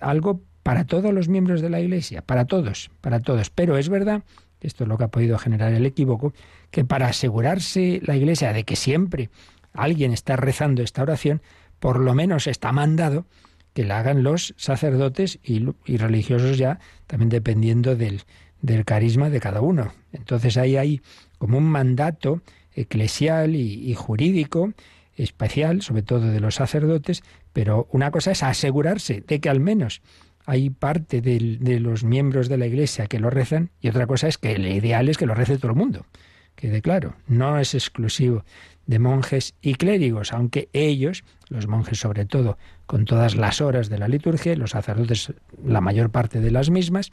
algo 0.00 0.40
para 0.62 0.84
todos 0.84 1.12
los 1.14 1.28
miembros 1.28 1.60
de 1.60 1.70
la 1.70 1.80
Iglesia, 1.80 2.22
para 2.22 2.44
todos, 2.44 2.90
para 3.00 3.20
todos. 3.20 3.50
Pero 3.50 3.78
es 3.78 3.88
verdad, 3.88 4.22
esto 4.60 4.84
es 4.84 4.88
lo 4.88 4.98
que 4.98 5.04
ha 5.04 5.08
podido 5.08 5.38
generar 5.38 5.72
el 5.72 5.86
equívoco, 5.86 6.34
que 6.70 6.84
para 6.84 7.06
asegurarse 7.06 8.00
la 8.04 8.16
Iglesia 8.16 8.52
de 8.52 8.64
que 8.64 8.76
siempre 8.76 9.30
alguien 9.72 10.12
está 10.12 10.36
rezando 10.36 10.82
esta 10.82 11.02
oración, 11.02 11.40
por 11.78 12.00
lo 12.00 12.14
menos 12.14 12.46
está 12.46 12.72
mandado 12.72 13.26
que 13.72 13.84
la 13.84 14.00
hagan 14.00 14.22
los 14.22 14.54
sacerdotes 14.56 15.38
y, 15.42 15.64
religiosos 15.96 16.58
ya, 16.58 16.80
también 17.06 17.28
dependiendo 17.28 17.94
del, 17.94 18.22
del, 18.60 18.84
carisma 18.84 19.30
de 19.30 19.40
cada 19.40 19.60
uno. 19.60 19.92
Entonces 20.12 20.56
ahí 20.56 20.76
hay 20.76 21.00
como 21.38 21.58
un 21.58 21.64
mandato 21.64 22.42
eclesial 22.72 23.56
y 23.56 23.94
jurídico 23.94 24.72
especial, 25.18 25.82
sobre 25.82 26.02
todo 26.02 26.30
de 26.30 26.40
los 26.40 26.56
sacerdotes, 26.56 27.22
pero 27.52 27.88
una 27.92 28.10
cosa 28.10 28.30
es 28.30 28.42
asegurarse 28.42 29.22
de 29.26 29.40
que 29.40 29.48
al 29.48 29.60
menos 29.60 30.00
hay 30.46 30.70
parte 30.70 31.20
de 31.20 31.80
los 31.80 32.04
miembros 32.04 32.48
de 32.48 32.56
la 32.56 32.66
Iglesia 32.66 33.06
que 33.06 33.18
lo 33.18 33.28
rezan 33.28 33.70
y 33.80 33.88
otra 33.88 34.06
cosa 34.06 34.28
es 34.28 34.38
que 34.38 34.52
el 34.52 34.66
ideal 34.66 35.08
es 35.08 35.18
que 35.18 35.26
lo 35.26 35.34
rece 35.34 35.58
todo 35.58 35.72
el 35.72 35.76
mundo. 35.76 36.06
Quede 36.54 36.80
claro, 36.80 37.14
no 37.26 37.58
es 37.58 37.74
exclusivo 37.74 38.44
de 38.86 38.98
monjes 38.98 39.54
y 39.60 39.74
clérigos, 39.74 40.32
aunque 40.32 40.70
ellos, 40.72 41.22
los 41.48 41.66
monjes 41.66 41.98
sobre 41.98 42.24
todo, 42.24 42.56
con 42.86 43.04
todas 43.04 43.36
las 43.36 43.60
horas 43.60 43.90
de 43.90 43.98
la 43.98 44.08
liturgia, 44.08 44.56
los 44.56 44.70
sacerdotes 44.70 45.34
la 45.62 45.80
mayor 45.82 46.10
parte 46.10 46.40
de 46.40 46.50
las 46.50 46.70
mismas, 46.70 47.12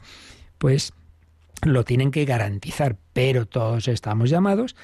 pues 0.58 0.94
lo 1.62 1.84
tienen 1.84 2.10
que 2.10 2.24
garantizar, 2.24 2.96
pero 3.12 3.46
todos 3.46 3.88
estamos 3.88 4.30
llamados, 4.30 4.76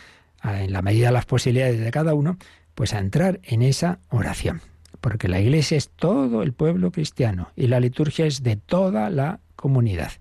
en 0.43 0.73
la 0.73 0.83
medida 0.83 1.07
de 1.07 1.13
las 1.13 1.27
posibilidades 1.27 1.79
de 1.79 1.91
cada 1.91 2.15
uno, 2.15 2.37
pues 2.75 2.95
a 2.95 2.99
entrar 2.99 3.41
en 3.45 3.63
esa 3.63 4.01
oración 4.09 4.61
porque 5.03 5.29
la 5.29 5.41
Iglesia 5.41 5.77
es 5.77 5.91
todo 5.91 6.43
el 6.43 6.53
pueblo 6.55 6.93
cristiano 6.93 7.51
y 7.57 7.67
la 7.67 7.81
liturgia 7.81 8.25
es 8.25 8.43
de 8.43 8.57
toda 8.57 9.11
la 9.11 9.41
comunidad. 9.57 10.13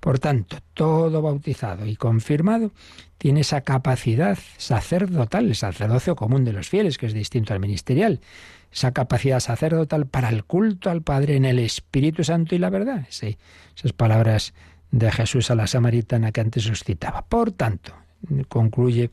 Por 0.00 0.18
tanto, 0.20 0.58
todo 0.74 1.22
bautizado 1.22 1.86
y 1.86 1.96
confirmado 1.96 2.70
tiene 3.16 3.40
esa 3.40 3.62
capacidad 3.62 4.38
sacerdotal, 4.58 5.46
el 5.46 5.56
sacerdocio 5.56 6.14
común 6.14 6.44
de 6.44 6.52
los 6.52 6.68
fieles, 6.68 6.98
que 6.98 7.06
es 7.06 7.14
distinto 7.14 7.54
al 7.54 7.58
ministerial, 7.58 8.20
esa 8.70 8.92
capacidad 8.92 9.40
sacerdotal 9.40 10.06
para 10.06 10.28
el 10.28 10.44
culto 10.44 10.90
al 10.90 11.02
Padre 11.02 11.34
en 11.34 11.46
el 11.46 11.58
Espíritu 11.58 12.22
Santo 12.22 12.54
y 12.54 12.58
la 12.58 12.70
verdad. 12.70 13.06
Sí, 13.08 13.38
esas 13.76 13.94
palabras 13.94 14.52
de 14.90 15.10
Jesús 15.12 15.50
a 15.50 15.54
la 15.54 15.66
samaritana 15.66 16.32
que 16.32 16.40
antes 16.40 16.68
os 16.68 16.84
citaba. 16.84 17.22
Por 17.22 17.52
tanto, 17.52 17.92
concluye 18.48 19.10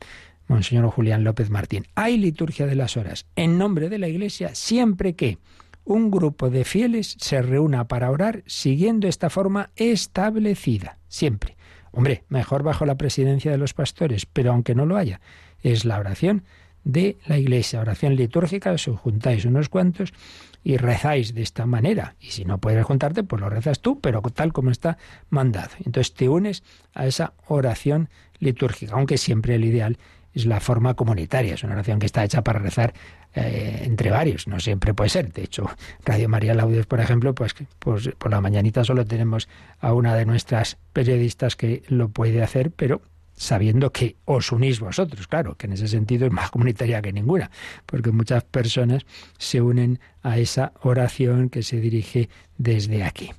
Monseñor 0.48 0.88
Julián 0.90 1.24
López 1.24 1.50
Martín. 1.50 1.86
Hay 1.94 2.16
liturgia 2.16 2.66
de 2.66 2.76
las 2.76 2.96
horas 2.96 3.26
en 3.36 3.58
nombre 3.58 3.88
de 3.88 3.98
la 3.98 4.08
Iglesia 4.08 4.54
siempre 4.54 5.14
que 5.14 5.38
un 5.84 6.10
grupo 6.10 6.50
de 6.50 6.64
fieles 6.64 7.16
se 7.18 7.42
reúna 7.42 7.86
para 7.86 8.10
orar 8.10 8.42
siguiendo 8.46 9.06
esta 9.06 9.30
forma 9.30 9.70
establecida. 9.76 10.98
Siempre. 11.08 11.56
Hombre, 11.92 12.24
mejor 12.28 12.62
bajo 12.62 12.84
la 12.84 12.96
presidencia 12.96 13.50
de 13.50 13.58
los 13.58 13.72
pastores, 13.72 14.26
pero 14.26 14.52
aunque 14.52 14.74
no 14.74 14.84
lo 14.84 14.96
haya, 14.96 15.20
es 15.62 15.84
la 15.84 15.98
oración 15.98 16.44
de 16.86 17.18
la 17.26 17.36
Iglesia, 17.36 17.80
oración 17.80 18.14
litúrgica, 18.14 18.70
os 18.70 18.86
juntáis 18.86 19.44
unos 19.44 19.68
cuantos 19.68 20.14
y 20.62 20.76
rezáis 20.76 21.34
de 21.34 21.42
esta 21.42 21.66
manera. 21.66 22.14
Y 22.20 22.30
si 22.30 22.44
no 22.44 22.58
puedes 22.58 22.84
juntarte, 22.86 23.24
pues 23.24 23.42
lo 23.42 23.50
rezas 23.50 23.80
tú, 23.80 24.00
pero 24.00 24.22
tal 24.22 24.52
como 24.52 24.70
está 24.70 24.96
mandado. 25.28 25.70
Entonces 25.84 26.14
te 26.14 26.28
unes 26.28 26.62
a 26.94 27.06
esa 27.06 27.32
oración 27.48 28.08
litúrgica, 28.38 28.94
aunque 28.94 29.18
siempre 29.18 29.56
el 29.56 29.64
ideal 29.64 29.98
es 30.32 30.46
la 30.46 30.60
forma 30.60 30.94
comunitaria, 30.94 31.54
es 31.54 31.64
una 31.64 31.72
oración 31.72 31.98
que 31.98 32.06
está 32.06 32.22
hecha 32.22 32.44
para 32.44 32.60
rezar 32.60 32.94
eh, 33.34 33.82
entre 33.84 34.10
varios, 34.10 34.46
no 34.46 34.60
siempre 34.60 34.94
puede 34.94 35.10
ser. 35.10 35.32
De 35.32 35.42
hecho, 35.42 35.68
Radio 36.04 36.28
María 36.28 36.54
Laudes, 36.54 36.86
por 36.86 37.00
ejemplo, 37.00 37.34
pues, 37.34 37.56
pues 37.80 38.10
por 38.16 38.30
la 38.30 38.40
mañanita 38.40 38.84
solo 38.84 39.04
tenemos 39.04 39.48
a 39.80 39.92
una 39.92 40.14
de 40.14 40.24
nuestras 40.24 40.76
periodistas 40.92 41.56
que 41.56 41.82
lo 41.88 42.10
puede 42.10 42.42
hacer, 42.42 42.70
pero 42.70 43.02
sabiendo 43.36 43.92
que 43.92 44.16
os 44.24 44.50
unís 44.50 44.80
vosotros, 44.80 45.28
claro, 45.28 45.54
que 45.56 45.66
en 45.66 45.74
ese 45.74 45.88
sentido 45.88 46.26
es 46.26 46.32
más 46.32 46.50
comunitaria 46.54 47.02
que 47.02 47.12
ninguna, 47.12 47.50
porque 47.84 48.10
muchas 48.10 48.44
personas 48.44 49.06
se 49.38 49.60
unen 49.60 50.00
a 50.22 50.38
esa 50.38 50.72
oración 50.82 51.50
que 51.50 51.62
se 51.62 51.78
dirige 51.78 52.28
desde 52.58 53.04
aquí. 53.04 53.30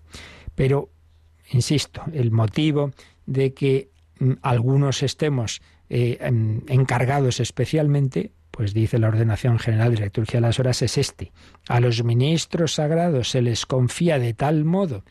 Pero, 0.55 0.89
insisto, 1.51 2.03
el 2.13 2.31
motivo 2.31 2.91
de 3.25 3.53
que 3.53 3.89
mm, 4.19 4.33
algunos 4.41 5.03
estemos 5.03 5.61
eh, 5.89 6.17
encargados 6.67 7.39
especialmente, 7.39 8.31
pues 8.51 8.73
dice 8.73 8.99
la 8.99 9.07
ordenación 9.07 9.59
general 9.59 9.95
de 9.95 10.05
liturgia 10.05 10.37
de 10.39 10.47
las 10.47 10.59
horas, 10.59 10.81
es 10.81 10.97
este. 10.97 11.31
A 11.67 11.79
los 11.79 12.03
ministros 12.03 12.75
sagrados 12.75 13.29
se 13.29 13.41
les 13.41 13.65
confía 13.65 14.19
de 14.19 14.33
tal 14.33 14.65
modo 14.65 15.03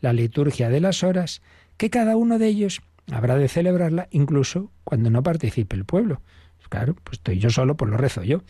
la 0.00 0.12
liturgia 0.12 0.68
de 0.68 0.80
las 0.80 1.02
horas 1.02 1.42
que 1.76 1.90
cada 1.90 2.16
uno 2.16 2.38
de 2.38 2.46
ellos 2.48 2.80
habrá 3.10 3.36
de 3.36 3.48
celebrarla 3.48 4.08
incluso 4.10 4.70
cuando 4.84 5.10
no 5.10 5.22
participe 5.22 5.76
el 5.76 5.84
pueblo. 5.84 6.22
Claro, 6.68 6.96
pues 7.04 7.18
estoy 7.18 7.38
yo 7.38 7.50
solo, 7.50 7.76
pues 7.76 7.90
lo 7.90 7.96
rezo 7.96 8.22
yo. 8.22 8.42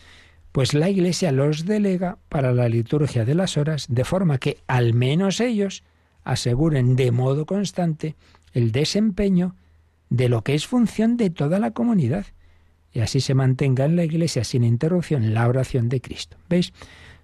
Pues 0.53 0.73
la 0.73 0.89
Iglesia 0.89 1.31
los 1.31 1.65
delega 1.65 2.19
para 2.29 2.53
la 2.53 2.69
liturgia 2.69 3.25
de 3.25 3.35
las 3.35 3.57
horas, 3.57 3.87
de 3.89 4.05
forma 4.05 4.37
que 4.37 4.59
al 4.67 4.93
menos 4.93 5.41
ellos 5.41 5.83
aseguren 6.23 6.95
de 6.95 7.11
modo 7.11 7.45
constante 7.45 8.15
el 8.53 8.71
desempeño 8.71 9.55
de 10.09 10.29
lo 10.29 10.43
que 10.43 10.53
es 10.53 10.67
función 10.67 11.17
de 11.17 11.31
toda 11.31 11.59
la 11.59 11.71
comunidad, 11.71 12.27
y 12.93 12.99
así 12.99 13.19
se 13.19 13.33
mantenga 13.33 13.85
en 13.85 13.95
la 13.95 14.03
Iglesia 14.03 14.43
sin 14.43 14.63
interrupción 14.63 15.33
la 15.33 15.47
oración 15.47 15.89
de 15.89 15.99
Cristo. 15.99 16.37
¿Veis? 16.47 16.69
O 16.69 16.73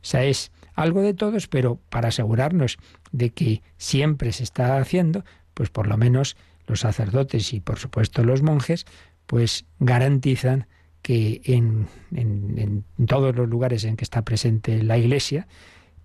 sea, 0.02 0.26
es 0.26 0.52
algo 0.74 1.02
de 1.02 1.14
todos, 1.14 1.48
pero 1.48 1.80
para 1.90 2.08
asegurarnos 2.08 2.78
de 3.12 3.30
que 3.30 3.62
siempre 3.78 4.32
se 4.32 4.44
está 4.44 4.80
haciendo, 4.80 5.24
pues 5.54 5.70
por 5.70 5.88
lo 5.88 5.98
menos 5.98 6.36
los 6.70 6.82
sacerdotes 6.82 7.54
y 7.54 7.60
por 7.60 7.80
supuesto 7.80 8.24
los 8.24 8.42
monjes, 8.42 8.86
pues 9.26 9.66
garantizan 9.80 10.68
que 11.02 11.42
en, 11.46 12.84
todos 13.08 13.36
los 13.36 13.50
lugares 13.50 13.84
en 13.84 13.96
que 13.96 14.04
está 14.04 14.24
presente 14.24 14.84
la 14.84 14.98
Iglesia, 14.98 15.48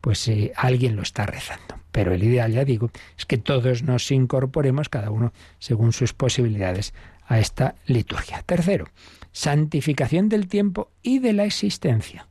pues 0.00 0.26
eh, 0.28 0.52
alguien 0.56 0.96
lo 0.96 1.02
está 1.02 1.26
rezando. 1.26 1.76
Pero 1.92 2.12
el 2.12 2.22
ideal, 2.22 2.52
ya 2.52 2.64
digo, 2.64 2.90
es 3.16 3.24
que 3.24 3.38
todos 3.38 3.82
nos 3.82 4.10
incorporemos, 4.10 4.88
cada 4.88 5.10
uno 5.10 5.32
según 5.58 5.92
sus 5.92 6.12
posibilidades, 6.12 6.92
a 7.26 7.38
esta 7.38 7.76
liturgia. 7.86 8.42
Tercero, 8.42 8.88
santificación 9.32 10.28
del 10.28 10.48
tiempo 10.48 10.90
y 11.02 11.20
de 11.20 11.32
la 11.32 11.44
existencia. 11.44 12.28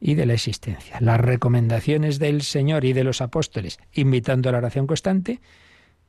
Y 0.00 0.14
de 0.14 0.26
la 0.26 0.34
existencia. 0.34 0.98
Las 1.00 1.20
recomendaciones 1.20 2.18
del 2.18 2.42
Señor 2.42 2.84
y 2.84 2.92
de 2.92 3.04
los 3.04 3.20
apóstoles, 3.20 3.78
invitando 3.92 4.48
a 4.48 4.52
la 4.52 4.58
oración 4.58 4.86
constante, 4.86 5.40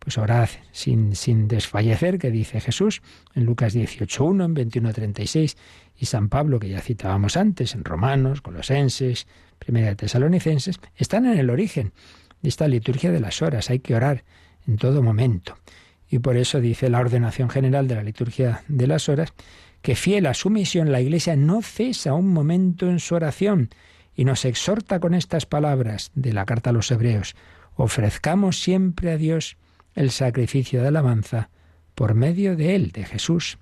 pues 0.08 0.18
orad 0.20 0.48
sin, 0.72 1.18
sin 1.18 1.50
desfallecer, 1.50 2.18
que 2.18 2.32
dice 2.32 2.62
Jesús 2.62 3.02
en 3.36 3.44
Lucas 3.44 3.76
18.1, 3.76 4.46
en 4.46 4.56
21.36, 4.72 5.58
y 5.98 6.06
San 6.06 6.30
Pablo, 6.30 6.62
que 6.62 6.70
ya 6.70 6.80
citábamos 6.80 7.36
antes, 7.36 7.76
en 7.76 7.84
Romanos, 7.84 8.40
Colosenses, 8.40 9.28
Primera 9.60 9.88
de 9.88 9.98
Tesalonicenses, 9.98 10.80
están 10.96 11.26
en 11.26 11.38
el 11.38 11.50
origen 11.50 11.92
de 12.42 12.48
esta 12.48 12.70
liturgia 12.70 13.12
de 13.12 13.20
las 13.20 13.42
horas. 13.42 13.70
Hay 13.70 13.80
que 13.80 13.96
orar 13.96 14.24
en 14.66 14.78
todo 14.78 15.04
momento. 15.04 15.58
Y 16.10 16.20
por 16.20 16.38
eso 16.38 16.62
dice 16.62 16.90
la 16.90 17.02
ordenación 17.02 17.50
general 17.50 17.90
de 17.90 17.96
la 17.96 18.04
liturgia 18.04 18.64
de 18.70 18.88
las 18.88 19.10
horas, 19.10 19.34
que 19.82 19.96
fiel 19.96 20.26
a 20.28 20.34
su 20.34 20.50
misión 20.50 20.90
la 20.90 21.02
Iglesia 21.02 21.36
no 21.36 21.62
cesa 21.62 22.14
un 22.14 22.30
momento 22.30 22.90
en 22.90 23.02
su 23.02 23.14
oración 23.14 23.72
y 24.16 24.24
nos 24.24 24.46
exhorta 24.46 25.02
con 25.02 25.14
estas 25.14 25.46
palabras 25.46 26.12
de 26.16 26.32
la 26.32 26.46
carta 26.46 26.70
a 26.70 26.74
los 26.74 26.92
Hebreos. 26.92 27.36
Ofrezcamos 27.76 28.62
siempre 28.62 29.12
a 29.12 29.18
Dios 29.18 29.58
el 29.98 30.12
sacrificio 30.12 30.82
de 30.82 30.90
alabanza 30.90 31.50
por 31.96 32.14
medio 32.14 32.56
de 32.56 32.76
Él, 32.76 32.92
de 32.92 33.04
Jesús. 33.04 33.58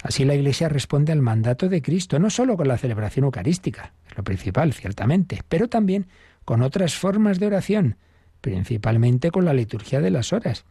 Así 0.00 0.24
la 0.24 0.36
Iglesia 0.36 0.68
responde 0.68 1.10
al 1.10 1.20
mandato 1.20 1.68
de 1.68 1.82
Cristo, 1.82 2.20
no 2.20 2.30
solo 2.30 2.56
con 2.56 2.68
la 2.68 2.78
celebración 2.78 3.24
eucarística, 3.24 3.92
es 4.08 4.16
lo 4.16 4.22
principal, 4.22 4.72
ciertamente, 4.72 5.40
pero 5.48 5.68
también 5.68 6.06
con 6.44 6.62
otras 6.62 6.94
formas 6.94 7.40
de 7.40 7.48
oración, 7.48 7.96
principalmente 8.40 9.32
con 9.32 9.44
la 9.44 9.54
liturgia 9.54 10.00
de 10.00 10.12
las 10.12 10.32
horas, 10.32 10.64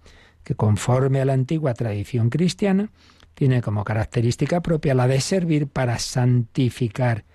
que 0.45 0.55
conforme 0.55 1.19
a 1.19 1.25
la 1.25 1.33
antigua 1.33 1.73
tradición 1.73 2.29
cristiana, 2.29 2.89
tiene 3.33 3.61
como 3.61 3.83
característica 3.83 4.61
propia 4.61 4.95
la 4.95 5.07
de 5.07 5.19
servir 5.19 5.67
para 5.67 5.99
santificar 5.99 7.25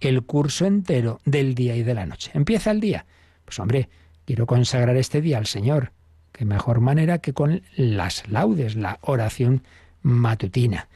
el 0.00 0.24
curso 0.24 0.66
entero 0.66 1.20
del 1.24 1.54
día 1.54 1.76
y 1.76 1.84
de 1.84 1.94
la 1.94 2.06
noche. 2.06 2.32
Empieza 2.34 2.72
el 2.72 2.80
día. 2.80 3.06
Pues 3.44 3.60
hombre, 3.60 3.88
quiero 4.24 4.46
consagrar 4.46 4.96
este 4.96 5.20
día 5.20 5.38
al 5.38 5.46
Señor 5.46 5.92
qué 6.40 6.46
mejor 6.46 6.80
manera 6.80 7.18
que 7.18 7.34
con 7.34 7.60
las 7.76 8.26
laudes, 8.30 8.74
la 8.74 8.98
oración 9.02 9.62
matutina. 10.00 10.88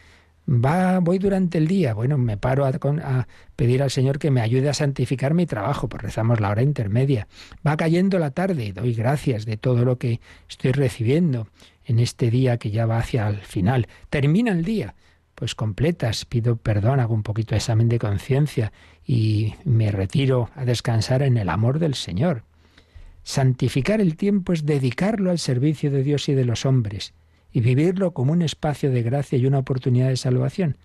Va, 0.49 1.01
voy 1.01 1.19
durante 1.19 1.59
el 1.59 1.69
día, 1.69 1.93
bueno, 1.93 2.17
me 2.17 2.39
paro 2.39 2.65
a, 2.65 2.71
a, 2.71 3.29
pedir 3.55 3.83
al 3.83 3.91
Señor 3.91 4.19
que 4.19 4.31
me 4.31 4.41
ayude 4.41 4.71
a 4.71 4.73
santificar 4.73 5.35
mi 5.35 5.45
trabajo, 5.45 5.87
pues 5.87 6.03
rezamos 6.03 6.41
la 6.41 6.49
hora 6.49 6.63
intermedia. 6.63 7.29
Va 7.67 7.77
cayendo 7.77 8.19
la 8.19 8.31
tarde, 8.31 8.73
doy 8.73 8.95
gracias 8.95 9.45
de 9.45 9.59
todo 9.59 9.85
lo 9.85 9.99
que 9.99 10.19
estoy 10.49 10.73
recibiendo 10.73 11.47
en 11.85 11.99
este 11.99 12.31
día 12.31 12.57
que 12.57 12.71
ya 12.71 12.87
va 12.87 12.97
hacia 12.97 13.29
el 13.29 13.37
final. 13.37 13.87
Termina 14.09 14.51
el 14.51 14.65
día, 14.65 14.95
pues 15.35 15.55
completas, 15.55 16.25
pido 16.25 16.57
perdón, 16.57 17.01
hago 17.01 17.13
un 17.13 17.23
poquito 17.23 17.51
de 17.51 17.59
examen 17.59 17.91
de 17.91 17.99
conciencia 17.99 18.73
y 19.05 19.57
me 19.67 19.93
retiro 19.93 20.49
a 20.55 20.65
descansar 20.65 21.21
en 21.21 21.37
el 21.37 21.51
amor 21.51 21.81
del 21.81 21.97
Señor. 21.97 22.45
Santificar 23.25 24.03
el 24.03 24.17
tiempo 24.17 24.53
es 24.53 24.67
dedicarlo 24.67 25.31
al 25.31 25.39
servicio 25.39 25.91
de 25.91 26.03
Dios 26.03 26.29
y 26.29 26.35
de 26.35 26.45
los 26.45 26.67
hombres, 26.67 27.15
y 27.51 27.61
vivirlo 27.61 28.13
como 28.13 28.33
un 28.33 28.43
espacio 28.43 28.91
de 28.91 29.03
gracia 29.03 29.39
y 29.39 29.47
una 29.47 29.59
oportunidad 29.59 30.09
de 30.09 30.17
salvación. 30.17 30.77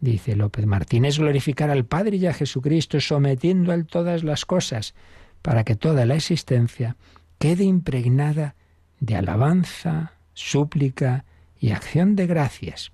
Dice 0.00 0.36
López 0.36 0.66
Martínez, 0.66 1.18
glorificar 1.18 1.70
al 1.70 1.86
Padre 1.86 2.18
y 2.18 2.26
a 2.26 2.34
Jesucristo 2.34 3.00
sometiendo 3.00 3.72
a 3.72 3.74
él 3.74 3.86
todas 3.86 4.24
las 4.24 4.44
cosas, 4.44 4.94
para 5.40 5.64
que 5.64 5.74
toda 5.74 6.04
la 6.04 6.16
existencia 6.16 6.96
quede 7.38 7.64
impregnada 7.64 8.54
de 9.00 9.16
alabanza, 9.16 10.12
súplica 10.34 11.24
y 11.58 11.70
acción 11.70 12.14
de 12.14 12.26
gracias. 12.26 12.92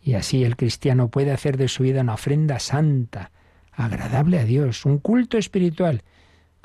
Y 0.00 0.14
así 0.14 0.44
el 0.44 0.56
cristiano 0.56 1.08
puede 1.08 1.32
hacer 1.32 1.56
de 1.56 1.66
su 1.66 1.82
vida 1.82 2.02
una 2.02 2.14
ofrenda 2.14 2.60
santa, 2.60 3.32
agradable 3.72 4.38
a 4.38 4.44
Dios, 4.44 4.84
un 4.84 4.98
culto 4.98 5.38
espiritual, 5.38 6.02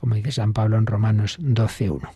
como 0.03 0.15
dice 0.15 0.33
San 0.33 0.51
Pablo 0.51 0.77
en 0.77 0.85
Romanos 0.85 1.39
12.1. 1.39 2.09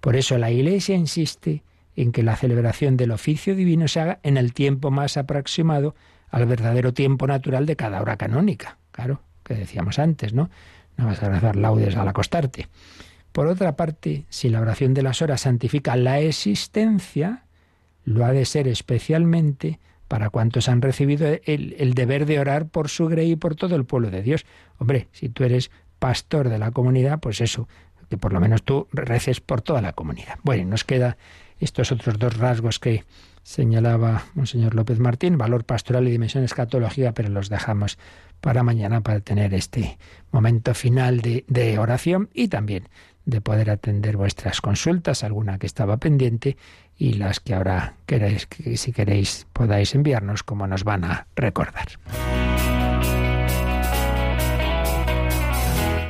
Por 0.00 0.16
eso 0.16 0.38
la 0.38 0.50
Iglesia 0.50 0.96
insiste 0.96 1.62
en 1.94 2.10
que 2.10 2.22
la 2.22 2.34
celebración 2.34 2.96
del 2.96 3.10
oficio 3.10 3.54
divino 3.54 3.88
se 3.88 4.00
haga 4.00 4.20
en 4.22 4.38
el 4.38 4.54
tiempo 4.54 4.90
más 4.90 5.18
aproximado 5.18 5.94
al 6.30 6.46
verdadero 6.46 6.94
tiempo 6.94 7.26
natural 7.26 7.66
de 7.66 7.76
cada 7.76 8.00
hora 8.00 8.16
canónica. 8.16 8.78
Claro, 8.90 9.20
que 9.44 9.52
decíamos 9.52 9.98
antes, 9.98 10.32
¿no? 10.32 10.48
No 10.96 11.04
vas 11.04 11.22
a 11.22 11.28
rezar 11.28 11.56
laudes 11.56 11.94
al 11.96 12.08
acostarte. 12.08 12.68
Por 13.32 13.48
otra 13.48 13.76
parte, 13.76 14.24
si 14.30 14.48
la 14.48 14.62
oración 14.62 14.94
de 14.94 15.02
las 15.02 15.20
horas 15.20 15.42
santifica 15.42 15.94
la 15.94 16.20
existencia, 16.20 17.44
lo 18.06 18.24
ha 18.24 18.32
de 18.32 18.46
ser 18.46 18.66
especialmente 18.66 19.78
para 20.08 20.30
cuantos 20.30 20.70
han 20.70 20.80
recibido 20.80 21.26
el, 21.44 21.74
el, 21.78 21.92
deber 21.92 22.24
de 22.24 22.40
orar 22.40 22.68
por 22.68 22.88
su 22.88 23.08
grey 23.08 23.32
y 23.32 23.36
por 23.36 23.56
todo 23.56 23.76
el 23.76 23.84
pueblo 23.84 24.10
de 24.10 24.22
Dios. 24.22 24.46
Hombre, 24.78 25.08
si 25.12 25.28
tú 25.28 25.44
eres 25.44 25.70
pastor 25.98 26.48
de 26.48 26.58
la 26.58 26.70
comunidad, 26.70 27.20
pues 27.20 27.40
eso, 27.40 27.68
que 28.08 28.18
por 28.18 28.32
lo 28.32 28.40
menos 28.40 28.62
tú 28.62 28.88
reces 28.92 29.40
por 29.40 29.62
toda 29.62 29.80
la 29.80 29.92
comunidad. 29.92 30.38
Bueno, 30.42 30.70
nos 30.70 30.84
queda 30.84 31.16
estos 31.58 31.92
otros 31.92 32.18
dos 32.18 32.36
rasgos 32.36 32.78
que 32.78 33.04
señalaba 33.42 34.24
Monseñor 34.34 34.74
López 34.74 34.98
Martín, 34.98 35.38
valor 35.38 35.64
pastoral 35.64 36.06
y 36.08 36.10
dimensión 36.10 36.44
escatológica, 36.44 37.12
pero 37.12 37.28
los 37.28 37.48
dejamos 37.48 37.98
para 38.40 38.62
mañana 38.62 39.00
para 39.00 39.20
tener 39.20 39.54
este 39.54 39.98
momento 40.32 40.74
final 40.74 41.20
de, 41.20 41.44
de 41.46 41.78
oración 41.78 42.28
y 42.34 42.48
también 42.48 42.88
de 43.24 43.40
poder 43.40 43.70
atender 43.70 44.16
vuestras 44.16 44.60
consultas, 44.60 45.24
alguna 45.24 45.58
que 45.58 45.66
estaba 45.66 45.96
pendiente 45.96 46.56
y 46.96 47.14
las 47.14 47.40
que 47.40 47.54
ahora 47.54 47.94
queréis, 48.06 48.46
que 48.46 48.76
si 48.76 48.92
queréis 48.92 49.46
podáis 49.52 49.94
enviarnos 49.94 50.42
como 50.42 50.66
nos 50.66 50.84
van 50.84 51.04
a 51.04 51.26
recordar. 51.34 51.88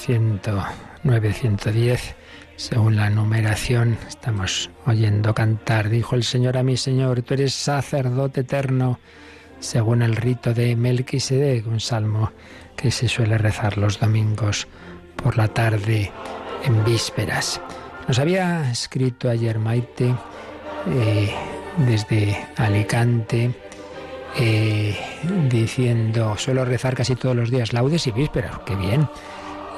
109, 0.00 1.32
110. 1.32 2.14
Según 2.56 2.96
la 2.96 3.10
numeración, 3.10 3.98
estamos 4.08 4.70
oyendo 4.86 5.34
cantar. 5.34 5.90
Dijo 5.90 6.14
el 6.16 6.24
Señor 6.24 6.56
a 6.56 6.62
mi 6.62 6.76
Señor, 6.78 7.22
tú 7.22 7.34
eres 7.34 7.52
sacerdote 7.52 8.40
eterno, 8.40 8.98
según 9.60 10.00
el 10.00 10.16
rito 10.16 10.54
de 10.54 10.74
Melquisedec, 10.74 11.66
un 11.66 11.80
salmo 11.80 12.32
que 12.76 12.90
se 12.90 13.08
suele 13.08 13.36
rezar 13.36 13.76
los 13.76 14.00
domingos 14.00 14.68
por 15.22 15.36
la 15.36 15.48
tarde 15.48 16.10
en 16.64 16.82
vísperas. 16.84 17.60
Nos 18.08 18.18
había 18.18 18.70
escrito 18.70 19.28
ayer 19.28 19.58
Maite 19.58 20.14
eh, 20.88 21.34
desde 21.76 22.48
Alicante 22.56 23.54
eh, 24.38 24.98
diciendo, 25.50 26.36
suelo 26.38 26.64
rezar 26.64 26.94
casi 26.94 27.16
todos 27.16 27.36
los 27.36 27.50
días 27.50 27.74
laudes 27.74 28.06
y 28.06 28.12
vísperas, 28.12 28.60
qué 28.64 28.76
bien. 28.76 29.06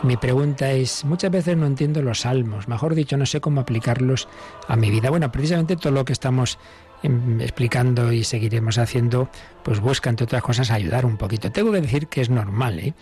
Mi 0.03 0.17
pregunta 0.17 0.73
es, 0.73 1.05
muchas 1.05 1.31
veces 1.31 1.57
no 1.57 1.65
entiendo 1.65 2.03
los 2.03 2.21
salmos, 2.21 2.67
mejor 2.67 2.97
dicho, 2.97 3.17
no 3.17 3.25
sé 3.25 3.41
cómo 3.41 3.61
aplicarlos 3.61 4.29
a 4.67 4.75
mi 4.75 4.91
vida. 4.91 5.11
Bueno, 5.11 5.31
precisamente 5.31 5.77
todo 5.77 5.93
lo 5.93 6.05
que 6.05 6.13
estamos 6.13 6.59
em, 7.05 7.41
explicando 7.41 8.13
y 8.13 8.25
seguiremos 8.25 8.79
haciendo, 8.79 9.29
pues 9.63 9.79
busca, 9.79 10.11
entre 10.11 10.25
otras 10.25 10.43
cosas, 10.43 10.73
ayudar 10.73 11.07
un 11.07 11.17
poquito. 11.19 11.53
Tengo 11.53 11.71
que 11.71 11.81
decir 11.81 12.09
que 12.09 12.21
es 12.21 12.31
normal, 12.31 12.81
¿eh? 12.81 12.95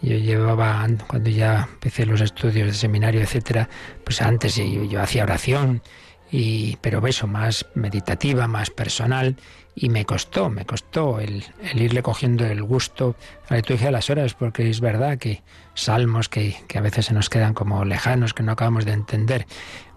Yo 0.00 0.16
llevaba, 0.16 0.86
cuando 1.08 1.30
ya 1.30 1.68
empecé 1.72 2.06
los 2.06 2.20
estudios 2.20 2.68
de 2.68 2.74
seminario, 2.74 3.20
etcétera, 3.20 3.68
pues 4.04 4.22
antes 4.22 4.54
yo, 4.54 5.00
hacía 5.00 5.24
oración, 5.24 5.82
y, 6.30 6.76
pero 6.80 7.04
eso, 7.06 7.26
más 7.26 7.66
meditativa, 7.74 8.46
más 8.46 8.70
personal, 8.70 9.36
y 9.76 9.88
me 9.88 10.04
costó, 10.04 10.50
me 10.50 10.64
costó 10.64 11.18
el, 11.18 11.44
irle 11.74 12.02
cogiendo 12.02 12.46
el 12.46 12.62
gusto 12.62 13.16
a 13.48 13.54
la 13.54 13.56
liturgia 13.58 13.86
de 13.86 13.92
las 13.92 14.08
horas, 14.08 14.34
porque 14.34 14.70
es 14.70 14.80
verdad 14.80 15.18
que 15.18 15.42
salmos 15.74 16.28
que, 16.28 16.56
que, 16.68 16.78
a 16.78 16.80
veces 16.80 17.06
se 17.06 17.14
nos 17.14 17.28
quedan 17.28 17.54
como 17.54 17.84
lejanos, 17.84 18.34
que 18.34 18.42
no 18.42 18.52
acabamos 18.52 18.84
de 18.84 18.92
entender. 18.92 19.46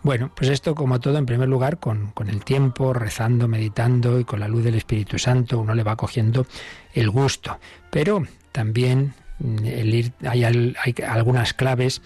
Bueno, 0.02 0.32
pues 0.36 0.50
esto 0.50 0.74
como 0.74 1.00
todo, 1.00 1.18
en 1.18 1.26
primer 1.26 1.50
lugar, 1.50 1.80
con, 1.80 2.12
con 2.12 2.30
el 2.30 2.44
tiempo, 2.44 2.94
rezando, 2.94 3.48
meditando 3.48 4.20
y 4.20 4.24
con 4.24 4.40
la 4.40 4.48
luz 4.48 4.64
del 4.64 4.76
Espíritu 4.76 5.20
Santo, 5.20 5.60
uno 5.60 5.76
le 5.76 5.84
va 5.84 5.96
cogiendo 5.96 6.48
el 6.94 7.10
gusto. 7.10 7.60
Pero 7.92 8.24
también 8.52 9.14
mm, 9.40 9.66
el 9.66 9.94
ir, 9.94 10.12
hay, 10.26 10.44
hay 10.44 10.96
algunas 11.08 11.54
claves 11.54 12.02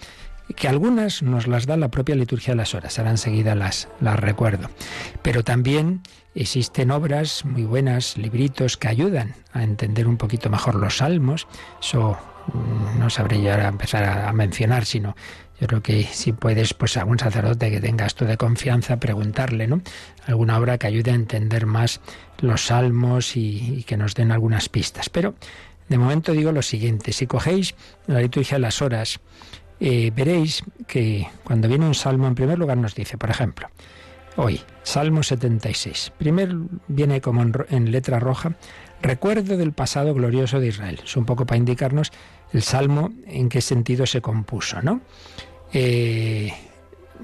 que 0.56 0.68
algunas 0.68 1.22
nos 1.22 1.46
las 1.46 1.66
da 1.66 1.76
la 1.76 1.88
propia 1.88 2.14
liturgia 2.14 2.52
de 2.52 2.56
las 2.56 2.74
horas, 2.74 2.98
ahora 2.98 3.12
enseguida 3.12 3.54
las, 3.54 3.88
las 4.00 4.18
recuerdo. 4.18 4.68
Pero 5.22 5.44
también 5.44 6.02
Existen 6.34 6.90
obras 6.90 7.44
muy 7.44 7.64
buenas, 7.64 8.16
libritos 8.16 8.78
que 8.78 8.88
ayudan 8.88 9.34
a 9.52 9.62
entender 9.62 10.08
un 10.08 10.16
poquito 10.16 10.48
mejor 10.48 10.76
los 10.76 10.96
salmos. 10.98 11.46
Eso 11.80 12.16
mm, 12.54 12.98
no 12.98 13.10
sabré 13.10 13.42
yo 13.42 13.50
ahora 13.50 13.68
empezar 13.68 14.04
a, 14.04 14.32
mencionar, 14.32 14.86
sino 14.86 15.14
yo 15.60 15.66
creo 15.66 15.82
que 15.82 16.04
si 16.04 16.32
puedes, 16.32 16.72
pues 16.72 16.96
a 16.96 17.04
un 17.04 17.18
sacerdote 17.18 17.70
que 17.70 17.80
tengas 17.80 18.14
tú 18.14 18.24
de 18.24 18.38
confianza, 18.38 18.98
preguntarle, 18.98 19.66
¿no? 19.66 19.82
Alguna 20.26 20.58
obra 20.58 20.78
que 20.78 20.86
ayude 20.86 21.10
a 21.10 21.14
entender 21.14 21.66
más 21.66 22.00
los 22.40 22.66
salmos 22.66 23.36
y, 23.36 23.84
que 23.86 23.98
nos 23.98 24.14
den 24.14 24.32
algunas 24.32 24.70
pistas. 24.70 25.10
Pero 25.10 25.34
de 25.88 25.98
momento 25.98 26.32
digo 26.32 26.50
lo 26.50 26.62
siguiente, 26.62 27.12
si 27.12 27.26
cogéis 27.26 27.74
la 28.06 28.20
liturgia 28.20 28.56
de 28.56 28.60
las 28.60 28.80
horas, 28.80 29.20
eh, 29.80 30.10
veréis 30.14 30.64
que 30.86 31.28
cuando 31.44 31.68
viene 31.68 31.86
un 31.86 31.94
salmo, 31.94 32.26
en 32.26 32.34
primer 32.34 32.58
lugar 32.58 32.78
nos 32.78 32.94
dice, 32.94 33.18
por 33.18 33.28
ejemplo, 33.28 33.68
hoy. 34.36 34.60
Salmo 34.82 35.22
76. 35.22 36.12
Primero 36.18 36.66
viene 36.88 37.20
como 37.20 37.42
en, 37.42 37.92
letra 37.92 38.18
roja, 38.18 38.54
recuerdo 39.00 39.56
del 39.56 39.72
pasado 39.72 40.14
glorioso 40.14 40.60
de 40.60 40.68
Israel. 40.68 41.00
Es 41.04 41.16
un 41.16 41.24
poco 41.24 41.46
para 41.46 41.58
indicarnos 41.58 42.10
el 42.52 42.62
salmo 42.62 43.10
en 43.26 43.48
qué 43.48 43.60
sentido 43.60 44.06
se 44.06 44.20
compuso, 44.20 44.82
¿no? 44.82 45.00
Eh, 45.72 46.52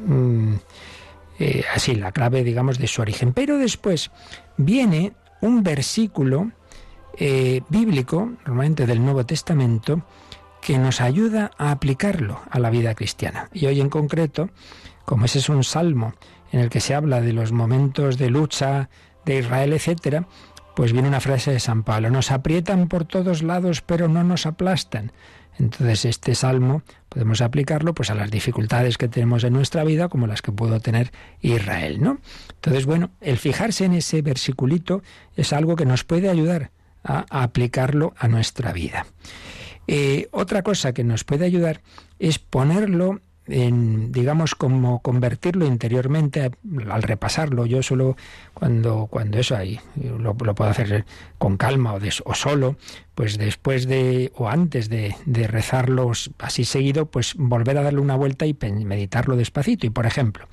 mm, 0.06 0.54
eh, 1.38 1.64
así, 1.74 1.94
la 1.94 2.12
clave, 2.12 2.44
digamos, 2.44 2.78
de 2.78 2.86
su 2.86 3.02
origen. 3.02 3.32
Pero 3.32 3.58
después 3.58 4.10
viene 4.56 5.12
un 5.40 5.62
versículo 5.62 6.50
eh, 7.16 7.62
bíblico, 7.68 8.32
normalmente 8.46 8.86
del 8.86 9.04
Nuevo 9.04 9.26
Testamento, 9.26 10.02
que 10.60 10.78
nos 10.78 11.00
ayuda 11.00 11.50
a 11.58 11.70
aplicarlo 11.70 12.40
a 12.50 12.58
la 12.58 12.70
vida 12.70 12.94
cristiana. 12.94 13.48
Y 13.52 13.66
hoy 13.66 13.80
en 13.80 13.90
concreto, 13.90 14.50
como 15.04 15.24
ese 15.24 15.38
es 15.38 15.48
un 15.48 15.64
salmo 15.64 16.14
en 16.52 16.60
el 16.60 16.70
que 16.70 16.80
se 16.80 16.94
habla 16.94 17.20
de 17.20 17.32
los 17.32 17.52
momentos 17.52 18.18
de 18.18 18.30
lucha 18.30 18.88
de 19.24 19.38
Israel, 19.38 19.72
etcétera, 19.72 20.26
pues 20.74 20.92
viene 20.92 21.08
una 21.08 21.20
frase 21.20 21.50
de 21.50 21.60
San 21.60 21.82
Pablo, 21.82 22.10
nos 22.10 22.30
aprietan 22.30 22.88
por 22.88 23.04
todos 23.04 23.42
lados, 23.42 23.82
pero 23.82 24.08
no 24.08 24.22
nos 24.22 24.46
aplastan. 24.46 25.12
Entonces, 25.58 26.04
este 26.04 26.34
salmo 26.34 26.82
podemos 27.08 27.40
aplicarlo 27.40 27.94
pues 27.94 28.10
a 28.10 28.14
las 28.14 28.30
dificultades 28.30 28.96
que 28.96 29.08
tenemos 29.08 29.42
en 29.42 29.52
nuestra 29.52 29.82
vida, 29.82 30.08
como 30.08 30.26
las 30.26 30.40
que 30.40 30.52
pudo 30.52 30.78
tener 30.78 31.10
Israel, 31.40 32.00
¿no? 32.00 32.18
Entonces, 32.54 32.86
bueno, 32.86 33.10
el 33.20 33.38
fijarse 33.38 33.84
en 33.84 33.94
ese 33.94 34.22
versiculito 34.22 35.02
es 35.34 35.52
algo 35.52 35.74
que 35.74 35.84
nos 35.84 36.04
puede 36.04 36.28
ayudar 36.28 36.70
a, 37.02 37.24
aplicarlo 37.42 38.14
a 38.16 38.28
nuestra 38.28 38.72
vida. 38.72 39.06
Eh, 39.88 40.28
otra 40.30 40.62
cosa 40.62 40.92
que 40.92 41.02
nos 41.02 41.24
puede 41.24 41.44
ayudar 41.44 41.80
es 42.18 42.38
ponerlo 42.38 43.20
en, 43.48 44.12
digamos, 44.12 44.54
como 44.54 45.00
convertirlo 45.00 45.66
interiormente 45.66 46.50
al 46.90 47.02
repasarlo. 47.02 47.66
Yo 47.66 47.82
solo 47.82 48.16
cuando, 48.54 49.06
cuando 49.06 49.38
eso 49.38 49.56
ahí 49.56 49.80
lo, 49.96 50.34
puedo 50.34 50.70
hacer 50.70 51.04
con 51.38 51.56
calma 51.56 51.94
o, 51.94 52.34
solo, 52.34 52.76
pues 53.14 53.38
después 53.38 53.86
de 53.86 54.32
o 54.36 54.48
antes 54.48 54.88
de, 54.88 55.14
de 55.26 55.46
rezarlos 55.46 56.30
así 56.38 56.64
seguido, 56.64 57.06
pues 57.06 57.34
volver 57.36 57.78
a 57.78 57.82
darle 57.82 58.00
una 58.00 58.16
vuelta 58.16 58.46
y 58.46 58.56
meditarlo 58.84 59.36
despacito. 59.36 59.86
Y 59.86 59.90
por 59.90 60.06
ejemplo, 60.06 60.46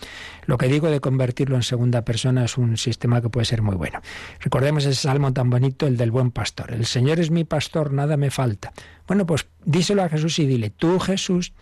lo 0.46 0.58
que 0.58 0.68
digo 0.68 0.90
de 0.90 1.00
convertirlo 1.00 1.56
en 1.56 1.64
segunda 1.64 2.04
persona 2.04 2.46
es 2.46 2.58
un 2.58 2.78
sistema 2.78 3.22
que 3.22 3.30
puede 3.30 3.46
ser 3.46 3.62
muy 3.62 3.76
bueno. 3.76 4.02
Recordemos 4.40 4.86
ese 4.86 5.02
salmo 5.02 5.34
tan 5.34 5.50
bonito, 5.50 5.88
el 5.88 5.98
del 5.98 6.12
buen 6.12 6.32
pastor. 6.32 6.72
El 6.72 6.86
Señor 6.86 7.20
es 7.20 7.32
mi 7.32 7.44
pastor, 7.44 7.92
nada 7.92 8.18
me 8.18 8.32
falta. 8.32 8.74
Bueno, 9.08 9.26
pues 9.26 9.48
díselo 9.66 10.04
a 10.04 10.10
Jesús 10.10 10.40
y 10.40 10.46
dile, 10.46 10.70
tú 10.70 11.00
Jesús, 11.00 11.54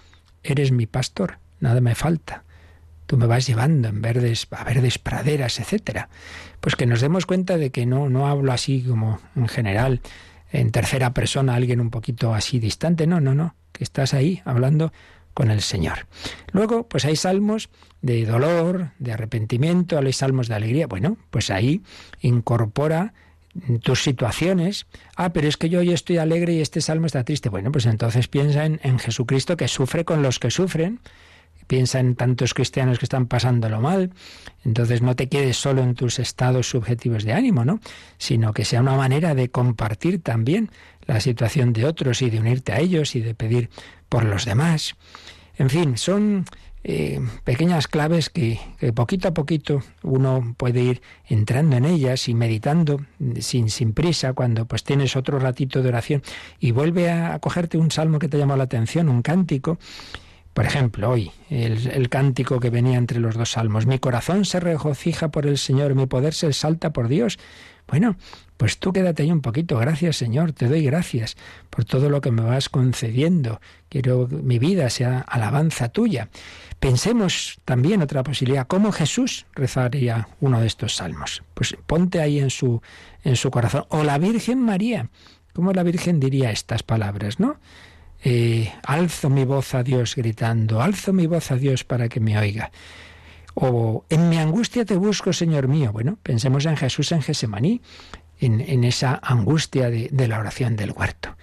eres 0.43 0.71
mi 0.71 0.85
pastor, 0.85 1.39
nada 1.59 1.81
me 1.81 1.95
falta. 1.95 2.43
Tú 3.05 3.17
me 3.17 3.25
vas 3.25 3.45
llevando 3.45 3.89
en 3.89 4.01
verdes, 4.01 4.47
a 4.51 4.63
verdes 4.63 4.97
praderas, 4.97 5.59
etcétera. 5.59 6.09
Pues 6.61 6.75
que 6.75 6.85
nos 6.85 7.01
demos 7.01 7.25
cuenta 7.25 7.57
de 7.57 7.69
que 7.69 7.85
no, 7.85 8.09
no 8.09 8.27
hablo 8.27 8.51
así 8.53 8.81
como 8.81 9.19
en 9.35 9.47
general, 9.47 10.01
en 10.51 10.71
tercera 10.71 11.13
persona, 11.13 11.55
alguien 11.55 11.81
un 11.81 11.89
poquito 11.89 12.33
así 12.33 12.59
distante. 12.59 13.05
No, 13.07 13.19
no, 13.19 13.35
no. 13.35 13.55
Que 13.71 13.83
estás 13.83 14.13
ahí 14.13 14.41
hablando 14.45 14.93
con 15.33 15.51
el 15.51 15.61
Señor. 15.61 16.07
Luego, 16.51 16.87
pues 16.87 17.05
hay 17.05 17.15
salmos 17.15 17.69
de 18.01 18.25
dolor, 18.25 18.91
de 18.99 19.13
arrepentimiento, 19.13 19.97
hay 19.97 20.13
salmos 20.13 20.47
de 20.47 20.55
alegría. 20.55 20.87
Bueno, 20.87 21.17
pues 21.29 21.49
ahí 21.49 21.81
incorpora 22.21 23.13
tus 23.81 24.03
situaciones. 24.03 24.87
Ah, 25.15 25.31
pero 25.33 25.47
es 25.47 25.57
que 25.57 25.69
yo 25.69 25.79
hoy 25.79 25.91
estoy 25.91 26.17
alegre 26.17 26.53
y 26.53 26.61
este 26.61 26.81
salmo 26.81 27.05
está 27.05 27.23
triste. 27.23 27.49
Bueno, 27.49 27.71
pues 27.71 27.85
entonces 27.85 28.27
piensa 28.27 28.65
en, 28.65 28.79
en, 28.83 28.99
Jesucristo 28.99 29.57
que 29.57 29.67
sufre 29.67 30.05
con 30.05 30.21
los 30.21 30.39
que 30.39 30.51
sufren. 30.51 30.99
Piensa 31.67 31.99
en 31.99 32.15
tantos 32.15 32.53
cristianos 32.53 32.99
que 32.99 33.05
están 33.05 33.27
pasándolo 33.27 33.79
mal. 33.79 34.11
Entonces 34.65 35.01
no 35.01 35.15
te 35.15 35.29
quedes 35.29 35.57
solo 35.57 35.81
en 35.81 35.95
tus 35.95 36.19
estados 36.19 36.67
subjetivos 36.67 37.23
de 37.23 37.33
ánimo, 37.33 37.63
¿no? 37.63 37.79
Sino 38.17 38.53
que 38.53 38.65
sea 38.65 38.81
una 38.81 38.97
manera 38.97 39.33
de 39.33 39.49
compartir 39.49 40.21
también 40.21 40.69
la 41.05 41.19
situación 41.19 41.73
de 41.73 41.85
otros 41.85 42.21
y 42.21 42.29
de 42.29 42.39
unirte 42.39 42.73
a 42.73 42.79
ellos 42.79 43.15
y 43.15 43.21
de 43.21 43.33
pedir 43.33 43.69
por 44.09 44.25
los 44.25 44.45
demás. 44.45 44.95
En 45.57 45.69
fin, 45.69 45.97
son 45.97 46.45
eh, 46.85 47.21
pequeñas 47.45 47.87
claves 47.87 48.29
que, 48.29 48.59
poquito 48.93 49.29
a 49.29 49.33
poquito 49.33 49.81
uno 50.01 50.53
puede 50.57 50.81
ir 50.81 51.01
entrando 51.25 51.77
en 51.77 51.85
ellas 51.85 52.27
y 52.27 52.33
meditando 52.33 52.99
sin, 53.39 53.69
sin 53.69 53.93
prisa 53.93 54.33
cuando 54.33 54.65
pues 54.65 54.83
tienes 54.83 55.15
otro 55.15 55.39
ratito 55.39 55.81
de 55.81 55.89
oración 55.89 56.23
y 56.59 56.71
vuelve 56.71 57.09
a, 57.09 57.39
cogerte 57.39 57.77
un 57.77 57.89
salmo 57.89 58.19
que 58.19 58.27
te 58.27 58.37
llamó 58.37 58.57
la 58.57 58.65
atención, 58.65 59.07
un 59.07 59.21
cántico. 59.21 59.77
Por 60.53 60.65
ejemplo, 60.65 61.09
hoy, 61.09 61.31
el, 61.49 61.87
el, 61.87 62.09
cántico 62.09 62.59
que 62.59 62.69
venía 62.69 62.99
entre 62.99 63.19
los 63.19 63.35
dos 63.35 63.51
salmos. 63.51 63.87
Mi 63.87 63.97
corazón 63.97 64.45
se 64.45 64.59
regocija 64.59 65.29
por 65.29 65.47
el 65.47 65.57
Señor, 65.57 65.95
mi 65.95 66.05
poder 66.05 66.35
se 66.35 66.47
exalta 66.47 66.93
por 66.93 67.07
Dios. 67.07 67.39
Bueno, 67.87 68.15
pues 68.57 68.77
tú 68.77 68.93
quédate 68.93 69.23
ahí 69.23 69.31
un 69.31 69.41
poquito. 69.41 69.77
Gracias, 69.77 70.17
Señor, 70.17 70.53
te 70.53 70.67
doy 70.67 70.83
gracias 70.83 71.35
por 71.69 71.85
todo 71.85 72.09
lo 72.09 72.21
que 72.21 72.31
me 72.31 72.41
vas 72.41 72.69
concediendo. 72.69 73.59
Quiero 73.89 74.27
que 74.27 74.35
mi 74.35 74.57
vida 74.59 74.89
sea 74.89 75.19
alabanza 75.19 75.89
tuya. 75.89 76.29
Pensemos 76.83 77.61
también 77.63 78.01
otra 78.01 78.23
posibilidad, 78.23 78.67
cómo 78.67 78.91
Jesús 78.91 79.45
rezaría 79.53 80.27
uno 80.41 80.59
de 80.59 80.67
estos 80.67 80.97
salmos. 80.97 81.41
Pues 81.53 81.77
ponte 81.85 82.19
ahí 82.19 82.39
en 82.39 82.49
su, 82.49 82.81
en 83.23 83.37
su 83.37 83.51
corazón. 83.51 83.85
O 83.87 84.03
la 84.03 84.17
Virgen 84.17 84.59
María. 84.59 85.09
¿Cómo 85.53 85.71
la 85.71 85.83
Virgen 85.83 86.19
diría 86.19 86.51
estas 86.51 86.83
palabras, 86.83 87.39
no? 87.39 87.55
Eh, 88.21 88.69
alzo 88.85 89.29
mi 89.29 89.45
voz 89.45 89.73
a 89.75 89.83
Dios 89.83 90.17
gritando, 90.17 90.81
alzo 90.81 91.13
mi 91.13 91.25
voz 91.25 91.51
a 91.51 91.55
Dios 91.55 91.85
para 91.85 92.09
que 92.09 92.19
me 92.19 92.37
oiga. 92.37 92.69
O 93.53 94.03
en 94.09 94.27
mi 94.27 94.37
angustia 94.37 94.83
te 94.83 94.97
busco, 94.97 95.31
Señor 95.31 95.69
mío. 95.69 95.93
Bueno, 95.93 96.17
pensemos 96.21 96.65
en 96.65 96.75
Jesús 96.75 97.13
en 97.13 97.21
Gesemaní, 97.21 97.81
en, 98.41 98.83
esa 98.83 99.21
angustia 99.23 99.89
de, 99.89 100.09
de 100.11 100.27
la 100.27 100.37
oración 100.37 100.75
del 100.75 100.91
huerto. 100.91 101.37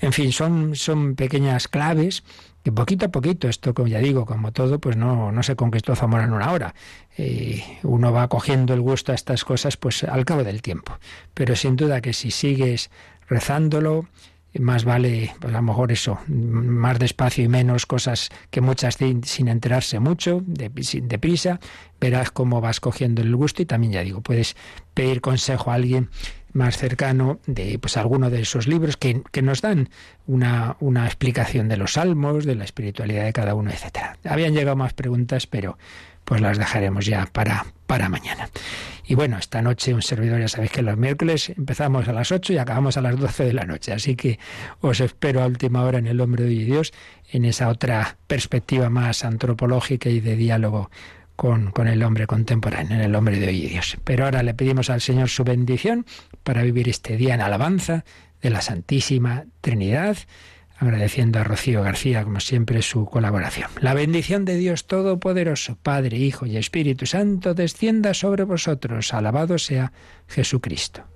En 0.00 0.12
fin, 0.12 0.32
son, 0.32 0.76
son 0.76 1.14
pequeñas 1.14 1.66
claves 1.66 2.24
que 2.66 2.72
poquito 2.72 3.06
a 3.06 3.10
poquito, 3.10 3.46
esto 3.46 3.74
como 3.74 3.86
ya 3.86 4.00
digo, 4.00 4.26
como 4.26 4.50
todo, 4.50 4.80
pues 4.80 4.96
no, 4.96 5.30
no 5.30 5.44
se 5.44 5.54
conquistó 5.54 5.94
Zamora 5.94 6.24
en 6.24 6.32
una 6.32 6.50
hora. 6.50 6.74
Eh, 7.16 7.62
uno 7.84 8.10
va 8.10 8.26
cogiendo 8.26 8.74
el 8.74 8.80
gusto 8.80 9.12
a 9.12 9.14
estas 9.14 9.44
cosas 9.44 9.76
pues 9.76 10.02
al 10.02 10.24
cabo 10.24 10.42
del 10.42 10.62
tiempo. 10.62 10.98
Pero 11.32 11.54
sin 11.54 11.76
duda 11.76 12.00
que 12.00 12.12
si 12.12 12.32
sigues 12.32 12.90
rezándolo, 13.28 14.08
más 14.58 14.84
vale, 14.84 15.32
pues 15.40 15.54
a 15.54 15.58
lo 15.58 15.62
mejor 15.62 15.92
eso, 15.92 16.18
más 16.26 16.98
despacio 16.98 17.44
y 17.44 17.48
menos 17.48 17.86
cosas 17.86 18.30
que 18.50 18.60
muchas 18.60 18.96
sin 18.96 19.46
enterarse 19.46 20.00
mucho, 20.00 20.42
deprisa, 20.44 21.60
verás 22.00 22.32
cómo 22.32 22.60
vas 22.60 22.80
cogiendo 22.80 23.22
el 23.22 23.36
gusto 23.36 23.62
y 23.62 23.66
también 23.66 23.92
ya 23.92 24.00
digo, 24.00 24.22
puedes 24.22 24.56
pedir 24.92 25.20
consejo 25.20 25.70
a 25.70 25.74
alguien 25.74 26.10
más 26.56 26.78
cercano 26.78 27.38
de 27.46 27.78
pues 27.78 27.96
alguno 27.96 28.30
de 28.30 28.40
esos 28.40 28.66
libros 28.66 28.96
que, 28.96 29.22
que 29.30 29.42
nos 29.42 29.60
dan 29.60 29.90
una, 30.26 30.76
una, 30.80 31.06
explicación 31.06 31.68
de 31.68 31.76
los 31.76 31.92
salmos, 31.92 32.44
de 32.44 32.56
la 32.56 32.64
espiritualidad 32.64 33.24
de 33.24 33.32
cada 33.32 33.54
uno, 33.54 33.70
etcétera. 33.70 34.18
Habían 34.24 34.54
llegado 34.54 34.76
más 34.76 34.92
preguntas, 34.92 35.46
pero 35.46 35.78
pues 36.24 36.40
las 36.40 36.58
dejaremos 36.58 37.06
ya 37.06 37.26
para, 37.26 37.66
para 37.86 38.08
mañana. 38.08 38.48
Y 39.06 39.14
bueno, 39.14 39.38
esta 39.38 39.62
noche 39.62 39.94
un 39.94 40.02
servidor, 40.02 40.40
ya 40.40 40.48
sabéis 40.48 40.72
que 40.72 40.82
los 40.82 40.96
miércoles 40.96 41.50
empezamos 41.50 42.08
a 42.08 42.12
las 42.12 42.32
8 42.32 42.52
y 42.52 42.58
acabamos 42.58 42.96
a 42.96 43.00
las 43.00 43.16
12 43.16 43.44
de 43.44 43.52
la 43.52 43.64
noche. 43.64 43.92
Así 43.92 44.16
que 44.16 44.40
os 44.80 44.98
espero 44.98 45.42
a 45.42 45.46
última 45.46 45.84
hora 45.84 45.98
en 45.98 46.08
el 46.08 46.20
hombre 46.20 46.42
de 46.42 46.50
Dios, 46.50 46.92
en 47.30 47.44
esa 47.44 47.68
otra 47.68 48.16
perspectiva 48.26 48.90
más 48.90 49.24
antropológica 49.24 50.08
y 50.08 50.18
de 50.18 50.34
diálogo 50.34 50.90
con, 51.36 51.70
con, 51.70 51.86
el 51.88 52.02
hombre 52.02 52.26
contemporáneo, 52.26 52.96
en 52.96 53.02
el 53.02 53.14
hombre 53.14 53.38
de 53.38 53.48
hoy 53.48 53.66
Dios. 53.66 53.96
Pero 54.04 54.24
ahora 54.24 54.42
le 54.42 54.54
pedimos 54.54 54.90
al 54.90 55.00
Señor 55.00 55.28
su 55.28 55.44
bendición 55.44 56.06
para 56.42 56.62
vivir 56.62 56.88
este 56.88 57.16
día 57.16 57.34
en 57.34 57.40
alabanza 57.40 58.04
de 58.42 58.50
la 58.50 58.60
Santísima 58.60 59.44
Trinidad 59.60 60.16
agradeciendo 60.78 61.38
a 61.38 61.44
Rocío 61.44 61.82
García, 61.82 62.24
como 62.24 62.40
siempre, 62.40 62.82
su 62.82 63.06
colaboración. 63.06 63.70
La 63.80 63.94
bendición 63.94 64.44
de 64.44 64.56
Dios 64.56 64.86
Todopoderoso, 64.86 65.78
Padre, 65.82 66.18
Hijo 66.18 66.46
y 66.46 66.56
Espíritu 66.56 67.06
Santo, 67.06 67.54
descienda 67.54 68.14
sobre 68.14 68.44
vosotros. 68.44 69.14
Alabado 69.14 69.58
sea 69.58 69.92
Jesucristo. 70.28 71.15